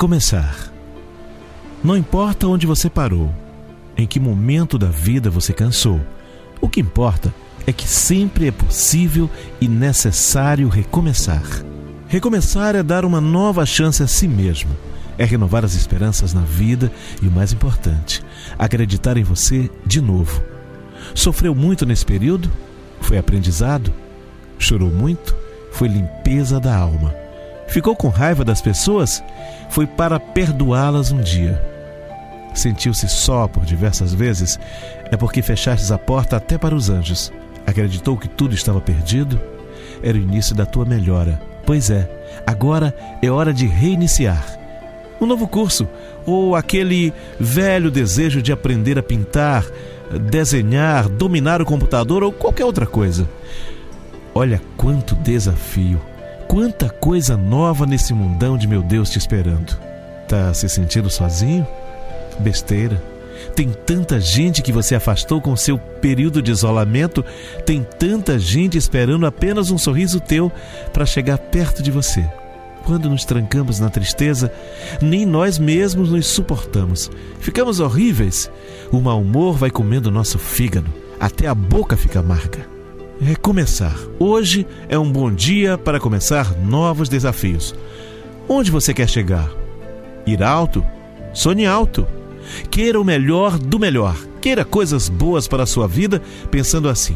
Recomeçar. 0.01 0.57
Não 1.83 1.95
importa 1.95 2.47
onde 2.47 2.65
você 2.65 2.89
parou, 2.89 3.31
em 3.95 4.07
que 4.07 4.19
momento 4.19 4.75
da 4.75 4.87
vida 4.87 5.29
você 5.29 5.53
cansou. 5.53 6.01
O 6.59 6.67
que 6.67 6.81
importa 6.81 7.31
é 7.67 7.71
que 7.71 7.87
sempre 7.87 8.47
é 8.47 8.51
possível 8.51 9.29
e 9.61 9.67
necessário 9.67 10.69
recomeçar. 10.69 11.43
Recomeçar 12.07 12.75
é 12.75 12.81
dar 12.81 13.05
uma 13.05 13.21
nova 13.21 13.63
chance 13.63 14.01
a 14.01 14.07
si 14.07 14.27
mesmo, 14.27 14.71
é 15.19 15.23
renovar 15.23 15.63
as 15.63 15.75
esperanças 15.75 16.33
na 16.33 16.41
vida 16.41 16.91
e, 17.21 17.27
o 17.27 17.31
mais 17.31 17.53
importante, 17.53 18.23
acreditar 18.57 19.17
em 19.17 19.23
você 19.23 19.69
de 19.85 20.01
novo. 20.01 20.41
Sofreu 21.13 21.53
muito 21.53 21.85
nesse 21.85 22.07
período? 22.07 22.49
Foi 23.01 23.19
aprendizado? 23.19 23.93
Chorou 24.57 24.89
muito? 24.89 25.35
Foi 25.71 25.87
limpeza 25.87 26.59
da 26.59 26.75
alma. 26.75 27.21
Ficou 27.71 27.95
com 27.95 28.09
raiva 28.09 28.43
das 28.43 28.59
pessoas? 28.59 29.23
Foi 29.69 29.87
para 29.87 30.19
perdoá-las 30.19 31.09
um 31.13 31.21
dia. 31.21 31.57
Sentiu-se 32.53 33.07
só 33.07 33.47
por 33.47 33.63
diversas 33.63 34.13
vezes? 34.13 34.59
É 35.09 35.15
porque 35.15 35.41
fechastes 35.41 35.89
a 35.89 35.97
porta 35.97 36.35
até 36.35 36.57
para 36.57 36.75
os 36.75 36.89
anjos. 36.89 37.31
Acreditou 37.65 38.17
que 38.17 38.27
tudo 38.27 38.53
estava 38.53 38.81
perdido? 38.81 39.39
Era 40.03 40.17
o 40.17 40.21
início 40.21 40.53
da 40.53 40.65
tua 40.65 40.83
melhora. 40.83 41.41
Pois 41.65 41.89
é, 41.89 42.09
agora 42.45 42.93
é 43.21 43.31
hora 43.31 43.53
de 43.53 43.67
reiniciar. 43.67 44.45
Um 45.21 45.25
novo 45.25 45.47
curso, 45.47 45.87
ou 46.25 46.57
aquele 46.57 47.13
velho 47.39 47.89
desejo 47.89 48.41
de 48.41 48.51
aprender 48.51 48.99
a 48.99 49.03
pintar, 49.03 49.65
desenhar, 50.29 51.07
dominar 51.07 51.61
o 51.61 51.65
computador 51.65 52.21
ou 52.21 52.33
qualquer 52.33 52.65
outra 52.65 52.85
coisa. 52.85 53.29
Olha 54.35 54.61
quanto 54.75 55.15
desafio, 55.15 56.01
quanta 56.51 56.89
coisa 56.89 57.37
nova 57.37 57.85
nesse 57.85 58.13
mundão 58.13 58.57
de 58.57 58.67
meu 58.67 58.83
Deus 58.83 59.09
te 59.09 59.17
esperando. 59.17 59.73
Tá 60.27 60.53
se 60.53 60.67
sentindo 60.67 61.09
sozinho? 61.09 61.65
Besteira. 62.41 63.01
Tem 63.55 63.69
tanta 63.69 64.19
gente 64.19 64.61
que 64.61 64.73
você 64.73 64.93
afastou 64.93 65.39
com 65.39 65.55
seu 65.55 65.77
período 65.77 66.41
de 66.41 66.51
isolamento, 66.51 67.23
tem 67.65 67.87
tanta 67.97 68.37
gente 68.37 68.77
esperando 68.77 69.25
apenas 69.25 69.71
um 69.71 69.77
sorriso 69.77 70.19
teu 70.19 70.51
para 70.91 71.05
chegar 71.05 71.37
perto 71.37 71.81
de 71.81 71.89
você. 71.89 72.29
Quando 72.83 73.09
nos 73.09 73.23
trancamos 73.23 73.79
na 73.79 73.89
tristeza, 73.89 74.51
nem 75.01 75.25
nós 75.25 75.57
mesmos 75.57 76.11
nos 76.11 76.27
suportamos. 76.27 77.09
Ficamos 77.39 77.79
horríveis. 77.79 78.51
O 78.91 78.99
mau 78.99 79.21
humor 79.21 79.55
vai 79.55 79.71
comendo 79.71 80.11
nosso 80.11 80.37
fígado, 80.37 80.91
até 81.17 81.47
a 81.47 81.55
boca 81.55 81.95
fica 81.95 82.19
amarga. 82.19 82.70
Recomeçar. 83.21 83.95
Hoje 84.17 84.65
é 84.89 84.97
um 84.97 85.11
bom 85.11 85.31
dia 85.31 85.77
para 85.77 85.99
começar 85.99 86.57
novos 86.57 87.07
desafios. 87.07 87.75
Onde 88.49 88.71
você 88.71 88.95
quer 88.95 89.07
chegar? 89.07 89.47
Ir 90.25 90.41
alto? 90.41 90.83
Sonhe 91.31 91.67
alto. 91.67 92.07
Queira 92.71 92.99
o 92.99 93.05
melhor 93.05 93.59
do 93.59 93.77
melhor. 93.77 94.17
Queira 94.41 94.65
coisas 94.65 95.07
boas 95.07 95.47
para 95.47 95.61
a 95.61 95.67
sua 95.67 95.87
vida, 95.87 96.19
pensando 96.49 96.89
assim. 96.89 97.15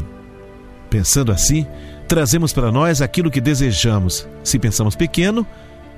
Pensando 0.92 1.32
assim, 1.32 1.66
trazemos 2.08 2.54
para 2.54 2.72
nós 2.72 3.02
aquilo 3.02 3.32
que 3.32 3.42
desejamos. 3.42 4.28
Se 4.44 4.60
pensamos 4.60 4.96
pequeno, 4.96 5.46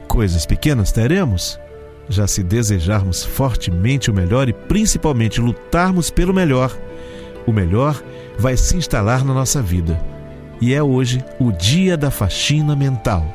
coisas 0.07 0.45
pequenas 0.45 0.89
teremos. 0.89 1.59
Já 2.07 2.25
se 2.27 2.43
desejarmos 2.43 3.25
fortemente 3.25 4.09
o 4.09 4.13
melhor 4.13 4.47
e 4.47 4.53
principalmente 4.53 5.41
lutarmos 5.41 6.09
pelo 6.09 6.33
melhor, 6.33 6.73
o 7.45 7.51
melhor 7.51 8.01
vai 8.37 8.55
se 8.55 8.75
instalar 8.77 9.23
na 9.23 9.33
nossa 9.33 9.61
vida. 9.61 9.99
E 10.59 10.73
é 10.73 10.81
hoje 10.81 11.23
o 11.39 11.51
dia 11.51 11.95
da 11.95 12.09
faxina 12.09 12.75
mental. 12.75 13.25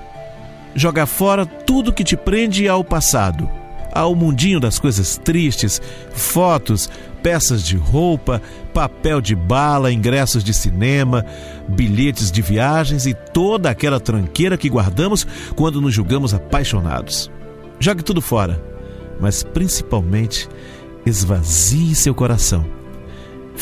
Joga 0.75 1.07
fora 1.07 1.45
tudo 1.45 1.93
que 1.93 2.05
te 2.05 2.17
prende 2.17 2.69
ao 2.69 2.83
passado, 2.83 3.49
ao 3.93 4.15
mundinho 4.15 4.59
das 4.59 4.79
coisas 4.79 5.19
tristes, 5.19 5.81
fotos, 6.13 6.89
peças 7.23 7.63
de 7.63 7.77
roupa, 7.77 8.41
papel 8.73 9.21
de 9.21 9.35
bala, 9.37 9.93
ingressos 9.93 10.43
de 10.43 10.53
cinema, 10.53 11.25
bilhetes 11.69 12.33
de 12.33 12.43
viagens 12.43 13.07
e 13.07 13.15
toda 13.15 13.71
aquela 13.71 14.01
tranqueira 14.01 14.57
que 14.57 14.71
guardamos 14.71 15.27
quando 15.55 15.81
nos 15.81 15.95
julgamos 15.95 16.35
apaixonados. 16.35 17.31
Jogue 17.79 18.03
tudo 18.03 18.21
fora, 18.21 18.63
mas 19.21 19.43
principalmente 19.43 20.49
esvazie 21.05 21.95
seu 21.95 22.15
coração. 22.15 22.82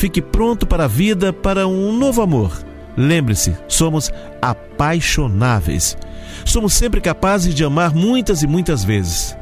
Fique 0.01 0.19
pronto 0.19 0.65
para 0.65 0.85
a 0.85 0.87
vida, 0.87 1.31
para 1.31 1.67
um 1.67 1.95
novo 1.95 2.23
amor. 2.23 2.51
Lembre-se, 2.97 3.55
somos 3.67 4.11
apaixonáveis. 4.41 5.95
Somos 6.43 6.73
sempre 6.73 6.99
capazes 6.99 7.53
de 7.53 7.63
amar 7.63 7.93
muitas 7.93 8.41
e 8.41 8.47
muitas 8.47 8.83
vezes. 8.83 9.37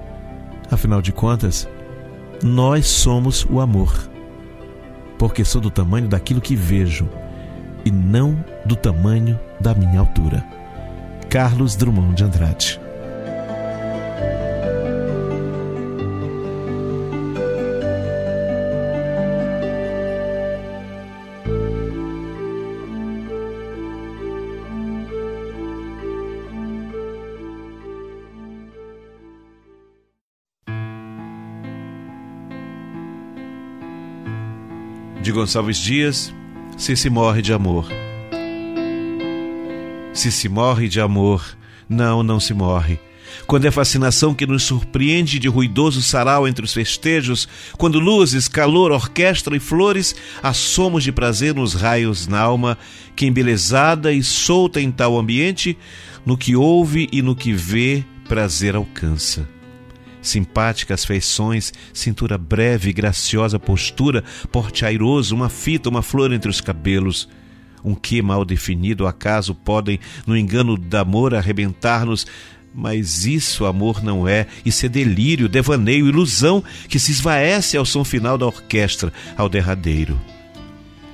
Afinal 0.69 1.02
de 1.02 1.14
contas, 1.14 1.65
nós 2.44 2.88
somos 2.88 3.48
o 3.49 3.61
amor. 3.61 4.10
Porque 5.18 5.45
sou 5.45 5.61
do 5.61 5.72
tamanho 5.72 6.10
daquilo 6.10 6.41
que 6.41 6.57
vejo 6.57 7.07
e 7.86 7.90
não 7.90 8.44
do 8.65 8.76
tamanho 8.76 9.40
da 9.61 9.73
minha 9.73 10.02
altura. 10.02 10.44
Carlos 11.30 11.77
Drummond 11.77 12.15
de 12.15 12.26
Andrade. 12.26 12.81
De 35.30 35.34
Gonçalves 35.34 35.77
Dias, 35.77 36.34
Se 36.76 36.95
se 36.95 37.07
morre 37.07 37.43
de 37.43 37.53
amor. 37.53 37.88
Se 40.11 40.31
se 40.31 40.49
morre 40.49 40.88
de 40.88 40.99
amor, 40.99 41.56
não, 41.88 42.23
não 42.23 42.39
se 42.39 42.51
morre. 42.51 42.99
Quando 43.45 43.65
é 43.65 43.72
fascinação 43.72 44.34
que 44.34 44.47
nos 44.47 44.64
surpreende 44.64 45.38
de 45.38 45.47
ruidoso 45.47 46.01
sarau 46.01 46.47
entre 46.47 46.65
os 46.65 46.73
festejos, 46.73 47.47
quando 47.77 47.99
luzes, 47.99 48.47
calor, 48.47 48.91
orquestra 48.91 49.56
e 49.56 49.60
flores 49.60 50.15
assomos 50.41 51.03
de 51.03 51.11
prazer 51.11 51.53
nos 51.53 51.76
raios 51.76 52.26
na 52.26 52.39
alma, 52.39 52.76
que 53.15 53.27
embelezada 53.27 54.11
e 54.11 54.23
solta 54.23 54.81
em 54.81 54.89
tal 54.89 55.15
ambiente, 55.15 55.77
no 56.26 56.35
que 56.35 56.56
ouve 56.56 57.07
e 57.11 57.22
no 57.22 57.35
que 57.35 57.53
vê, 57.53 58.03
prazer 58.27 58.76
alcança 58.76 59.59
simpáticas 60.21 61.05
feições, 61.05 61.73
cintura 61.93 62.37
breve 62.37 62.89
e 62.89 62.93
graciosa 62.93 63.59
postura, 63.59 64.23
porte 64.51 64.85
airoso, 64.85 65.35
uma 65.35 65.49
fita, 65.49 65.89
uma 65.89 66.01
flor 66.01 66.31
entre 66.31 66.49
os 66.49 66.61
cabelos. 66.61 67.29
Um 67.83 67.95
que 67.95 68.21
mal 68.21 68.43
definido 68.43 69.07
acaso 69.07 69.55
podem, 69.55 69.99
no 70.27 70.35
engano 70.35 70.75
do 70.77 70.97
amor, 70.97 71.33
arrebentar-nos, 71.33 72.27
mas 72.73 73.25
isso 73.25 73.65
amor 73.65 74.03
não 74.03 74.27
é, 74.27 74.47
isso 74.65 74.85
é 74.85 74.89
delírio, 74.89 75.49
devaneio, 75.49 76.07
ilusão 76.07 76.63
que 76.87 76.99
se 76.99 77.11
esvaece 77.11 77.77
ao 77.77 77.85
som 77.85 78.03
final 78.03 78.37
da 78.37 78.45
orquestra, 78.45 79.11
ao 79.37 79.49
derradeiro. 79.49 80.19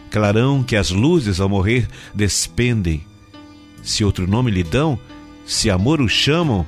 Clarão 0.10 0.64
que 0.64 0.76
as 0.76 0.90
luzes 0.92 1.40
ao 1.40 1.50
morrer 1.50 1.88
despendem. 2.14 3.04
Se 3.84 4.04
outro 4.04 4.28
nome 4.28 4.50
lhe 4.50 4.64
dão, 4.64 4.98
se 5.46 5.70
amor 5.70 6.02
o 6.02 6.08
chamam, 6.08 6.66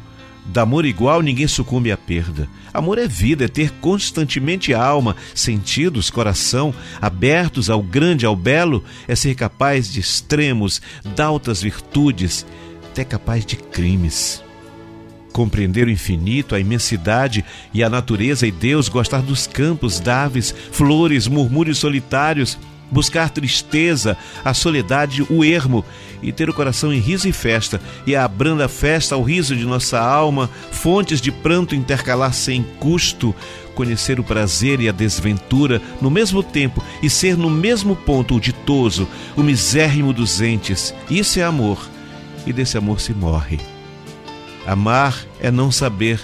da 0.48 0.62
amor 0.62 0.86
igual 0.86 1.22
ninguém 1.22 1.48
sucumbe 1.48 1.92
à 1.92 1.98
perda. 1.98 2.48
Amor 2.74 2.98
é 2.98 3.08
vida, 3.08 3.46
é 3.46 3.48
ter 3.48 3.72
constantemente 3.82 4.74
alma, 4.74 5.16
sentidos, 5.36 6.10
coração 6.10 6.74
abertos 7.02 7.70
ao 7.70 7.82
grande, 7.82 8.26
ao 8.26 8.36
belo, 8.36 8.84
é 9.08 9.16
ser 9.16 9.36
capaz 9.36 9.92
de 9.92 10.00
extremos, 10.00 10.82
de 11.04 11.22
altas 11.22 11.62
virtudes, 11.62 12.46
até 12.90 13.04
capaz 13.04 13.46
de 13.46 13.58
crimes. 13.58 14.44
Compreender 15.34 15.86
o 15.88 15.92
infinito, 15.92 16.56
a 16.56 16.60
imensidade 16.60 17.44
e 17.74 17.84
a 17.84 17.90
natureza 17.90 18.48
e 18.48 18.52
Deus, 18.52 18.90
gostar 18.90 19.22
dos 19.22 19.46
campos, 19.46 20.00
daves, 20.00 20.56
flores, 20.72 21.28
murmúrios 21.28 21.78
solitários, 21.78 22.58
buscar 22.92 23.30
tristeza, 23.30 24.18
a 24.44 24.54
soledade, 24.54 25.26
o 25.30 25.44
ermo, 25.44 25.84
e 26.22 26.32
ter 26.32 26.50
o 26.50 26.54
coração 26.54 26.92
em 26.92 27.00
riso 27.00 27.28
e 27.28 27.32
festa, 27.32 27.80
e 28.06 28.16
a 28.16 28.28
branda 28.28 28.68
festa 28.68 29.16
ao 29.16 29.22
riso 29.22 29.56
de 29.56 29.66
nossa 29.66 30.00
alma, 30.00 30.50
fontes 30.72 31.22
de 31.22 31.32
pranto 31.32 31.76
intercalar 31.76 32.34
sem 32.34 32.64
custo, 32.80 33.36
conhecer 33.76 34.20
o 34.20 34.24
prazer 34.24 34.80
e 34.80 34.90
a 34.90 34.92
desventura 34.92 35.80
no 36.02 36.10
mesmo 36.10 36.42
tempo 36.42 36.84
e 37.04 37.10
ser 37.10 37.38
no 37.38 37.50
mesmo 37.50 37.96
ponto 37.96 38.36
o 38.36 38.40
ditoso, 38.40 39.08
o 39.36 39.44
misérrimo 39.44 40.12
dos 40.12 40.42
entes. 40.42 40.94
Isso 41.10 41.40
é 41.40 41.44
amor, 41.44 41.78
e 42.46 42.52
desse 42.52 42.78
amor 42.78 43.00
se 43.00 43.14
morre. 43.14 43.60
Amar 44.66 45.16
é 45.40 45.52
não 45.52 45.72
saber, 45.72 46.20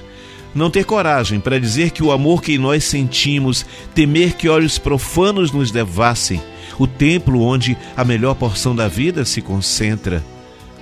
não 0.56 0.70
ter 0.70 0.84
coragem 0.84 1.40
para 1.40 1.60
dizer 1.60 1.92
que 1.92 2.04
o 2.04 2.12
amor 2.12 2.42
que 2.42 2.58
nós 2.58 2.84
sentimos, 2.84 3.66
temer 3.94 4.34
que 4.34 4.50
olhos 4.50 4.78
profanos 4.78 5.52
nos 5.52 5.72
devassem, 5.72 6.42
o 6.78 6.88
templo 6.88 7.42
onde 7.42 7.78
a 7.96 8.04
melhor 8.04 8.36
porção 8.36 8.76
da 8.76 8.88
vida 8.88 9.26
se 9.26 9.42
concentra, 9.42 10.24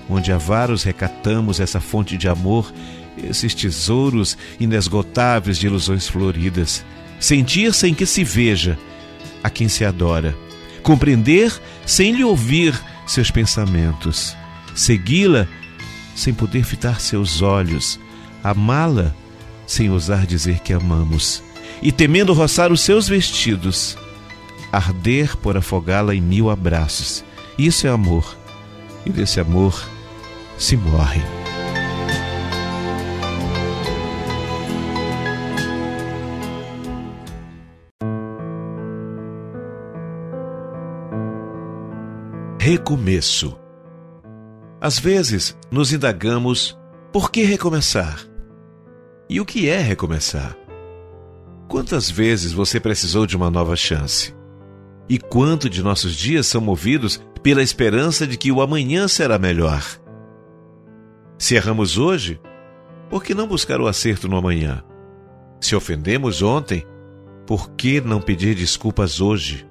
onde 0.09 0.31
avaros 0.31 0.83
recatamos 0.83 1.59
essa 1.59 1.79
fonte 1.79 2.17
de 2.17 2.27
amor, 2.27 2.71
esses 3.17 3.53
tesouros 3.53 4.37
inesgotáveis 4.59 5.57
de 5.57 5.67
ilusões 5.67 6.07
floridas. 6.07 6.85
Sentir 7.19 7.73
sem 7.73 7.93
que 7.93 8.05
se 8.05 8.23
veja 8.23 8.77
a 9.43 9.49
quem 9.49 9.69
se 9.69 9.85
adora, 9.85 10.35
compreender 10.81 11.53
sem 11.85 12.13
lhe 12.13 12.23
ouvir 12.23 12.79
seus 13.05 13.29
pensamentos, 13.29 14.35
segui-la 14.75 15.47
sem 16.15 16.33
poder 16.33 16.63
fitar 16.63 16.99
seus 16.99 17.41
olhos, 17.41 17.99
amá-la 18.43 19.13
sem 19.67 19.89
ousar 19.89 20.25
dizer 20.25 20.59
que 20.59 20.73
amamos, 20.73 21.43
e 21.81 21.91
temendo 21.91 22.33
roçar 22.33 22.71
os 22.71 22.81
seus 22.81 23.07
vestidos, 23.07 23.97
arder 24.71 25.35
por 25.37 25.57
afogá-la 25.57 26.15
em 26.15 26.21
mil 26.21 26.49
abraços. 26.49 27.23
Isso 27.57 27.85
é 27.85 27.89
amor. 27.89 28.37
E 29.05 29.09
desse 29.09 29.39
amor 29.39 29.87
se 30.57 30.77
morre. 30.77 31.21
Recomeço. 42.59 43.57
Às 44.79 44.99
vezes 44.99 45.57
nos 45.71 45.91
indagamos 45.91 46.77
por 47.11 47.31
que 47.31 47.43
recomeçar? 47.43 48.25
E 49.27 49.41
o 49.41 49.45
que 49.45 49.67
é 49.67 49.79
recomeçar? 49.79 50.55
Quantas 51.67 52.09
vezes 52.09 52.51
você 52.51 52.79
precisou 52.79 53.25
de 53.25 53.35
uma 53.35 53.49
nova 53.49 53.75
chance? 53.75 54.33
E 55.11 55.19
quanto 55.19 55.69
de 55.69 55.83
nossos 55.83 56.15
dias 56.15 56.47
são 56.47 56.61
movidos 56.61 57.21
pela 57.43 57.61
esperança 57.61 58.25
de 58.25 58.37
que 58.37 58.49
o 58.49 58.61
amanhã 58.61 59.09
será 59.09 59.37
melhor? 59.37 59.83
Se 61.37 61.53
erramos 61.53 61.97
hoje, 61.97 62.39
por 63.09 63.21
que 63.21 63.35
não 63.35 63.45
buscar 63.45 63.81
o 63.81 63.87
acerto 63.87 64.29
no 64.29 64.37
amanhã? 64.37 64.81
Se 65.59 65.75
ofendemos 65.75 66.41
ontem, 66.41 66.85
por 67.45 67.71
que 67.71 67.99
não 67.99 68.21
pedir 68.21 68.55
desculpas 68.55 69.19
hoje? 69.19 69.67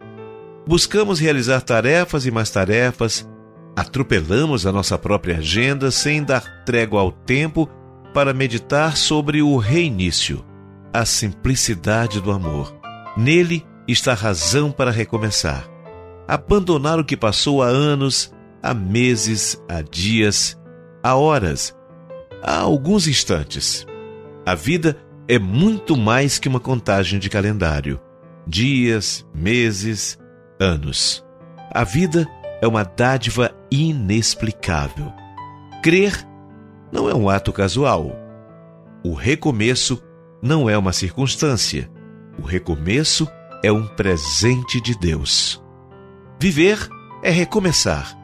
Buscamos 0.67 1.19
realizar 1.19 1.63
tarefas 1.63 2.27
e 2.27 2.31
mais 2.31 2.51
tarefas, 2.51 3.27
atropelamos 3.75 4.67
a 4.67 4.73
nossa 4.73 4.99
própria 4.99 5.39
agenda 5.39 5.91
sem 5.91 6.23
dar 6.23 6.65
trégua 6.67 7.01
ao 7.01 7.11
tempo 7.11 7.67
para 8.13 8.35
meditar 8.35 8.95
sobre 8.95 9.41
o 9.41 9.57
reinício, 9.57 10.45
a 10.93 11.07
simplicidade 11.07 12.21
do 12.21 12.31
amor. 12.31 12.79
Nele 13.17 13.65
está 13.91 14.15
razão 14.15 14.71
para 14.71 14.91
recomeçar. 14.91 15.69
Abandonar 16.27 16.99
o 16.99 17.05
que 17.05 17.17
passou 17.17 17.63
há 17.63 17.67
anos, 17.67 18.33
há 18.63 18.73
meses, 18.73 19.61
há 19.69 19.83
dias, 19.83 20.59
há 21.03 21.17
horas, 21.17 21.75
há 22.43 22.59
alguns 22.59 23.09
instantes. 23.09 23.87
A 24.47 24.55
vida 24.55 24.97
é 25.29 25.39
muito 25.39 25.97
mais 25.97 26.39
que 26.39 26.49
uma 26.49 26.61
contagem 26.61 27.19
de 27.19 27.29
calendário. 27.29 28.01
Dias, 28.47 29.27
meses, 29.35 30.19
anos. 30.59 31.25
A 31.73 31.85
vida 31.85 32.27
é 32.61 32.67
uma 32.67 32.85
dádiva 32.85 33.51
inexplicável. 33.71 35.13
Crer 35.83 36.27
não 36.93 37.09
é 37.09 37.15
um 37.15 37.29
ato 37.29 37.53
casual. 37.53 38.13
O 39.05 39.15
recomeço 39.15 40.03
não 40.43 40.69
é 40.69 40.77
uma 40.77 40.93
circunstância. 40.93 41.91
O 42.39 42.43
recomeço 42.43 43.29
é 43.63 43.71
um 43.71 43.87
presente 43.87 44.81
de 44.81 44.97
Deus. 44.97 45.63
Viver 46.39 46.89
é 47.23 47.31
recomeçar, 47.31 48.17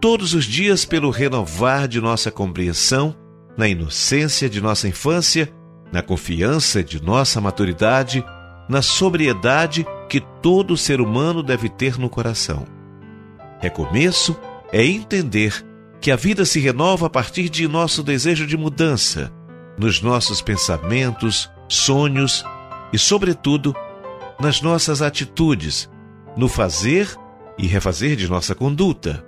todos 0.00 0.34
os 0.34 0.44
dias 0.44 0.84
pelo 0.84 1.10
renovar 1.10 1.86
de 1.86 2.00
nossa 2.00 2.30
compreensão, 2.30 3.14
na 3.56 3.68
inocência 3.68 4.48
de 4.48 4.60
nossa 4.60 4.88
infância, 4.88 5.52
na 5.92 6.02
confiança 6.02 6.82
de 6.82 7.02
nossa 7.02 7.40
maturidade, 7.40 8.24
na 8.68 8.82
sobriedade 8.82 9.86
que 10.08 10.20
todo 10.42 10.76
ser 10.76 11.00
humano 11.00 11.42
deve 11.42 11.68
ter 11.68 11.98
no 11.98 12.08
coração. 12.08 12.66
Recomeço 13.60 14.38
é 14.72 14.84
entender 14.84 15.64
que 16.00 16.10
a 16.10 16.16
vida 16.16 16.44
se 16.44 16.60
renova 16.60 17.06
a 17.06 17.10
partir 17.10 17.48
de 17.48 17.66
nosso 17.66 18.02
desejo 18.02 18.46
de 18.46 18.56
mudança, 18.56 19.32
nos 19.76 20.00
nossos 20.00 20.40
pensamentos, 20.40 21.50
sonhos 21.68 22.44
e, 22.92 22.98
sobretudo, 22.98 23.74
nas 24.40 24.60
nossas 24.62 25.02
atitudes, 25.02 25.90
no 26.36 26.48
fazer 26.48 27.08
e 27.56 27.66
refazer 27.66 28.16
de 28.16 28.28
nossa 28.28 28.54
conduta, 28.54 29.24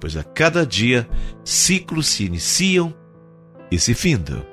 pois 0.00 0.16
a 0.16 0.22
cada 0.22 0.66
dia 0.66 1.08
ciclos 1.44 2.06
se 2.06 2.24
iniciam 2.24 2.94
e 3.70 3.78
se 3.78 3.94
findam. 3.94 4.44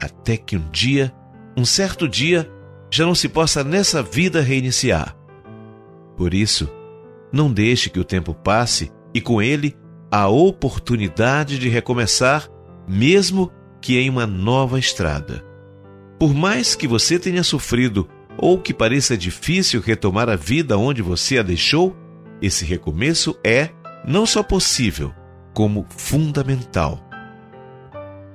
Até 0.00 0.36
que 0.36 0.56
um 0.56 0.68
dia, 0.70 1.12
um 1.56 1.64
certo 1.64 2.08
dia, 2.08 2.50
já 2.90 3.04
não 3.04 3.14
se 3.14 3.28
possa 3.28 3.62
nessa 3.62 4.02
vida 4.02 4.40
reiniciar. 4.40 5.16
Por 6.16 6.34
isso, 6.34 6.68
não 7.32 7.52
deixe 7.52 7.90
que 7.90 8.00
o 8.00 8.04
tempo 8.04 8.34
passe 8.34 8.90
e 9.14 9.20
com 9.20 9.40
ele 9.40 9.76
a 10.10 10.28
oportunidade 10.28 11.58
de 11.58 11.68
recomeçar, 11.68 12.48
mesmo 12.86 13.52
que 13.80 13.98
em 13.98 14.08
uma 14.08 14.26
nova 14.26 14.78
estrada. 14.78 15.44
Por 16.18 16.34
mais 16.34 16.74
que 16.74 16.88
você 16.88 17.18
tenha 17.18 17.44
sofrido 17.44 18.08
ou 18.38 18.58
que 18.58 18.72
pareça 18.72 19.18
difícil 19.18 19.80
retomar 19.80 20.28
a 20.28 20.36
vida 20.36 20.78
onde 20.78 21.02
você 21.02 21.38
a 21.38 21.42
deixou, 21.42 21.96
esse 22.40 22.64
recomeço 22.64 23.36
é 23.44 23.70
não 24.06 24.24
só 24.24 24.42
possível, 24.42 25.12
como 25.52 25.84
fundamental. 25.90 27.04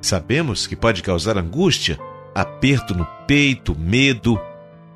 Sabemos 0.01 0.67
que 0.67 0.75
pode 0.75 1.01
causar 1.01 1.37
angústia, 1.37 1.97
aperto 2.35 2.93
no 2.93 3.07
peito, 3.25 3.73
medo, 3.79 4.37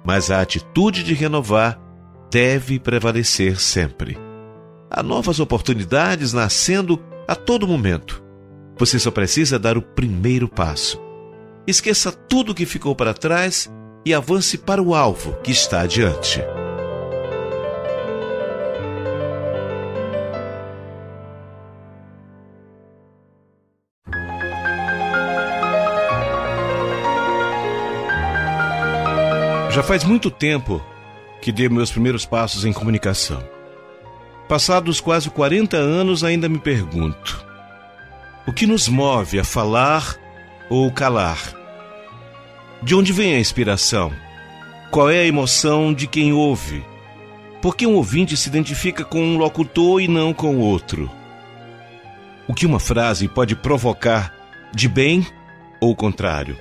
mas 0.03 0.29
a 0.29 0.41
atitude 0.41 1.03
de 1.03 1.13
renovar 1.13 1.79
deve 2.29 2.77
prevalecer 2.77 3.61
sempre. 3.61 4.17
Há 4.91 5.01
novas 5.01 5.39
oportunidades 5.39 6.33
nascendo 6.33 7.01
a 7.25 7.35
todo 7.35 7.67
momento. 7.67 8.21
Você 8.77 8.99
só 8.99 9.09
precisa 9.09 9.57
dar 9.57 9.77
o 9.77 9.81
primeiro 9.81 10.49
passo. 10.49 11.01
Esqueça 11.65 12.11
tudo 12.11 12.53
que 12.53 12.65
ficou 12.65 12.95
para 12.95 13.13
trás 13.13 13.71
e 14.07 14.13
avance 14.13 14.57
para 14.57 14.81
o 14.81 14.95
alvo 14.95 15.33
que 15.43 15.51
está 15.51 15.81
adiante. 15.81 16.39
Já 29.69 29.83
faz 29.83 30.05
muito 30.05 30.31
tempo 30.31 30.81
que 31.41 31.51
dei 31.51 31.67
meus 31.67 31.91
primeiros 31.91 32.25
passos 32.25 32.63
em 32.63 32.71
comunicação. 32.71 33.43
Passados 34.47 35.01
quase 35.01 35.29
40 35.29 35.75
anos, 35.75 36.23
ainda 36.23 36.47
me 36.47 36.59
pergunto: 36.59 37.45
o 38.47 38.53
que 38.53 38.65
nos 38.65 38.87
move 38.87 39.37
a 39.37 39.43
falar 39.43 40.15
ou 40.69 40.89
calar? 40.93 41.56
De 42.81 42.93
onde 42.93 43.11
vem 43.11 43.33
a 43.33 43.39
inspiração? 43.39 44.13
Qual 44.91 45.09
é 45.09 45.19
a 45.19 45.25
emoção 45.25 45.93
de 45.93 46.07
quem 46.07 46.31
ouve? 46.31 46.83
Por 47.61 47.75
que 47.75 47.87
um 47.87 47.95
ouvinte 47.95 48.37
se 48.37 48.47
identifica 48.47 49.03
com 49.03 49.21
um 49.21 49.37
locutor 49.37 49.99
e 50.01 50.07
não 50.07 50.33
com 50.33 50.57
outro? 50.59 51.09
O 52.47 52.53
que 52.53 52.65
uma 52.65 52.79
frase 52.79 53.27
pode 53.27 53.55
provocar 53.55 54.33
de 54.73 54.87
bem 54.87 55.25
ou 55.81 55.95
contrário? 55.95 56.57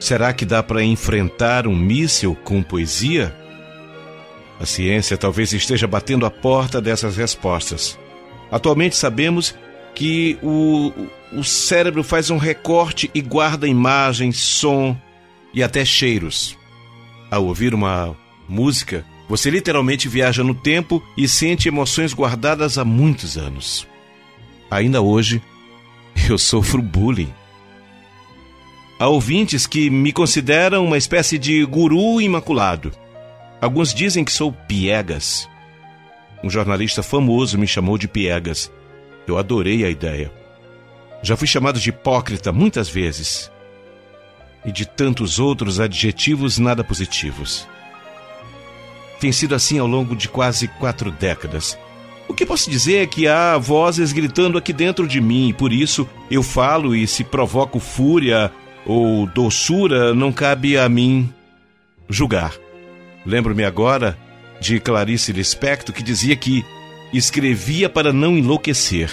Será 0.00 0.32
que 0.32 0.44
dá 0.44 0.62
para 0.62 0.82
enfrentar 0.82 1.66
um 1.66 1.76
míssil 1.76 2.34
com 2.42 2.62
poesia? 2.62 3.36
A 4.58 4.66
ciência 4.66 5.16
talvez 5.16 5.52
esteja 5.52 5.86
batendo 5.86 6.26
a 6.26 6.30
porta 6.30 6.80
dessas 6.80 7.16
respostas. 7.16 7.98
Atualmente 8.50 8.96
sabemos 8.96 9.54
que 9.94 10.38
o, 10.42 10.92
o 11.32 11.42
cérebro 11.42 12.04
faz 12.04 12.30
um 12.30 12.36
recorte 12.36 13.10
e 13.14 13.20
guarda 13.20 13.66
imagens, 13.66 14.36
som 14.38 14.96
e 15.54 15.62
até 15.62 15.84
cheiros. 15.84 16.56
Ao 17.30 17.44
ouvir 17.44 17.74
uma 17.74 18.14
música, 18.48 19.04
você 19.28 19.48
literalmente 19.48 20.08
viaja 20.08 20.44
no 20.44 20.54
tempo 20.54 21.02
e 21.16 21.26
sente 21.26 21.68
emoções 21.68 22.12
guardadas 22.12 22.76
há 22.76 22.84
muitos 22.84 23.38
anos. 23.38 23.86
Ainda 24.70 25.00
hoje, 25.00 25.42
eu 26.28 26.36
sofro 26.36 26.82
bullying. 26.82 27.32
Há 28.98 29.08
ouvintes 29.08 29.66
que 29.66 29.90
me 29.90 30.12
consideram 30.12 30.84
uma 30.84 30.98
espécie 30.98 31.38
de 31.38 31.64
guru 31.64 32.20
imaculado. 32.20 32.92
Alguns 33.60 33.94
dizem 33.94 34.24
que 34.24 34.32
sou 34.32 34.52
piegas. 34.52 35.48
Um 36.44 36.50
jornalista 36.50 37.02
famoso 37.02 37.58
me 37.58 37.66
chamou 37.66 37.96
de 37.96 38.06
piegas. 38.06 38.70
Eu 39.26 39.38
adorei 39.38 39.84
a 39.84 39.90
ideia. 39.90 40.41
Já 41.22 41.36
fui 41.36 41.46
chamado 41.46 41.78
de 41.78 41.90
hipócrita 41.90 42.52
muitas 42.52 42.88
vezes. 42.88 43.50
E 44.64 44.72
de 44.72 44.84
tantos 44.86 45.38
outros 45.38 45.80
adjetivos 45.80 46.58
nada 46.58 46.82
positivos. 46.84 47.66
Tem 49.20 49.30
sido 49.30 49.54
assim 49.54 49.78
ao 49.78 49.86
longo 49.86 50.16
de 50.16 50.28
quase 50.28 50.66
quatro 50.66 51.10
décadas. 51.10 51.78
O 52.28 52.34
que 52.34 52.46
posso 52.46 52.70
dizer 52.70 53.02
é 53.02 53.06
que 53.06 53.28
há 53.28 53.58
vozes 53.58 54.12
gritando 54.12 54.58
aqui 54.58 54.72
dentro 54.72 55.06
de 55.06 55.20
mim, 55.20 55.50
e 55.50 55.52
por 55.52 55.72
isso 55.72 56.08
eu 56.30 56.42
falo 56.42 56.94
e 56.94 57.06
se 57.06 57.22
provoco 57.22 57.78
fúria 57.78 58.50
ou 58.86 59.26
doçura, 59.26 60.14
não 60.14 60.32
cabe 60.32 60.76
a 60.76 60.88
mim 60.88 61.32
julgar. 62.08 62.54
Lembro-me 63.24 63.64
agora 63.64 64.18
de 64.60 64.80
Clarice 64.80 65.32
Lispector 65.32 65.94
que 65.94 66.02
dizia 66.02 66.34
que 66.34 66.64
escrevia 67.12 67.88
para 67.88 68.12
não 68.12 68.36
enlouquecer, 68.36 69.10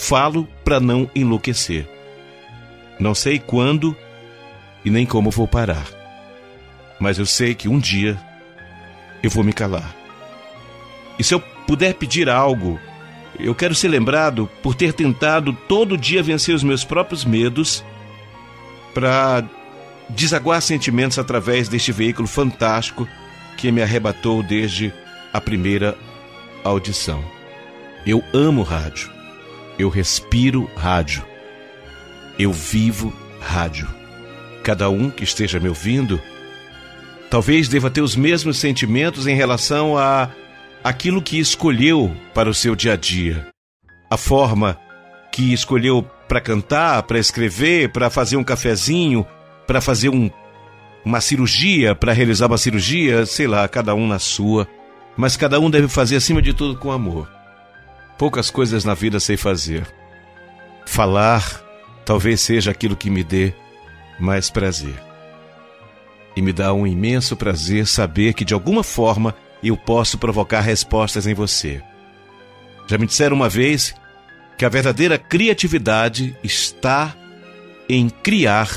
falo 0.00 0.48
para 0.64 0.80
não 0.80 1.10
enlouquecer. 1.14 1.86
Não 2.98 3.14
sei 3.14 3.38
quando 3.38 3.94
e 4.82 4.90
nem 4.90 5.04
como 5.04 5.30
vou 5.30 5.46
parar, 5.46 5.86
mas 6.98 7.18
eu 7.18 7.26
sei 7.26 7.54
que 7.54 7.68
um 7.68 7.78
dia 7.78 8.18
eu 9.22 9.28
vou 9.28 9.44
me 9.44 9.52
calar. 9.52 9.94
E 11.18 11.22
se 11.22 11.34
eu 11.34 11.40
puder 11.66 11.94
pedir 11.94 12.30
algo, 12.30 12.80
eu 13.38 13.54
quero 13.54 13.74
ser 13.74 13.88
lembrado 13.88 14.48
por 14.62 14.74
ter 14.74 14.94
tentado 14.94 15.52
todo 15.68 15.98
dia 15.98 16.22
vencer 16.22 16.54
os 16.54 16.62
meus 16.62 16.82
próprios 16.82 17.24
medos 17.24 17.84
para 18.94 19.44
desaguar 20.08 20.62
sentimentos 20.62 21.18
através 21.18 21.68
deste 21.68 21.92
veículo 21.92 22.26
fantástico 22.26 23.06
que 23.56 23.70
me 23.70 23.82
arrebatou 23.82 24.42
desde 24.42 24.92
a 25.30 25.40
primeira 25.40 25.96
audição. 26.64 27.22
Eu 28.06 28.24
amo 28.32 28.62
rádio. 28.62 29.19
Eu 29.80 29.88
respiro 29.88 30.70
rádio. 30.76 31.24
Eu 32.38 32.52
vivo 32.52 33.10
rádio. 33.40 33.88
Cada 34.62 34.90
um 34.90 35.08
que 35.08 35.24
esteja 35.24 35.58
me 35.58 35.70
ouvindo 35.70 36.20
talvez 37.30 37.66
deva 37.66 37.88
ter 37.88 38.02
os 38.02 38.14
mesmos 38.14 38.58
sentimentos 38.58 39.26
em 39.26 39.34
relação 39.34 39.96
a 39.96 40.28
aquilo 40.84 41.22
que 41.22 41.38
escolheu 41.38 42.14
para 42.34 42.50
o 42.50 42.52
seu 42.52 42.76
dia 42.76 42.92
a 42.92 42.96
dia. 42.96 43.46
A 44.10 44.18
forma 44.18 44.78
que 45.32 45.50
escolheu 45.50 46.02
para 46.28 46.42
cantar, 46.42 47.02
para 47.04 47.18
escrever, 47.18 47.90
para 47.90 48.10
fazer 48.10 48.36
um 48.36 48.44
cafezinho, 48.44 49.26
para 49.66 49.80
fazer 49.80 50.10
um, 50.10 50.30
uma 51.02 51.22
cirurgia, 51.22 51.94
para 51.94 52.12
realizar 52.12 52.48
uma 52.48 52.58
cirurgia, 52.58 53.24
sei 53.24 53.46
lá, 53.46 53.66
cada 53.66 53.94
um 53.94 54.06
na 54.06 54.18
sua. 54.18 54.68
Mas 55.16 55.38
cada 55.38 55.58
um 55.58 55.70
deve 55.70 55.88
fazer 55.88 56.16
acima 56.16 56.42
de 56.42 56.52
tudo 56.52 56.78
com 56.78 56.92
amor. 56.92 57.39
Poucas 58.20 58.50
coisas 58.50 58.84
na 58.84 58.92
vida 58.92 59.18
sei 59.18 59.38
fazer. 59.38 59.86
Falar 60.84 61.64
talvez 62.04 62.42
seja 62.42 62.70
aquilo 62.70 62.94
que 62.94 63.08
me 63.08 63.24
dê 63.24 63.54
mais 64.18 64.50
prazer. 64.50 65.02
E 66.36 66.42
me 66.42 66.52
dá 66.52 66.74
um 66.74 66.86
imenso 66.86 67.34
prazer 67.34 67.86
saber 67.86 68.34
que 68.34 68.44
de 68.44 68.52
alguma 68.52 68.84
forma 68.84 69.34
eu 69.62 69.74
posso 69.74 70.18
provocar 70.18 70.60
respostas 70.60 71.26
em 71.26 71.32
você. 71.32 71.82
Já 72.86 72.98
me 72.98 73.06
disseram 73.06 73.34
uma 73.34 73.48
vez 73.48 73.94
que 74.58 74.66
a 74.66 74.68
verdadeira 74.68 75.16
criatividade 75.16 76.36
está 76.44 77.16
em 77.88 78.10
criar 78.10 78.68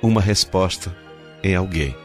uma 0.00 0.20
resposta 0.20 0.96
em 1.42 1.56
alguém. 1.56 1.96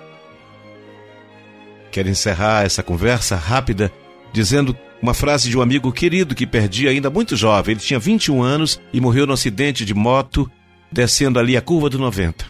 Quero 1.91 2.09
encerrar 2.09 2.65
essa 2.65 2.81
conversa 2.81 3.35
rápida 3.35 3.93
dizendo 4.33 4.75
uma 5.03 5.13
frase 5.13 5.49
de 5.49 5.57
um 5.57 5.61
amigo 5.61 5.91
querido 5.91 6.33
que 6.33 6.47
perdi 6.47 6.87
ainda 6.87 7.09
muito 7.09 7.35
jovem. 7.35 7.73
Ele 7.73 7.81
tinha 7.81 7.99
21 7.99 8.41
anos 8.41 8.79
e 8.93 9.01
morreu 9.01 9.27
no 9.27 9.33
acidente 9.33 9.83
de 9.83 9.93
moto 9.93 10.49
descendo 10.89 11.37
ali 11.37 11.57
a 11.57 11.61
curva 11.61 11.89
do 11.89 11.99
90. 11.99 12.45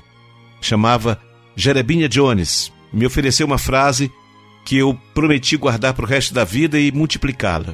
Chamava 0.62 1.20
Jerebinha 1.56 2.08
Jones. 2.08 2.72
Me 2.94 3.08
ofereceu 3.08 3.48
uma 3.48 3.58
frase 3.58 4.12
que 4.64 4.78
eu 4.78 4.94
prometi 5.16 5.58
guardar 5.58 5.96
para 5.96 6.06
o 6.06 6.08
resto 6.08 6.32
da 6.32 6.44
vida 6.44 6.80
e 6.80 6.92
multiplicá-la. 6.92 7.74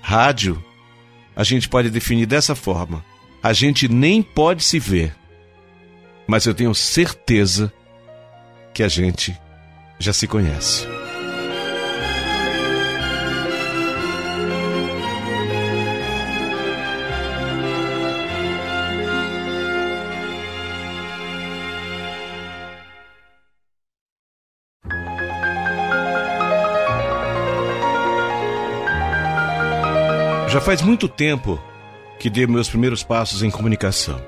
Rádio 0.00 0.60
a 1.36 1.44
gente 1.44 1.68
pode 1.68 1.88
definir 1.88 2.26
dessa 2.26 2.56
forma. 2.56 3.04
A 3.40 3.52
gente 3.52 3.88
nem 3.88 4.20
pode 4.20 4.64
se 4.64 4.80
ver, 4.80 5.14
mas 6.26 6.44
eu 6.44 6.54
tenho 6.54 6.74
certeza 6.74 7.72
que 8.74 8.82
a 8.82 8.88
gente 8.88 9.32
já 10.00 10.12
se 10.12 10.26
conhece. 10.26 11.01
Já 30.52 30.60
faz 30.60 30.82
muito 30.82 31.08
tempo 31.08 31.58
que 32.18 32.28
dei 32.28 32.46
meus 32.46 32.68
primeiros 32.68 33.02
passos 33.02 33.42
em 33.42 33.50
comunicação. 33.50 34.20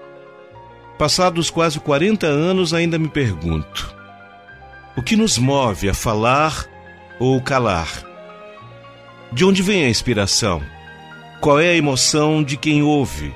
Passados 0.98 1.50
quase 1.50 1.78
40 1.78 2.26
anos, 2.26 2.72
ainda 2.72 2.98
me 2.98 3.08
pergunto: 3.08 3.94
o 4.96 5.02
que 5.02 5.16
nos 5.16 5.36
move 5.36 5.86
a 5.86 5.92
falar 5.92 6.64
ou 7.20 7.38
calar? 7.42 8.02
De 9.30 9.44
onde 9.44 9.60
vem 9.60 9.84
a 9.84 9.90
inspiração? 9.90 10.62
Qual 11.42 11.60
é 11.60 11.68
a 11.68 11.76
emoção 11.76 12.42
de 12.42 12.56
quem 12.56 12.82
ouve? 12.82 13.34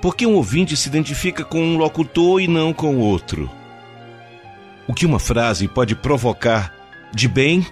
Por 0.00 0.14
que 0.14 0.24
um 0.24 0.36
ouvinte 0.36 0.76
se 0.76 0.88
identifica 0.88 1.44
com 1.44 1.60
um 1.60 1.76
locutor 1.76 2.40
e 2.40 2.46
não 2.46 2.72
com 2.72 2.96
outro? 2.96 3.50
O 4.86 4.94
que 4.94 5.04
uma 5.04 5.18
frase 5.18 5.66
pode 5.66 5.96
provocar 5.96 6.72
de 7.12 7.26
bem 7.26 7.66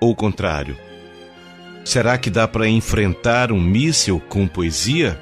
ou 0.00 0.16
contrário? 0.16 0.76
Será 1.84 2.16
que 2.16 2.30
dá 2.30 2.48
para 2.48 2.66
enfrentar 2.66 3.52
um 3.52 3.60
míssil 3.60 4.18
com 4.28 4.48
poesia? 4.48 5.20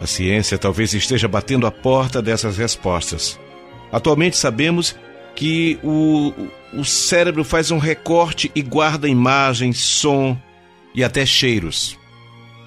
A 0.00 0.06
ciência 0.06 0.58
talvez 0.58 0.92
esteja 0.92 1.26
batendo 1.26 1.66
a 1.66 1.70
porta 1.70 2.20
dessas 2.20 2.56
respostas. 2.56 3.38
Atualmente 3.90 4.36
sabemos 4.36 4.94
que 5.34 5.78
o, 5.82 6.32
o 6.74 6.84
cérebro 6.84 7.42
faz 7.42 7.70
um 7.70 7.78
recorte 7.78 8.50
e 8.54 8.62
guarda 8.62 9.08
imagens, 9.08 9.78
som 9.78 10.36
e 10.94 11.02
até 11.02 11.24
cheiros. 11.24 11.98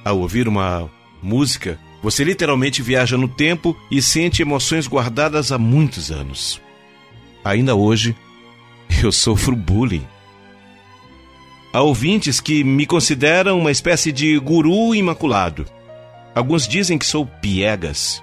Ao 0.04 0.20
ouvir 0.20 0.48
uma 0.48 0.90
música, 1.22 1.80
você 2.02 2.24
literalmente 2.24 2.82
viaja 2.82 3.18
no 3.18 3.28
tempo 3.28 3.78
e 3.90 4.02
sente 4.02 4.42
emoções 4.42 4.88
guardadas 4.88 5.52
há 5.52 5.58
muitos 5.58 6.12
anos. 6.12 6.60
Ainda 7.44 7.76
hoje, 7.76 8.16
eu 9.02 9.12
sofro 9.12 9.56
bullying. 9.56 10.06
Há 11.76 11.82
ouvintes 11.82 12.40
que 12.40 12.64
me 12.64 12.86
consideram 12.86 13.58
uma 13.58 13.72
espécie 13.72 14.12
de 14.12 14.38
guru 14.38 14.94
imaculado. 14.94 15.66
Alguns 16.36 16.68
dizem 16.68 17.00
que 17.00 17.06
sou 17.06 17.26
piegas. 17.26 18.22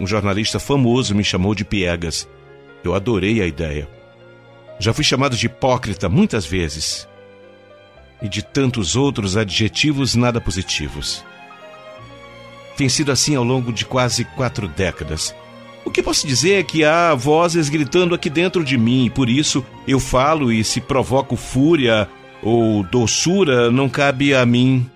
Um 0.00 0.06
jornalista 0.06 0.58
famoso 0.58 1.14
me 1.14 1.22
chamou 1.22 1.54
de 1.54 1.66
piegas. 1.66 2.26
Eu 2.82 2.94
adorei 2.94 3.42
a 3.42 3.46
ideia. 3.46 3.86
Já 4.78 4.94
fui 4.94 5.04
chamado 5.04 5.36
de 5.36 5.44
hipócrita 5.44 6.08
muitas 6.08 6.46
vezes. 6.46 7.06
E 8.22 8.28
de 8.28 8.42
tantos 8.42 8.96
outros 8.96 9.36
adjetivos 9.36 10.14
nada 10.14 10.40
positivos. 10.40 11.22
Tem 12.74 12.88
sido 12.88 13.12
assim 13.12 13.36
ao 13.36 13.44
longo 13.44 13.70
de 13.70 13.84
quase 13.84 14.24
quatro 14.24 14.66
décadas. 14.66 15.34
O 15.84 15.90
que 15.90 16.02
posso 16.02 16.26
dizer 16.26 16.54
é 16.54 16.62
que 16.62 16.84
há 16.84 17.14
vozes 17.14 17.68
gritando 17.68 18.14
aqui 18.14 18.30
dentro 18.30 18.64
de 18.64 18.78
mim, 18.78 19.04
e 19.04 19.10
por 19.10 19.28
isso 19.28 19.62
eu 19.86 20.00
falo 20.00 20.50
e 20.50 20.64
se 20.64 20.80
provoco 20.80 21.36
fúria 21.36 22.08
ou 22.46 22.84
doçura, 22.84 23.72
não 23.72 23.88
cabe 23.88 24.32
a 24.32 24.46
mim 24.46 24.88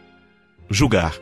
julgar. 0.71 1.17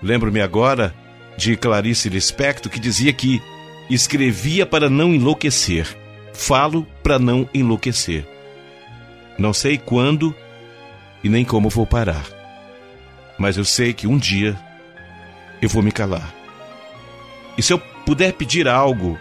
Lembro-me 0.00 0.40
agora 0.40 0.94
de 1.36 1.56
Clarice 1.56 2.08
Lispector 2.08 2.70
que 2.70 2.78
dizia 2.78 3.12
que 3.12 3.42
escrevia 3.90 4.64
para 4.64 4.88
não 4.88 5.12
enlouquecer, 5.12 5.88
falo 6.32 6.86
para 7.02 7.18
não 7.18 7.48
enlouquecer. 7.52 8.24
Não 9.36 9.52
sei 9.52 9.76
quando 9.76 10.32
e 11.24 11.28
nem 11.28 11.44
como 11.44 11.68
vou 11.68 11.84
parar, 11.84 12.24
mas 13.36 13.56
eu 13.56 13.64
sei 13.64 13.92
que 13.92 14.06
um 14.06 14.18
dia 14.18 14.56
eu 15.60 15.68
vou 15.68 15.82
me 15.82 15.90
calar. 15.90 16.32
E 17.58 17.62
se 17.62 17.72
eu 17.72 17.78
puder 18.06 18.34
pedir 18.34 18.68
algo, 18.68 19.18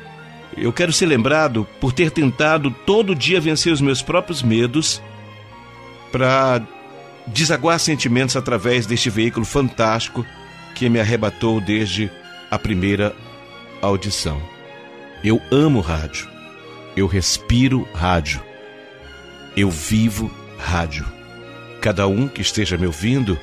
eu 0.56 0.72
quero 0.72 0.94
ser 0.94 1.08
lembrado 1.08 1.68
por 1.82 1.92
ter 1.92 2.12
tentado 2.12 2.70
todo 2.70 3.16
dia 3.16 3.42
vencer 3.42 3.74
os 3.74 3.82
meus 3.82 4.04
próprios 4.04 4.44
medos 4.44 5.02
para 6.16 6.66
desaguar 7.28 7.78
sentimentos 7.78 8.38
através 8.38 8.86
deste 8.86 9.10
veículo 9.10 9.46
fantástico 9.46 10.26
que 10.74 10.88
me 10.88 10.98
arrebatou 10.98 11.60
desde 11.60 12.10
a 12.50 12.58
primeira 12.58 13.14
audição. 13.82 14.42
Eu 15.22 15.42
amo 15.52 15.82
rádio. 15.82 16.30
Eu 16.96 17.06
respiro 17.06 17.86
rádio. 17.94 18.42
Eu 19.58 19.70
vivo 19.70 20.32
rádio. 20.58 21.06
Cada 21.82 22.08
um 22.08 22.30
que 22.30 22.42
esteja 22.42 22.78
me 22.78 22.88
ouvindo 22.88 23.38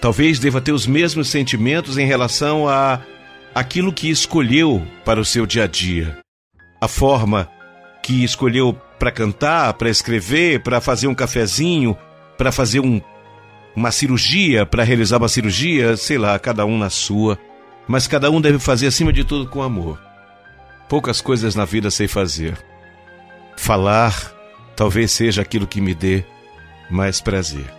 talvez 0.00 0.38
deva 0.38 0.62
ter 0.62 0.72
os 0.72 0.86
mesmos 0.86 1.28
sentimentos 1.28 1.98
em 1.98 2.06
relação 2.06 2.66
a 2.66 3.02
aquilo 3.54 3.92
que 3.92 4.08
escolheu 4.08 4.82
para 5.04 5.20
o 5.20 5.24
seu 5.24 5.44
dia 5.44 5.64
a 5.64 5.66
dia, 5.66 6.16
a 6.80 6.88
forma 6.88 7.50
que 8.08 8.24
escolheu 8.24 8.72
para 8.98 9.10
cantar, 9.10 9.74
para 9.74 9.90
escrever, 9.90 10.62
para 10.62 10.80
fazer 10.80 11.08
um 11.08 11.14
cafezinho, 11.14 11.94
para 12.38 12.50
fazer 12.50 12.80
um, 12.80 13.02
uma 13.76 13.90
cirurgia, 13.90 14.64
para 14.64 14.82
realizar 14.82 15.18
uma 15.18 15.28
cirurgia, 15.28 15.94
sei 15.94 16.16
lá, 16.16 16.38
cada 16.38 16.64
um 16.64 16.78
na 16.78 16.88
sua, 16.88 17.38
mas 17.86 18.06
cada 18.06 18.30
um 18.30 18.40
deve 18.40 18.58
fazer 18.58 18.86
acima 18.86 19.12
de 19.12 19.24
tudo 19.24 19.46
com 19.50 19.62
amor. 19.62 20.00
Poucas 20.88 21.20
coisas 21.20 21.54
na 21.54 21.66
vida 21.66 21.90
sei 21.90 22.08
fazer. 22.08 22.56
Falar 23.58 24.32
talvez 24.74 25.12
seja 25.12 25.42
aquilo 25.42 25.66
que 25.66 25.78
me 25.78 25.94
dê 25.94 26.24
mais 26.88 27.20
prazer. 27.20 27.70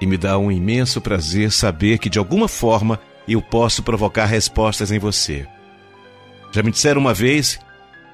E 0.00 0.06
me 0.06 0.16
dá 0.16 0.38
um 0.38 0.48
imenso 0.48 1.00
prazer 1.00 1.50
saber 1.50 1.98
que 1.98 2.08
de 2.08 2.20
alguma 2.20 2.46
forma 2.46 3.00
eu 3.26 3.42
posso 3.42 3.82
provocar 3.82 4.26
respostas 4.26 4.92
em 4.92 5.00
você. 5.00 5.44
Já 6.52 6.62
me 6.62 6.70
disseram 6.70 7.00
uma 7.00 7.12
vez 7.12 7.58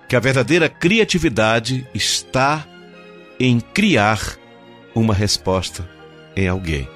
que 0.09 0.17
a 0.17 0.21
verdadeira 0.21 0.69
criatividade 0.69 1.87
está 1.95 2.67
em 3.39 3.61
criar 3.61 4.37
uma 4.95 5.15
resposta 5.15 5.89
em 6.35 6.49
alguém. 6.49 6.89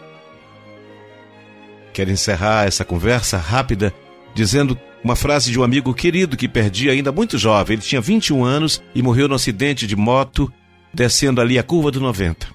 Quero 1.93 2.11
encerrar 2.11 2.67
essa 2.67 2.85
conversa 2.85 3.37
rápida 3.37 3.93
dizendo 4.35 4.79
uma 5.05 5.15
frase 5.15 5.51
de 5.51 5.61
um 5.61 5.63
amigo 5.63 5.93
querido 5.93 6.37
que 6.37 6.49
perdi 6.49 6.89
ainda 6.89 7.13
muito 7.13 7.37
jovem. 7.37 7.75
Ele 7.75 7.83
tinha 7.83 8.01
21 8.01 8.45
anos 8.45 8.83
e 8.95 9.03
morreu 9.03 9.29
no 9.29 9.35
acidente 9.35 9.87
de 9.87 9.95
moto 9.95 10.51
descendo 10.95 11.41
ali 11.41 11.59
a 11.59 11.63
curva 11.63 11.91
do 11.91 12.01
90. 12.01 12.47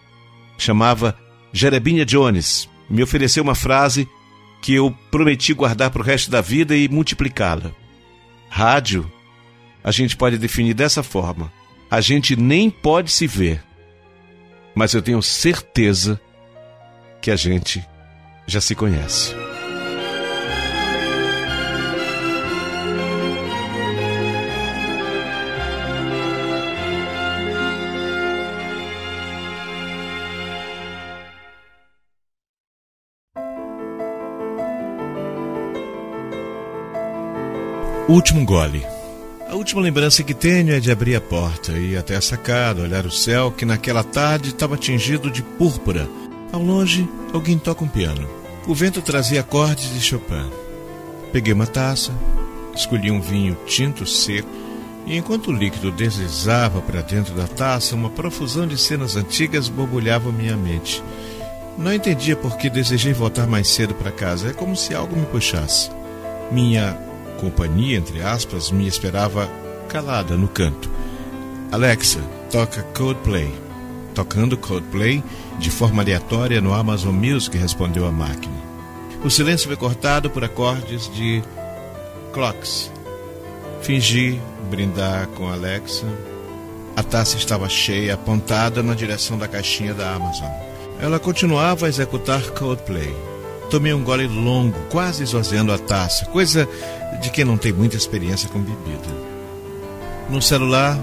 Chamava 0.57 1.15
Jerebinha 1.53 2.05
Jones. 2.05 2.67
Me 2.89 3.03
ofereceu 3.03 3.43
uma 3.43 3.55
frase 3.55 4.07
que 4.61 4.73
eu 4.73 4.95
prometi 5.11 5.53
guardar 5.53 5.91
para 5.91 6.01
o 6.01 6.05
resto 6.05 6.31
da 6.31 6.41
vida 6.41 6.75
e 6.75 6.87
multiplicá-la. 6.87 7.71
Rádio, 8.49 9.11
a 9.87 9.91
gente 9.91 10.17
pode 10.17 10.37
definir 10.37 10.73
dessa 10.73 11.01
forma: 11.01 11.49
a 11.89 12.01
gente 12.01 12.35
nem 12.35 12.69
pode 12.69 13.09
se 13.09 13.25
ver, 13.25 13.63
mas 14.75 14.93
eu 14.93 15.01
tenho 15.01 15.21
certeza 15.23 16.19
que 17.21 17.31
a 17.31 17.37
gente 17.37 17.81
já 18.45 18.59
se 18.59 18.75
conhece. 18.75 19.33
Último 38.09 38.43
gole. 38.45 38.96
Última 39.57 39.81
lembrança 39.81 40.21
que 40.21 40.35
tenho 40.35 40.71
é 40.71 40.79
de 40.79 40.91
abrir 40.91 41.15
a 41.15 41.19
porta 41.19 41.71
e 41.71 41.93
ir 41.93 41.97
até 41.97 42.15
a 42.15 42.21
sacada, 42.21 42.83
olhar 42.83 43.07
o 43.07 43.11
céu 43.11 43.51
que 43.51 43.65
naquela 43.65 44.03
tarde 44.03 44.49
estava 44.49 44.77
tingido 44.77 45.31
de 45.31 45.41
púrpura. 45.41 46.07
Ao 46.51 46.61
longe, 46.61 47.09
alguém 47.33 47.57
toca 47.57 47.83
um 47.83 47.87
piano. 47.87 48.29
O 48.67 48.75
vento 48.75 49.01
trazia 49.01 49.39
acordes 49.41 49.91
de 49.91 49.99
Chopin. 49.99 50.47
Peguei 51.33 51.53
uma 51.53 51.65
taça, 51.65 52.11
escolhi 52.75 53.09
um 53.09 53.19
vinho 53.19 53.57
tinto 53.65 54.05
seco 54.05 54.47
e 55.07 55.17
enquanto 55.17 55.47
o 55.47 55.53
líquido 55.53 55.91
deslizava 55.91 56.79
para 56.79 57.01
dentro 57.01 57.33
da 57.33 57.47
taça, 57.47 57.95
uma 57.95 58.11
profusão 58.11 58.67
de 58.67 58.77
cenas 58.77 59.15
antigas 59.15 59.69
borbulhava 59.69 60.31
minha 60.31 60.55
mente. 60.55 61.03
Não 61.75 61.91
entendia 61.91 62.35
por 62.35 62.57
que 62.57 62.69
desejei 62.69 63.11
voltar 63.11 63.47
mais 63.47 63.67
cedo 63.67 63.95
para 63.95 64.11
casa. 64.11 64.49
É 64.49 64.53
como 64.53 64.75
se 64.75 64.93
algo 64.93 65.15
me 65.15 65.25
puxasse. 65.25 65.89
Minha 66.51 67.06
companhia, 67.37 67.97
entre 67.97 68.21
aspas, 68.21 68.71
me 68.71 68.87
esperava 68.87 69.49
calada 69.87 70.35
no 70.35 70.47
canto. 70.47 70.89
Alexa, 71.71 72.19
toca 72.51 72.83
Coldplay. 72.95 73.53
Tocando 74.13 74.57
Coldplay 74.57 75.23
de 75.59 75.69
forma 75.69 76.01
aleatória 76.01 76.59
no 76.59 76.73
Amazon 76.73 77.13
Music, 77.13 77.57
respondeu 77.57 78.05
a 78.05 78.11
máquina. 78.11 78.55
O 79.23 79.29
silêncio 79.29 79.67
foi 79.67 79.75
cortado 79.75 80.29
por 80.29 80.43
acordes 80.43 81.11
de 81.13 81.41
clocks. 82.33 82.91
Fingi 83.81 84.39
brindar 84.69 85.27
com 85.27 85.49
Alexa. 85.49 86.05
A 86.95 87.03
taça 87.03 87.37
estava 87.37 87.69
cheia, 87.69 88.13
apontada 88.13 88.81
na 88.81 88.93
direção 88.93 89.37
da 89.37 89.47
caixinha 89.47 89.93
da 89.93 90.13
Amazon. 90.13 90.49
Ela 90.99 91.19
continuava 91.19 91.85
a 91.85 91.89
executar 91.89 92.41
Coldplay. 92.51 93.15
Tomei 93.69 93.93
um 93.93 94.03
gole 94.03 94.27
longo, 94.27 94.79
quase 94.89 95.23
esvaziando 95.23 95.73
a 95.73 95.77
taça, 95.77 96.25
coisa 96.27 96.67
de 97.21 97.29
quem 97.29 97.45
não 97.45 97.57
tem 97.57 97.73
muita 97.73 97.97
experiência 97.97 98.49
com 98.49 98.59
bebida. 98.59 99.07
No 100.29 100.41
celular, 100.41 100.99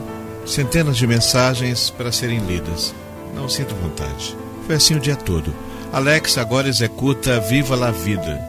centenas 0.47 0.97
de 0.97 1.07
mensagens 1.07 1.91
para 1.91 2.13
serem 2.13 2.39
lidas. 2.41 2.95
Não 3.35 3.49
sinto 3.49 3.75
vontade. 3.75 4.37
Foi 4.67 4.77
assim 4.77 4.95
o 4.95 5.01
dia 5.01 5.17
todo. 5.17 5.55
Alex 5.93 6.39
agora 6.39 6.69
executa 6.69 7.41
Viva 7.41 7.75
la 7.77 7.91
Vida. 7.91 8.41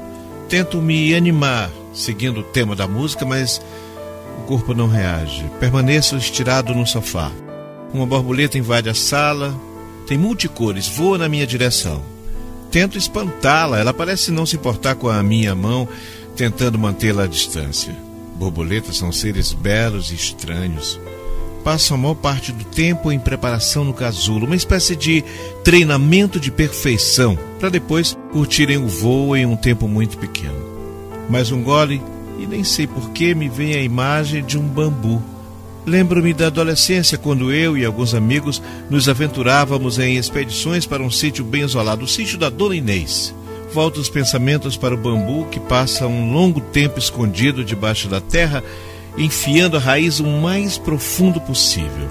Tento 0.50 0.82
me 0.82 1.16
animar, 1.16 1.70
seguindo 1.94 2.42
o 2.42 2.44
tema 2.44 2.76
da 2.76 2.88
música, 2.88 3.26
mas 3.26 3.62
o 4.40 4.44
corpo 4.44 4.74
não 4.74 4.88
reage. 4.88 5.46
Permaneço 5.60 6.16
estirado 6.18 6.74
no 6.74 6.86
sofá. 6.86 7.32
Uma 7.94 8.06
borboleta 8.06 8.58
invade 8.58 8.90
a 8.90 8.94
sala, 8.94 9.56
tem 10.08 10.18
multicores, 10.18 10.88
voa 10.88 11.18
na 11.18 11.30
minha 11.30 11.48
direção 11.48 12.02
tento 12.76 12.98
espantá-la. 12.98 13.80
Ela 13.80 13.94
parece 13.94 14.32
não 14.32 14.46
se 14.46 14.58
importar 14.58 14.96
com 14.96 15.08
a 15.08 15.24
minha 15.24 15.56
mão, 15.56 15.88
tentando 16.36 16.78
mantê-la 16.78 17.24
à 17.24 17.28
distância. 17.28 17.96
Borboletas 18.36 18.98
são 18.98 19.12
seres 19.12 19.54
belos 19.54 20.12
e 20.12 20.16
estranhos. 20.16 21.00
Passam 21.64 21.96
a 21.96 22.00
maior 22.00 22.16
parte 22.16 22.52
do 22.52 22.64
tempo 22.64 23.12
em 23.12 23.18
preparação 23.18 23.84
no 23.84 23.94
casulo, 23.94 24.46
uma 24.46 24.56
espécie 24.56 24.96
de 24.96 25.24
treinamento 25.64 26.40
de 26.40 26.52
perfeição, 26.52 27.38
para 27.60 27.70
depois 27.70 28.16
curtirem 28.32 28.78
o 28.78 28.88
voo 28.88 29.36
em 29.36 29.46
um 29.46 29.56
tempo 29.56 29.88
muito 29.88 30.18
pequeno. 30.18 30.64
Mais 31.28 31.52
um 31.52 31.64
gole 31.64 32.02
e 32.38 32.46
nem 32.46 32.64
sei 32.64 32.86
por 32.86 33.10
que 33.12 33.34
me 33.34 33.50
vem 33.50 33.74
a 33.74 33.82
imagem 33.82 34.44
de 34.44 34.60
um 34.60 34.68
bambu. 34.68 35.24
Lembro-me 35.86 36.34
da 36.34 36.48
adolescência, 36.48 37.18
quando 37.18 37.52
eu 37.52 37.78
e 37.78 37.86
alguns 37.86 38.14
amigos 38.14 38.62
nos 38.90 39.08
aventurávamos 39.08 39.98
em 39.98 40.18
expedições 40.18 40.86
para 40.86 41.02
um 41.02 41.12
sítio 41.12 41.46
bem 41.46 41.62
isolado, 41.64 42.06
o 42.06 42.08
sítio 42.08 42.38
da 42.38 42.50
Dona 42.50 42.76
Inês. 42.76 43.34
Volto 43.76 44.00
os 44.00 44.08
pensamentos 44.08 44.78
para 44.78 44.96
o 44.96 44.98
bambu 44.98 45.48
que 45.48 45.60
passa 45.60 46.08
um 46.08 46.32
longo 46.32 46.62
tempo 46.62 46.98
escondido 46.98 47.62
debaixo 47.62 48.08
da 48.08 48.22
terra, 48.22 48.64
enfiando 49.18 49.76
a 49.76 49.82
raiz 49.82 50.22
o 50.22 50.26
mais 50.26 50.78
profundo 50.78 51.42
possível. 51.42 52.08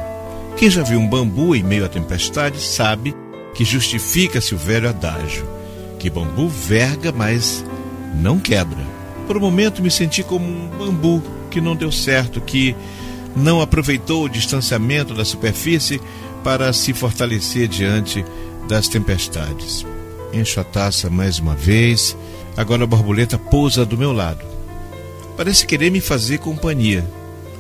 Quem 0.59 0.69
já 0.69 0.83
viu 0.83 1.01
um 1.01 1.09
bambu 1.09 1.57
em 1.57 1.63
meio 1.63 1.87
à 1.87 1.89
tempestade 1.89 2.61
sabe 2.61 3.17
que 3.55 3.65
justifica-se 3.65 4.55
o 4.55 4.59
velho 4.59 4.91
adágio, 4.91 5.49
que 5.99 6.11
bambu 6.11 6.49
verga, 6.49 7.11
mas 7.11 7.65
não 8.15 8.39
quebra. 8.39 8.85
Por 9.27 9.39
um 9.39 9.41
momento 9.41 9.83
me 9.83 9.91
senti 9.91 10.23
como 10.23 10.45
um 10.45 10.69
bambu 10.69 11.23
que 11.51 11.63
não 11.63 11.75
deu 11.75 11.91
certo, 11.91 12.43
que 12.43 12.77
não 13.35 13.63
aproveitou 13.63 14.25
o 14.25 14.29
distanciamento 14.29 15.15
da 15.15 15.25
superfície 15.25 15.99
para 16.45 16.75
se 16.75 16.93
fortalecer 16.93 17.69
diante 17.69 18.23
das 18.69 18.87
tempestades. 18.87 19.87
Encho 20.35 20.59
a 20.59 20.65
taça 20.65 21.09
mais 21.09 21.39
uma 21.39 21.55
vez, 21.55 22.17
agora 22.57 22.83
a 22.83 22.87
borboleta 22.89 23.39
pousa 23.39 23.87
do 23.87 23.97
meu 23.97 24.13
lado. 24.13 24.45
Parece 25.37 25.65
querer 25.65 25.91
me 25.91 26.01
fazer 26.01 26.39
companhia. 26.39 27.09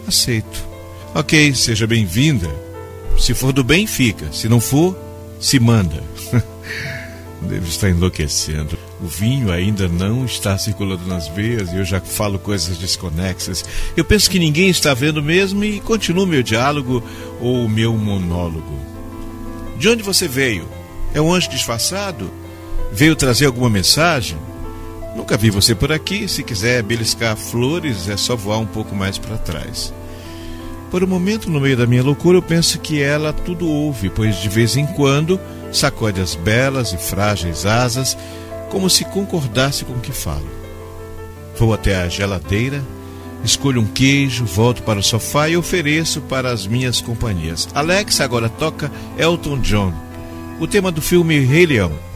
Aceito. 0.09 0.67
Ok, 1.15 1.55
seja 1.55 1.87
bem-vinda. 1.87 2.51
Se 3.17 3.33
for 3.33 3.53
do 3.53 3.63
bem, 3.63 3.87
fica. 3.87 4.33
Se 4.33 4.49
não 4.49 4.61
for, 4.61 4.99
se 5.39 5.61
manda. 5.61 6.03
Devo 7.43 7.69
estar 7.69 7.91
enlouquecendo. 7.91 8.77
O 9.01 9.07
vinho 9.07 9.53
ainda 9.53 9.87
não 9.87 10.25
está 10.25 10.59
circulando 10.59 11.07
nas 11.07 11.29
veias 11.29 11.71
e 11.73 11.77
eu 11.77 11.85
já 11.85 12.01
falo 12.01 12.41
coisas 12.41 12.77
desconexas. 12.77 13.65
Eu 13.97 14.05
penso 14.05 14.29
que 14.29 14.41
ninguém 14.41 14.69
está 14.69 14.93
vendo 14.95 15.23
mesmo 15.23 15.63
e 15.63 15.79
continuo 15.79 16.27
meu 16.27 16.43
diálogo 16.43 17.05
ou 17.41 17.69
meu 17.69 17.93
monólogo. 17.93 18.81
De 19.79 19.89
onde 19.89 20.03
você 20.03 20.27
veio? 20.27 20.69
É 21.13 21.21
um 21.21 21.33
anjo 21.33 21.49
disfarçado? 21.49 22.43
Veio 22.95 23.17
trazer 23.17 23.47
alguma 23.47 23.69
mensagem? 23.69 24.39
Nunca 25.17 25.37
vi 25.37 25.51
você 25.51 25.75
por 25.75 25.91
aqui. 25.91 26.29
Se 26.29 26.45
quiser 26.45 26.81
beliscar 26.81 27.37
flores, 27.37 28.09
é 28.09 28.17
só 28.17 28.37
voar 28.37 28.59
um 28.59 28.67
pouco 28.67 28.95
mais 28.95 29.19
para 29.19 29.37
trás. 29.37 29.93
Por 30.93 31.03
um 31.03 31.07
momento, 31.09 31.51
no 31.51 31.59
meio 31.59 31.77
da 31.77 31.89
minha 31.89 32.05
loucura, 32.05 32.39
eu 32.39 32.43
penso 32.43 32.79
que 32.79 33.03
ela 33.03 33.33
tudo 33.33 33.69
ouve, 33.69 34.11
pois 34.11 34.37
de 34.37 34.49
vez 34.49 34.77
em 34.77 34.87
quando 34.87 35.41
sacode 35.73 36.21
as 36.21 36.37
belas 36.37 36.93
e 36.93 36.97
frágeis 36.97 37.67
asas, 37.67 38.17
como 38.71 38.89
se 38.89 39.05
concordasse 39.07 39.85
com 39.85 39.95
o 39.95 40.01
que 40.01 40.13
falo. 40.13 40.49
Vou 41.59 41.75
até 41.75 41.97
a 41.97 42.09
geladeira, 42.09 42.81
escolho 43.43 43.81
um 43.81 43.87
queijo, 43.87 44.45
volto 44.45 44.85
para 44.85 45.01
o 45.01 45.03
sofá 45.03 45.49
e 45.49 45.57
ofereço 45.57 46.21
para 46.21 46.53
as 46.53 46.65
minhas 46.65 47.01
companhias. 47.01 47.69
Alex 47.75 48.21
agora 48.21 48.49
toca 48.49 48.89
Elton 49.19 49.59
John, 49.59 49.93
o 50.61 50.69
tema 50.69 50.93
do 50.93 51.03
filme 51.03 51.41
Rei 51.41 51.67
Leão. 51.67 52.14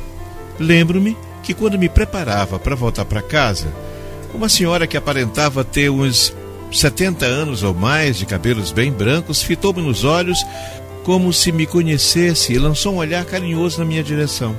Lembro-me 0.59 1.16
que 1.43 1.55
quando 1.55 1.78
me 1.78 1.89
preparava 1.89 2.59
para 2.59 2.74
voltar 2.74 3.05
para 3.05 3.22
casa, 3.22 3.72
uma 4.35 4.48
senhora 4.48 4.86
que 4.86 4.97
aparentava 4.97 5.64
ter 5.64 5.89
uns 5.90 6.35
70 6.70 7.24
anos 7.24 7.62
ou 7.62 7.72
mais, 7.72 8.16
de 8.16 8.26
cabelos 8.26 8.72
bem 8.72 8.93
brancos, 8.93 9.43
fitou-me 9.43 9.80
nos 9.80 10.05
olhos 10.05 10.44
como 11.05 11.32
se 11.32 11.51
me 11.51 11.66
conhecesse 11.66 12.52
e 12.52 12.59
lançou 12.59 12.94
um 12.94 12.98
olhar 12.98 13.24
carinhoso 13.24 13.78
na 13.78 13.85
minha 13.85 14.02
direção. 14.02 14.55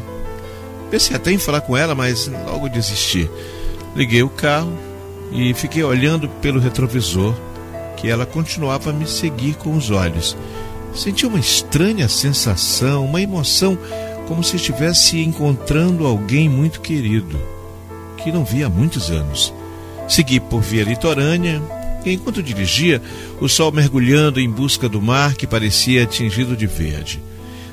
Pensei 0.90 1.16
até 1.16 1.32
em 1.32 1.38
falar 1.38 1.62
com 1.62 1.78
ela, 1.78 1.94
mas 1.94 2.28
logo 2.28 2.68
desisti. 2.68 3.30
Liguei 3.96 4.24
o 4.24 4.30
carro 4.30 4.74
e 5.32 5.54
fiquei 5.54 5.84
olhando 5.84 6.28
pelo 6.28 6.60
retrovisor, 6.60 7.36
que 7.96 8.10
ela 8.10 8.26
continuava 8.26 8.90
a 8.90 8.94
me 8.94 9.06
seguir 9.06 9.56
com 9.56 9.76
os 9.76 9.92
olhos. 9.92 10.36
Senti 10.96 11.28
uma 11.28 11.40
estranha 11.40 12.10
sensação, 12.10 13.06
uma 13.06 13.22
emoção, 13.22 13.78
como 14.30 14.44
se 14.44 14.58
estivesse 14.58 15.20
encontrando 15.22 16.06
alguém 16.06 16.48
muito 16.48 16.82
querido, 16.82 17.36
que 18.16 18.32
não 18.32 18.46
via 18.46 18.68
há 18.68 18.70
muitos 18.70 19.10
anos. 19.10 19.52
Segui 20.08 20.40
por 20.40 20.62
via 20.62 20.84
litorânea, 20.84 21.60
e 22.06 22.14
enquanto 22.14 22.44
dirigia, 22.44 23.02
o 23.42 23.50
sol 23.50 23.72
mergulhando 23.72 24.40
em 24.40 24.48
busca 24.48 24.88
do 24.88 25.02
mar 25.02 25.34
que 25.34 25.48
parecia 25.48 26.06
tingido 26.06 26.56
de 26.56 26.68
verde. 26.68 27.20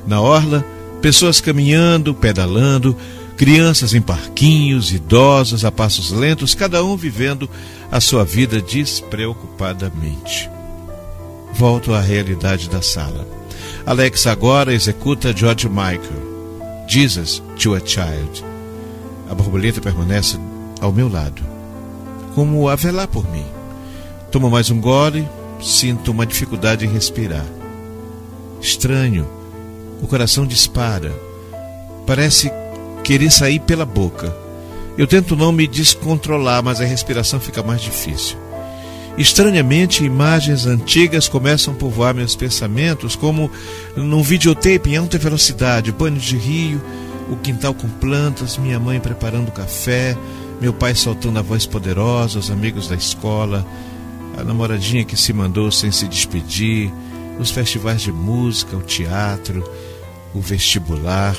Na 0.07 0.19
orla, 0.23 0.65
pessoas 1.03 1.43
caminhando, 1.43 2.15
pedalando, 2.15 2.97
crianças 3.37 3.93
em 3.93 4.01
parquinhos, 4.01 4.95
idosos 4.95 5.62
a 5.62 5.70
passos 5.70 6.11
lentos, 6.11 6.55
cada 6.55 6.83
um 6.83 6.97
vivendo 6.97 7.51
a 7.93 8.01
sua 8.01 8.24
vida 8.24 8.62
despreocupadamente. 8.62 10.49
Volto 11.53 11.93
à 11.93 12.01
realidade 12.01 12.70
da 12.70 12.81
sala. 12.81 13.28
Alex 13.85 14.27
agora 14.27 14.73
executa 14.73 15.37
George 15.37 15.69
Michael, 15.69 16.26
Jesus 16.86 17.42
to 17.58 17.74
a 17.74 17.80
Child. 17.80 18.44
A 19.28 19.34
borboleta 19.34 19.80
permanece 19.80 20.38
ao 20.80 20.92
meu 20.92 21.08
lado, 21.08 21.42
como 22.34 22.68
a 22.68 22.76
velar 22.76 23.08
por 23.08 23.28
mim. 23.30 23.44
Tomo 24.30 24.50
mais 24.50 24.70
um 24.70 24.80
gole, 24.80 25.28
sinto 25.60 26.12
uma 26.12 26.26
dificuldade 26.26 26.86
em 26.86 26.88
respirar. 26.88 27.46
Estranho, 28.60 29.26
o 30.02 30.06
coração 30.06 30.46
dispara. 30.46 31.12
Parece 32.06 32.50
querer 33.02 33.30
sair 33.30 33.60
pela 33.60 33.84
boca. 33.84 34.34
Eu 34.96 35.06
tento 35.06 35.36
não 35.36 35.52
me 35.52 35.66
descontrolar, 35.66 36.62
mas 36.62 36.80
a 36.80 36.84
respiração 36.84 37.40
fica 37.40 37.62
mais 37.62 37.80
difícil. 37.80 38.36
Estranhamente, 39.18 40.05
imagens 40.05 40.66
antigas 40.66 41.26
começam 41.26 41.72
a 41.72 41.76
povoar 41.76 42.14
meus 42.14 42.36
pensamentos, 42.36 43.16
como 43.16 43.51
num 43.97 44.22
videotape 44.22 44.90
em 44.90 44.97
alta 44.97 45.16
velocidade, 45.16 45.90
banho 45.90 46.18
de 46.18 46.36
rio, 46.36 46.82
o 47.30 47.36
quintal 47.36 47.72
com 47.72 47.88
plantas, 47.88 48.59
minha 48.59 48.78
mãe 48.78 49.01
preparando 49.01 49.51
café, 49.51 50.16
meu 50.60 50.72
pai 50.72 50.94
soltando 50.94 51.38
a 51.38 51.43
voz 51.43 51.64
poderosa, 51.64 52.38
os 52.38 52.51
amigos 52.51 52.88
da 52.88 52.94
escola, 52.94 53.66
a 54.38 54.44
namoradinha 54.44 55.05
que 55.05 55.16
se 55.16 55.32
mandou 55.32 55.72
sem 55.72 55.90
se 55.90 56.06
despedir, 56.06 56.93
os 57.38 57.51
festivais 57.51 58.02
de 58.02 58.12
música, 58.12 58.76
o 58.76 58.82
teatro, 58.82 59.64
o 60.34 60.40
vestibular. 60.40 61.36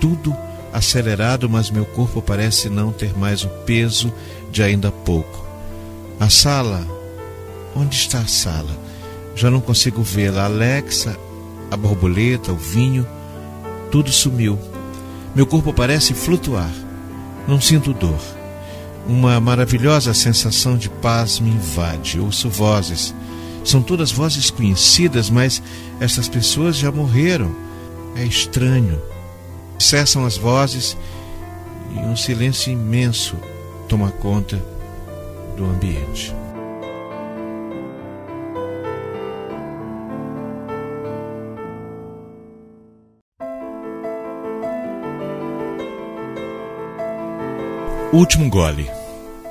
Tudo 0.00 0.36
acelerado, 0.72 1.48
mas 1.48 1.70
meu 1.70 1.84
corpo 1.84 2.20
parece 2.20 2.68
não 2.68 2.92
ter 2.92 3.16
mais 3.16 3.44
o 3.44 3.48
peso 3.64 4.12
de 4.50 4.60
ainda 4.60 4.90
pouco. 4.90 5.47
A 6.20 6.28
sala? 6.28 6.84
Onde 7.76 7.94
está 7.94 8.18
a 8.18 8.26
sala? 8.26 8.76
Já 9.36 9.48
não 9.50 9.60
consigo 9.60 10.02
vê-la. 10.02 10.46
Alexa, 10.46 11.16
a 11.70 11.76
borboleta, 11.76 12.52
o 12.52 12.56
vinho, 12.56 13.06
tudo 13.92 14.10
sumiu. 14.10 14.58
Meu 15.32 15.46
corpo 15.46 15.72
parece 15.72 16.14
flutuar. 16.14 16.70
Não 17.46 17.60
sinto 17.60 17.92
dor. 17.92 18.18
Uma 19.06 19.38
maravilhosa 19.38 20.12
sensação 20.12 20.76
de 20.76 20.90
paz 20.90 21.38
me 21.38 21.50
invade. 21.50 22.18
Ouço 22.18 22.50
vozes. 22.50 23.14
São 23.64 23.80
todas 23.80 24.10
vozes 24.10 24.50
conhecidas, 24.50 25.30
mas 25.30 25.62
essas 26.00 26.28
pessoas 26.28 26.76
já 26.76 26.90
morreram. 26.90 27.54
É 28.16 28.24
estranho. 28.24 29.00
Cessam 29.78 30.26
as 30.26 30.36
vozes 30.36 30.96
e 31.94 31.98
um 32.00 32.16
silêncio 32.16 32.72
imenso 32.72 33.36
toma 33.86 34.10
conta 34.10 34.60
do 35.58 35.64
ambiente. 35.64 36.32
Último 48.12 48.48
gole. 48.48 48.88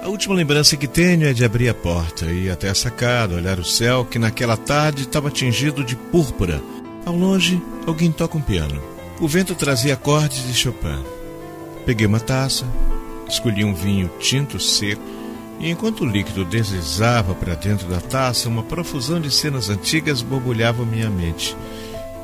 A 0.01 0.07
última 0.07 0.33
lembrança 0.33 0.77
que 0.77 0.87
tenho 0.87 1.27
é 1.27 1.33
de 1.33 1.43
abrir 1.43 1.67
a 1.69 1.73
porta 1.73 2.25
e 2.25 2.45
ir 2.45 2.49
até 2.49 2.69
a 2.69 2.75
sacada, 2.75 3.35
olhar 3.35 3.59
o 3.59 3.65
céu 3.65 4.05
que 4.05 4.17
naquela 4.17 4.55
tarde 4.55 5.01
estava 5.01 5.29
tingido 5.29 5.83
de 5.83 5.95
púrpura. 5.95 6.61
Ao 7.05 7.15
longe, 7.15 7.61
alguém 7.85 8.11
toca 8.11 8.37
um 8.37 8.41
piano. 8.41 8.81
O 9.19 9.27
vento 9.27 9.53
trazia 9.53 9.93
acordes 9.93 10.47
de 10.47 10.53
Chopin. 10.53 11.03
Peguei 11.85 12.07
uma 12.07 12.19
taça, 12.19 12.65
escolhi 13.27 13.65
um 13.65 13.73
vinho 13.73 14.09
tinto 14.19 14.59
seco 14.59 15.16
e 15.59 15.71
enquanto 15.71 16.01
o 16.01 16.05
líquido 16.05 16.45
deslizava 16.45 17.33
para 17.33 17.55
dentro 17.55 17.87
da 17.87 17.99
taça, 17.99 18.47
uma 18.47 18.63
profusão 18.63 19.19
de 19.19 19.31
cenas 19.31 19.69
antigas 19.69 20.21
borbulhava 20.21 20.85
minha 20.85 21.09
mente. 21.09 21.55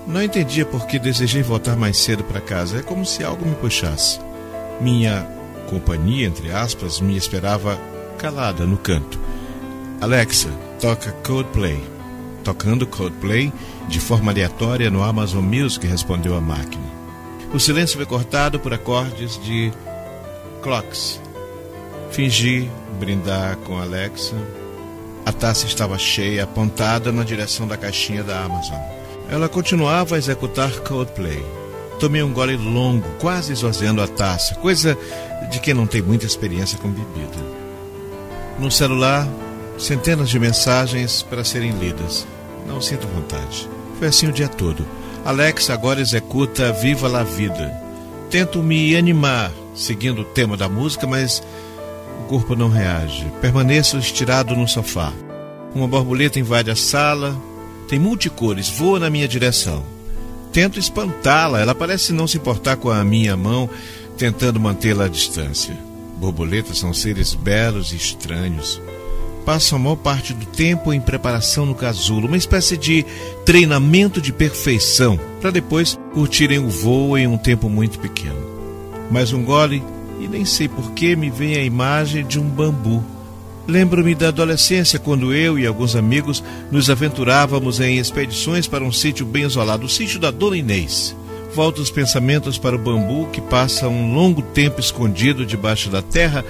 Não 0.05 0.22
entendia 0.22 0.65
por 0.65 0.85
que 0.85 0.99
desejei 0.99 1.41
voltar 1.41 1.76
mais 1.76 1.97
cedo 1.97 2.23
para 2.23 2.41
casa. 2.41 2.80
É 2.80 2.81
como 2.81 3.05
se 3.05 3.23
algo 3.23 3.45
me 3.45 3.55
puxasse. 3.55 4.19
Minha 4.80 5.26
companhia, 5.69 6.27
entre 6.27 6.51
aspas, 6.51 6.99
me 6.99 7.15
esperava 7.15 7.80
calada 8.18 8.65
no 8.65 8.77
canto. 8.77 9.19
Alexa, 10.01 10.49
toca 10.80 11.11
Coldplay. 11.23 11.81
Tocando 12.43 12.85
Coldplay 12.85 13.51
de 13.88 13.99
forma 13.99 14.31
aleatória 14.31 14.91
no 14.91 15.01
Amazon 15.01 15.43
Music, 15.43 15.88
respondeu 15.88 16.35
a 16.35 16.41
máquina. 16.41 16.84
O 17.53 17.60
silêncio 17.60 17.95
foi 17.95 18.05
cortado 18.05 18.60
por 18.60 18.73
acordes 18.73 19.41
de 19.41 19.72
clocks. 20.61 21.22
Fingi 22.11 22.69
brindar 23.03 23.57
com 23.57 23.77
Alexa. 23.77 24.35
A 25.25 25.31
taça 25.34 25.65
estava 25.65 25.97
cheia, 25.97 26.43
apontada 26.43 27.11
na 27.11 27.23
direção 27.23 27.67
da 27.67 27.75
caixinha 27.75 28.23
da 28.23 28.39
Amazon. 28.41 28.80
Ela 29.30 29.49
continuava 29.49 30.15
a 30.15 30.17
executar 30.17 30.71
Coldplay. 30.80 31.43
Tomei 31.99 32.23
um 32.23 32.31
gole 32.31 32.55
longo, 32.55 33.07
quase 33.19 33.51
esvaziando 33.51 34.01
a 34.01 34.07
taça, 34.07 34.55
coisa 34.55 34.97
de 35.51 35.59
quem 35.59 35.73
não 35.73 35.85
tem 35.85 36.01
muita 36.01 36.25
experiência 36.25 36.77
com 36.77 36.89
bebida. 36.89 37.38
No 38.57 38.71
celular, 38.71 39.27
centenas 39.77 40.30
de 40.30 40.39
mensagens 40.39 41.23
para 41.23 41.43
serem 41.43 41.71
lidas. 41.71 42.25
Não 42.65 42.81
sinto 42.81 43.07
vontade. 43.07 43.69
Foi 43.99 44.07
assim 44.07 44.27
o 44.27 44.34
dia 44.34 44.47
todo. 44.47 44.85
Alex 45.25 45.69
agora 45.69 46.01
executa 46.01 46.71
Viva 46.71 47.07
la 47.07 47.23
Vida. 47.23 47.73
Tento 48.30 48.63
me 48.63 48.95
animar, 48.95 49.51
seguindo 49.75 50.21
o 50.21 50.25
tema 50.25 50.55
da 50.55 50.69
música, 50.69 51.05
mas 51.05 51.43
o 52.24 52.26
corpo 52.26 52.56
não 52.56 52.70
reage. 52.70 53.26
Permaneço 53.41 53.98
estirado 53.98 54.56
no 54.56 54.68
sofá. 54.68 55.12
Uma 55.76 55.88
borboleta 55.88 56.40
invade 56.40 56.72
a 56.72 56.76
sala. 56.76 57.36
Tem 57.88 58.00
multicores, 58.00 58.70
voa 58.70 59.00
na 59.00 59.10
minha 59.10 59.28
direção. 59.28 59.84
Tento 60.52 60.80
espantá-la. 60.80 61.60
Ela 61.60 61.76
parece 61.76 62.14
não 62.14 62.28
se 62.28 62.38
importar 62.38 62.78
com 62.78 62.90
a 62.90 63.04
minha 63.04 63.36
mão, 63.36 63.70
tentando 64.18 64.60
mantê-la 64.60 65.06
à 65.06 65.08
distância. 65.10 65.78
Borboletas 66.18 66.78
são 66.78 66.94
seres 66.94 67.34
belos 67.34 67.91
e 67.91 67.98
estranhos. 67.98 68.82
Passam 69.45 69.78
a 69.78 69.82
maior 69.82 69.98
parte 69.98 70.34
do 70.34 70.45
tempo 70.45 70.94
em 70.94 71.02
preparação 71.02 71.66
no 71.66 71.76
casulo, 71.76 72.28
uma 72.28 72.38
espécie 72.38 72.78
de 72.78 73.06
treinamento 73.45 74.22
de 74.22 74.32
perfeição, 74.32 75.20
para 75.41 75.52
depois 75.52 76.00
curtirem 76.14 76.60
o 76.60 76.70
voo 76.70 77.18
em 77.18 77.28
um 77.28 77.38
tempo 77.38 77.68
muito 77.68 78.00
pequeno. 78.00 78.41
Mais 79.12 79.34
um 79.34 79.44
gole 79.44 79.84
e 80.19 80.27
nem 80.27 80.45
sei 80.45 80.68
por 80.68 80.91
que 80.91 81.15
me 81.15 81.30
vem 81.30 81.56
a 81.56 81.64
imagem 81.64 82.26
de 82.26 82.40
um 82.40 82.48
bambu. 82.48 83.03
Lembro-me 83.68 84.14
da 84.14 84.27
adolescência 84.27 84.99
quando 84.99 85.34
eu 85.34 85.57
e 85.57 85.65
alguns 85.65 85.95
amigos 85.95 86.44
nos 86.69 86.90
aventurávamos 86.90 87.80
em 87.80 87.98
expedições 87.98 88.68
para 88.68 88.84
um 88.84 88.91
sítio 88.91 89.26
bem 89.26 89.44
isolado, 89.44 89.85
o 89.85 89.90
sítio 89.90 90.19
da 90.19 90.31
Dona 90.31 90.57
Inês. 90.57 91.15
Volto 91.56 91.80
os 91.80 91.90
pensamentos 91.91 92.57
para 92.57 92.76
o 92.76 92.80
bambu 92.80 93.27
que 93.27 93.40
passa 93.40 93.88
um 93.88 94.14
longo 94.14 94.41
tempo 94.41 94.80
escondido 94.80 95.45
debaixo 95.45 95.90
da 95.90 96.02
terra, 96.02 96.44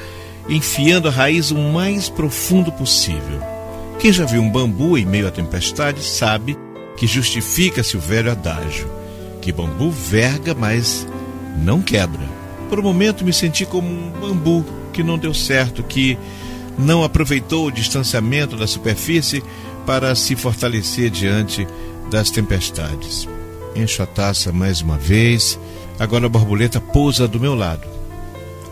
enfiando 0.49 1.07
a 1.07 1.11
raiz 1.11 1.51
o 1.51 1.57
mais 1.57 2.09
profundo 2.09 2.71
possível. 2.71 3.39
Quem 3.99 4.11
já 4.11 4.25
viu 4.25 4.41
um 4.41 4.49
bambu 4.49 4.97
em 4.97 5.05
meio 5.05 5.27
à 5.27 5.31
tempestade 5.31 6.03
sabe 6.03 6.57
que 6.97 7.05
justifica-se 7.05 7.95
o 7.95 7.99
velho 7.99 8.31
adágio, 8.31 8.89
que 9.41 9.51
bambu 9.51 9.91
verga, 9.91 10.53
mas 10.53 11.07
não 11.57 11.81
quebra. 11.81 12.32
Por 12.73 12.79
um 12.79 12.83
momento 12.83 13.23
me 13.23 13.31
senti 13.31 13.67
como 13.67 13.87
um 13.87 14.09
bambu 14.09 14.65
que 14.91 15.03
não 15.03 15.15
deu 15.15 15.31
certo, 15.31 15.83
que 15.83 16.17
não 16.75 17.03
aproveitou 17.03 17.67
o 17.67 17.71
distanciamento 17.71 18.57
da 18.57 18.65
superfície 18.65 19.43
para 19.85 20.15
se 20.15 20.35
fortalecer 20.35 21.11
diante 21.11 21.67
das 22.09 22.31
tempestades. 22.31 23.29
Encho 23.75 24.01
a 24.01 24.07
taça 24.07 24.51
mais 24.51 24.81
uma 24.81 24.97
vez. 24.97 25.59
Agora 25.99 26.25
a 26.25 26.29
borboleta 26.29 26.81
pousa 26.81 27.27
do 27.27 27.39
meu 27.39 27.53
lado. 27.53 27.87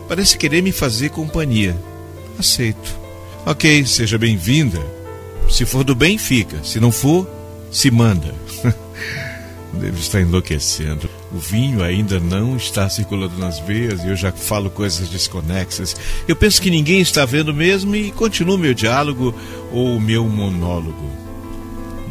Parece 0.08 0.36
querer 0.36 0.62
me 0.62 0.72
fazer 0.72 1.10
companhia. 1.10 1.80
Aceito. 2.36 2.98
Ok, 3.46 3.86
seja 3.86 4.18
bem-vinda. 4.18 4.84
Se 5.48 5.64
for 5.64 5.84
do 5.84 5.94
bem, 5.94 6.18
fica. 6.18 6.64
Se 6.64 6.80
não 6.80 6.90
for, 6.90 7.24
se 7.70 7.88
manda. 7.88 8.34
Devo 9.72 9.96
estar 9.96 10.20
enlouquecendo. 10.20 11.21
O 11.34 11.38
vinho 11.38 11.82
ainda 11.82 12.20
não 12.20 12.56
está 12.56 12.88
circulando 12.90 13.38
nas 13.38 13.58
veias 13.58 14.04
e 14.04 14.08
eu 14.08 14.16
já 14.16 14.30
falo 14.30 14.68
coisas 14.68 15.08
desconexas. 15.08 15.96
Eu 16.28 16.36
penso 16.36 16.60
que 16.60 16.70
ninguém 16.70 17.00
está 17.00 17.24
vendo 17.24 17.54
mesmo 17.54 17.96
e 17.96 18.12
continuo 18.12 18.58
meu 18.58 18.74
diálogo 18.74 19.34
ou 19.70 19.98
meu 19.98 20.24
monólogo. 20.26 21.10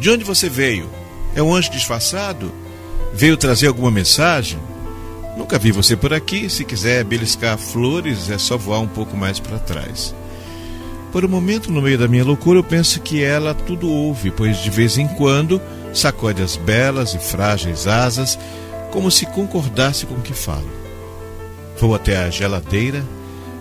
De 0.00 0.10
onde 0.10 0.24
você 0.24 0.48
veio? 0.48 0.90
É 1.36 1.42
um 1.42 1.54
anjo 1.54 1.70
disfarçado? 1.70 2.52
Veio 3.14 3.36
trazer 3.36 3.68
alguma 3.68 3.92
mensagem? 3.92 4.58
Nunca 5.36 5.56
vi 5.58 5.70
você 5.70 5.96
por 5.96 6.12
aqui. 6.12 6.50
Se 6.50 6.64
quiser 6.64 7.04
beliscar 7.04 7.56
flores, 7.56 8.28
é 8.28 8.38
só 8.38 8.56
voar 8.56 8.80
um 8.80 8.88
pouco 8.88 9.16
mais 9.16 9.38
para 9.38 9.58
trás. 9.60 10.12
Por 11.12 11.24
um 11.24 11.28
momento, 11.28 11.70
no 11.70 11.80
meio 11.80 11.98
da 11.98 12.08
minha 12.08 12.24
loucura, 12.24 12.58
eu 12.58 12.64
penso 12.64 13.00
que 13.00 13.22
ela 13.22 13.54
tudo 13.54 13.88
ouve, 13.88 14.30
pois 14.30 14.58
de 14.58 14.70
vez 14.70 14.98
em 14.98 15.06
quando 15.06 15.60
sacode 15.92 16.42
as 16.42 16.56
belas 16.56 17.14
e 17.14 17.18
frágeis 17.18 17.86
asas, 17.86 18.38
como 18.92 19.10
se 19.10 19.26
concordasse 19.26 20.06
com 20.06 20.14
o 20.14 20.22
que 20.22 20.34
falo. 20.34 20.70
Vou 21.80 21.94
até 21.94 22.18
a 22.18 22.30
geladeira, 22.30 23.02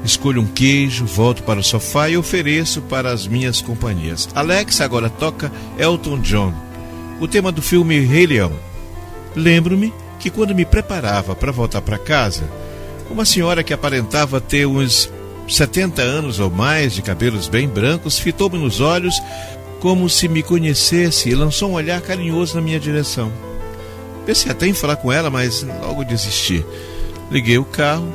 escolho 0.03 0.41
um 0.41 0.45
queijo, 0.45 1.05
volto 1.05 1.41
para 1.41 1.59
o 1.59 1.63
sofá 1.63 2.09
e 2.09 2.17
ofereço 2.17 2.81
para 2.81 3.11
as 3.11 3.25
minhas 3.25 3.61
companhias. 3.61 4.29
Alex 4.35 4.81
agora 4.81 5.09
toca 5.09 5.51
Elton 5.79 6.19
John, 6.19 6.53
o 7.19 7.27
tema 7.27 7.51
do 7.51 7.61
filme 7.61 7.99
Rei 8.01 8.27
Leão. 8.27 8.51
Lembro-me 9.35 9.93
que 10.19 10.29
quando 10.29 10.53
me 10.53 10.65
preparava 10.65 11.33
para 11.33 11.51
voltar 11.51 11.81
para 11.81 11.97
casa, 11.97 12.43
uma 13.09 13.25
senhora 13.25 13.63
que 13.63 13.73
aparentava 13.73 14.39
ter 14.39 14.65
uns 14.65 15.11
70 15.47 16.01
anos 16.01 16.39
ou 16.39 16.49
mais, 16.49 16.93
de 16.93 17.01
cabelos 17.01 17.47
bem 17.47 17.67
brancos, 17.67 18.19
fitou-me 18.19 18.57
nos 18.57 18.79
olhos 18.79 19.15
como 19.79 20.07
se 20.09 20.27
me 20.27 20.43
conhecesse 20.43 21.29
e 21.29 21.35
lançou 21.35 21.71
um 21.71 21.73
olhar 21.73 21.99
carinhoso 22.01 22.55
na 22.55 22.61
minha 22.61 22.79
direção. 22.79 23.31
Pensei 24.31 24.49
até 24.49 24.65
em 24.65 24.73
falar 24.73 24.95
com 24.95 25.11
ela, 25.11 25.29
mas 25.29 25.61
logo 25.61 26.05
desisti. 26.05 26.65
Liguei 27.29 27.57
o 27.57 27.65
carro 27.65 28.07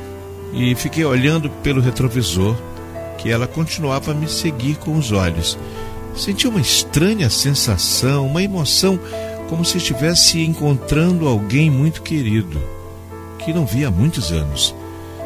e 0.51 0.73
fiquei 0.73 1.05
olhando 1.05 1.47
pelo 1.47 1.79
retrovisor, 1.79 2.55
que 3.19 3.29
ela 3.29 3.45
continuava 3.45 4.09
a 4.09 4.15
me 4.15 4.27
seguir 4.27 4.77
com 4.77 4.97
os 4.97 5.11
olhos. 5.11 5.59
Senti 6.15 6.47
uma 6.47 6.59
estranha 6.59 7.29
sensação, 7.29 8.25
uma 8.25 8.41
emoção, 8.41 8.99
como 9.47 9.63
se 9.63 9.77
estivesse 9.77 10.43
encontrando 10.43 11.27
alguém 11.27 11.69
muito 11.69 12.01
querido, 12.01 12.59
que 13.37 13.53
não 13.53 13.67
via 13.67 13.89
há 13.89 13.91
muitos 13.91 14.31
anos. 14.31 14.73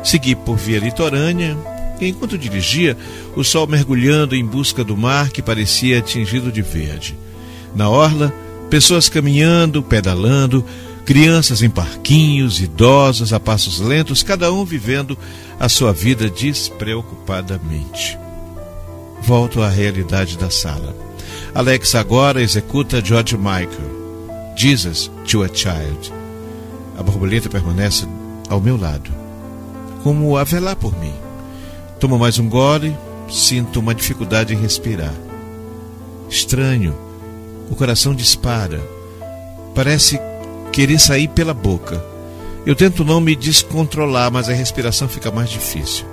Segui 0.04 0.36
por 0.36 0.58
via 0.58 0.80
litorânea, 0.80 1.58
enquanto 2.02 2.38
dirigia, 2.38 2.98
o 3.34 3.46
sol 3.46 3.66
mergulhando 3.66 4.36
em 4.36 4.46
busca 4.46 4.84
do 4.84 4.98
mar 4.98 5.30
que 5.30 5.42
parecia 5.42 6.02
tingido 6.02 6.52
de 6.52 6.62
verde. 6.62 7.18
Na 7.74 7.90
orla, 7.90 8.34
pessoas 8.72 9.10
caminhando, 9.10 9.84
pedalando, 9.84 10.66
crianças 11.04 11.62
em 11.62 11.70
parquinhos, 11.70 12.62
idosos 12.62 13.34
a 13.34 13.40
passos 13.40 13.82
lentos, 13.82 14.24
cada 14.24 14.50
um 14.54 14.64
vivendo 14.64 15.18
a 15.60 15.68
sua 15.68 15.92
vida 15.92 16.30
despreocupadamente. 16.30 18.18
Volto 19.22 19.62
à 19.62 19.68
realidade 19.68 20.38
da 20.38 20.50
sala. 20.50 20.96
Alex 21.54 21.96
agora 21.96 22.42
executa 22.42 23.04
George 23.04 23.36
Michael. 23.36 24.00
Jesus 24.56 25.12
to 25.30 25.44
a 25.44 25.50
Child. 25.50 26.14
A 26.98 27.04
borboleta 27.04 27.50
permanece 27.50 28.08
ao 28.50 28.62
meu 28.62 28.78
lado, 28.78 29.12
como 30.02 30.38
a 30.38 30.46
velar 30.46 30.78
por 30.78 30.98
mim. 30.98 31.14
Tomo 32.00 32.18
mais 32.18 32.40
um 32.40 32.48
gole, 32.48 32.96
sinto 33.30 33.82
uma 33.82 33.94
dificuldade 33.94 34.54
em 34.54 34.58
respirar. 34.58 35.14
Estranho, 36.30 37.11
o 37.72 37.76
coração 37.76 38.14
dispara. 38.14 38.82
Parece 39.74 40.20
querer 40.74 41.00
sair 41.00 41.30
pela 41.30 41.54
boca. 41.54 42.04
Eu 42.66 42.76
tento 42.76 43.06
não 43.06 43.22
me 43.22 43.34
descontrolar, 43.34 44.30
mas 44.30 44.50
a 44.50 44.54
respiração 44.54 45.08
fica 45.08 45.32
mais 45.32 45.50
difícil. 45.50 46.06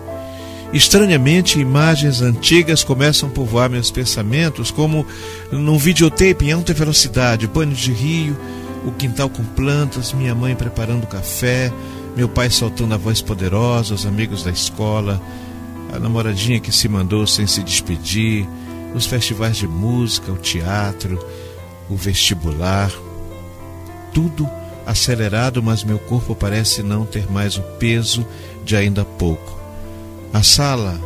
Estranhamente, 0.72 1.58
imagens 1.58 2.22
antigas 2.22 2.84
começam 2.84 3.28
a 3.28 3.32
povoar 3.32 3.68
meus 3.68 3.90
pensamentos, 3.90 4.70
como 4.70 5.04
num 5.50 5.76
videotape 5.78 6.46
em 6.46 6.52
alta 6.52 6.72
velocidade, 6.72 7.48
banho 7.48 7.72
de 7.72 7.92
rio, 7.92 8.36
o 8.86 8.92
quintal 8.92 9.28
com 9.28 9.42
plantas, 9.42 10.12
minha 10.12 10.34
mãe 10.34 10.54
preparando 10.54 11.06
café, 11.06 11.72
meu 12.16 12.28
pai 12.28 12.50
soltando 12.50 12.94
a 12.94 12.98
voz 12.98 13.20
poderosa, 13.20 13.94
os 13.94 14.06
amigos 14.06 14.44
da 14.44 14.50
escola, 14.50 15.20
a 15.92 15.98
namoradinha 15.98 16.60
que 16.60 16.70
se 16.70 16.88
mandou 16.88 17.26
sem 17.26 17.46
se 17.46 17.62
despedir, 17.62 18.46
os 18.94 19.06
festivais 19.06 19.56
de 19.56 19.66
música, 19.66 20.30
o 20.30 20.36
teatro, 20.36 21.18
o 21.88 21.96
vestibular. 21.96 22.92
Tudo 24.12 24.48
acelerado, 24.86 25.62
mas 25.62 25.84
meu 25.84 25.98
corpo 25.98 26.34
parece 26.34 26.82
não 26.82 27.04
ter 27.04 27.30
mais 27.30 27.56
o 27.56 27.62
peso 27.78 28.26
de 28.64 28.74
ainda 28.76 29.04
pouco. 29.04 29.58
A 30.32 30.42
sala. 30.42 30.98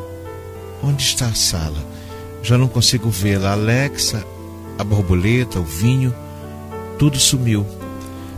Onde 0.83 1.03
está 1.03 1.27
a 1.27 1.35
sala? 1.35 1.79
Já 2.43 2.59
não 2.59 2.69
consigo 2.69 3.09
vê-la. 3.11 3.53
Alexa, 3.53 4.25
a 4.79 4.85
borboleta, 4.85 5.61
o 5.61 5.65
vinho, 5.65 6.15
tudo 6.99 7.19
sumiu. 7.19 7.67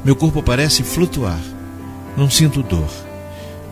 Meu 0.04 0.14
corpo 0.14 0.42
parece 0.42 0.82
flutuar. 0.82 1.40
Não 2.16 2.30
sinto 2.30 2.62
dor. 2.62 2.90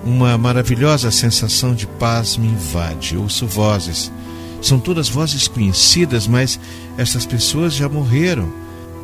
Uma 0.04 0.36
maravilhosa 0.36 1.10
sensação 1.10 1.74
de 1.74 1.86
paz 1.86 2.36
me 2.36 2.48
invade. 2.48 3.16
Ouço 3.16 3.46
vozes. 3.46 4.10
São 4.62 4.78
todas 4.78 5.08
vozes 5.08 5.48
conhecidas, 5.48 6.26
mas 6.26 6.58
essas 6.96 7.26
pessoas 7.26 7.74
já 7.74 7.88
morreram. 7.88 8.50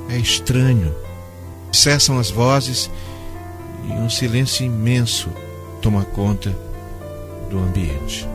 É 0.08 0.16
estranho. 0.16 0.94
Cessam 1.72 2.18
as 2.18 2.30
vozes 2.30 2.90
e 3.86 3.92
um 3.92 4.08
silêncio 4.08 4.64
imenso 4.64 5.28
toma 5.82 6.04
conta 6.04 6.56
do 7.50 7.58
ambiente. 7.58 8.26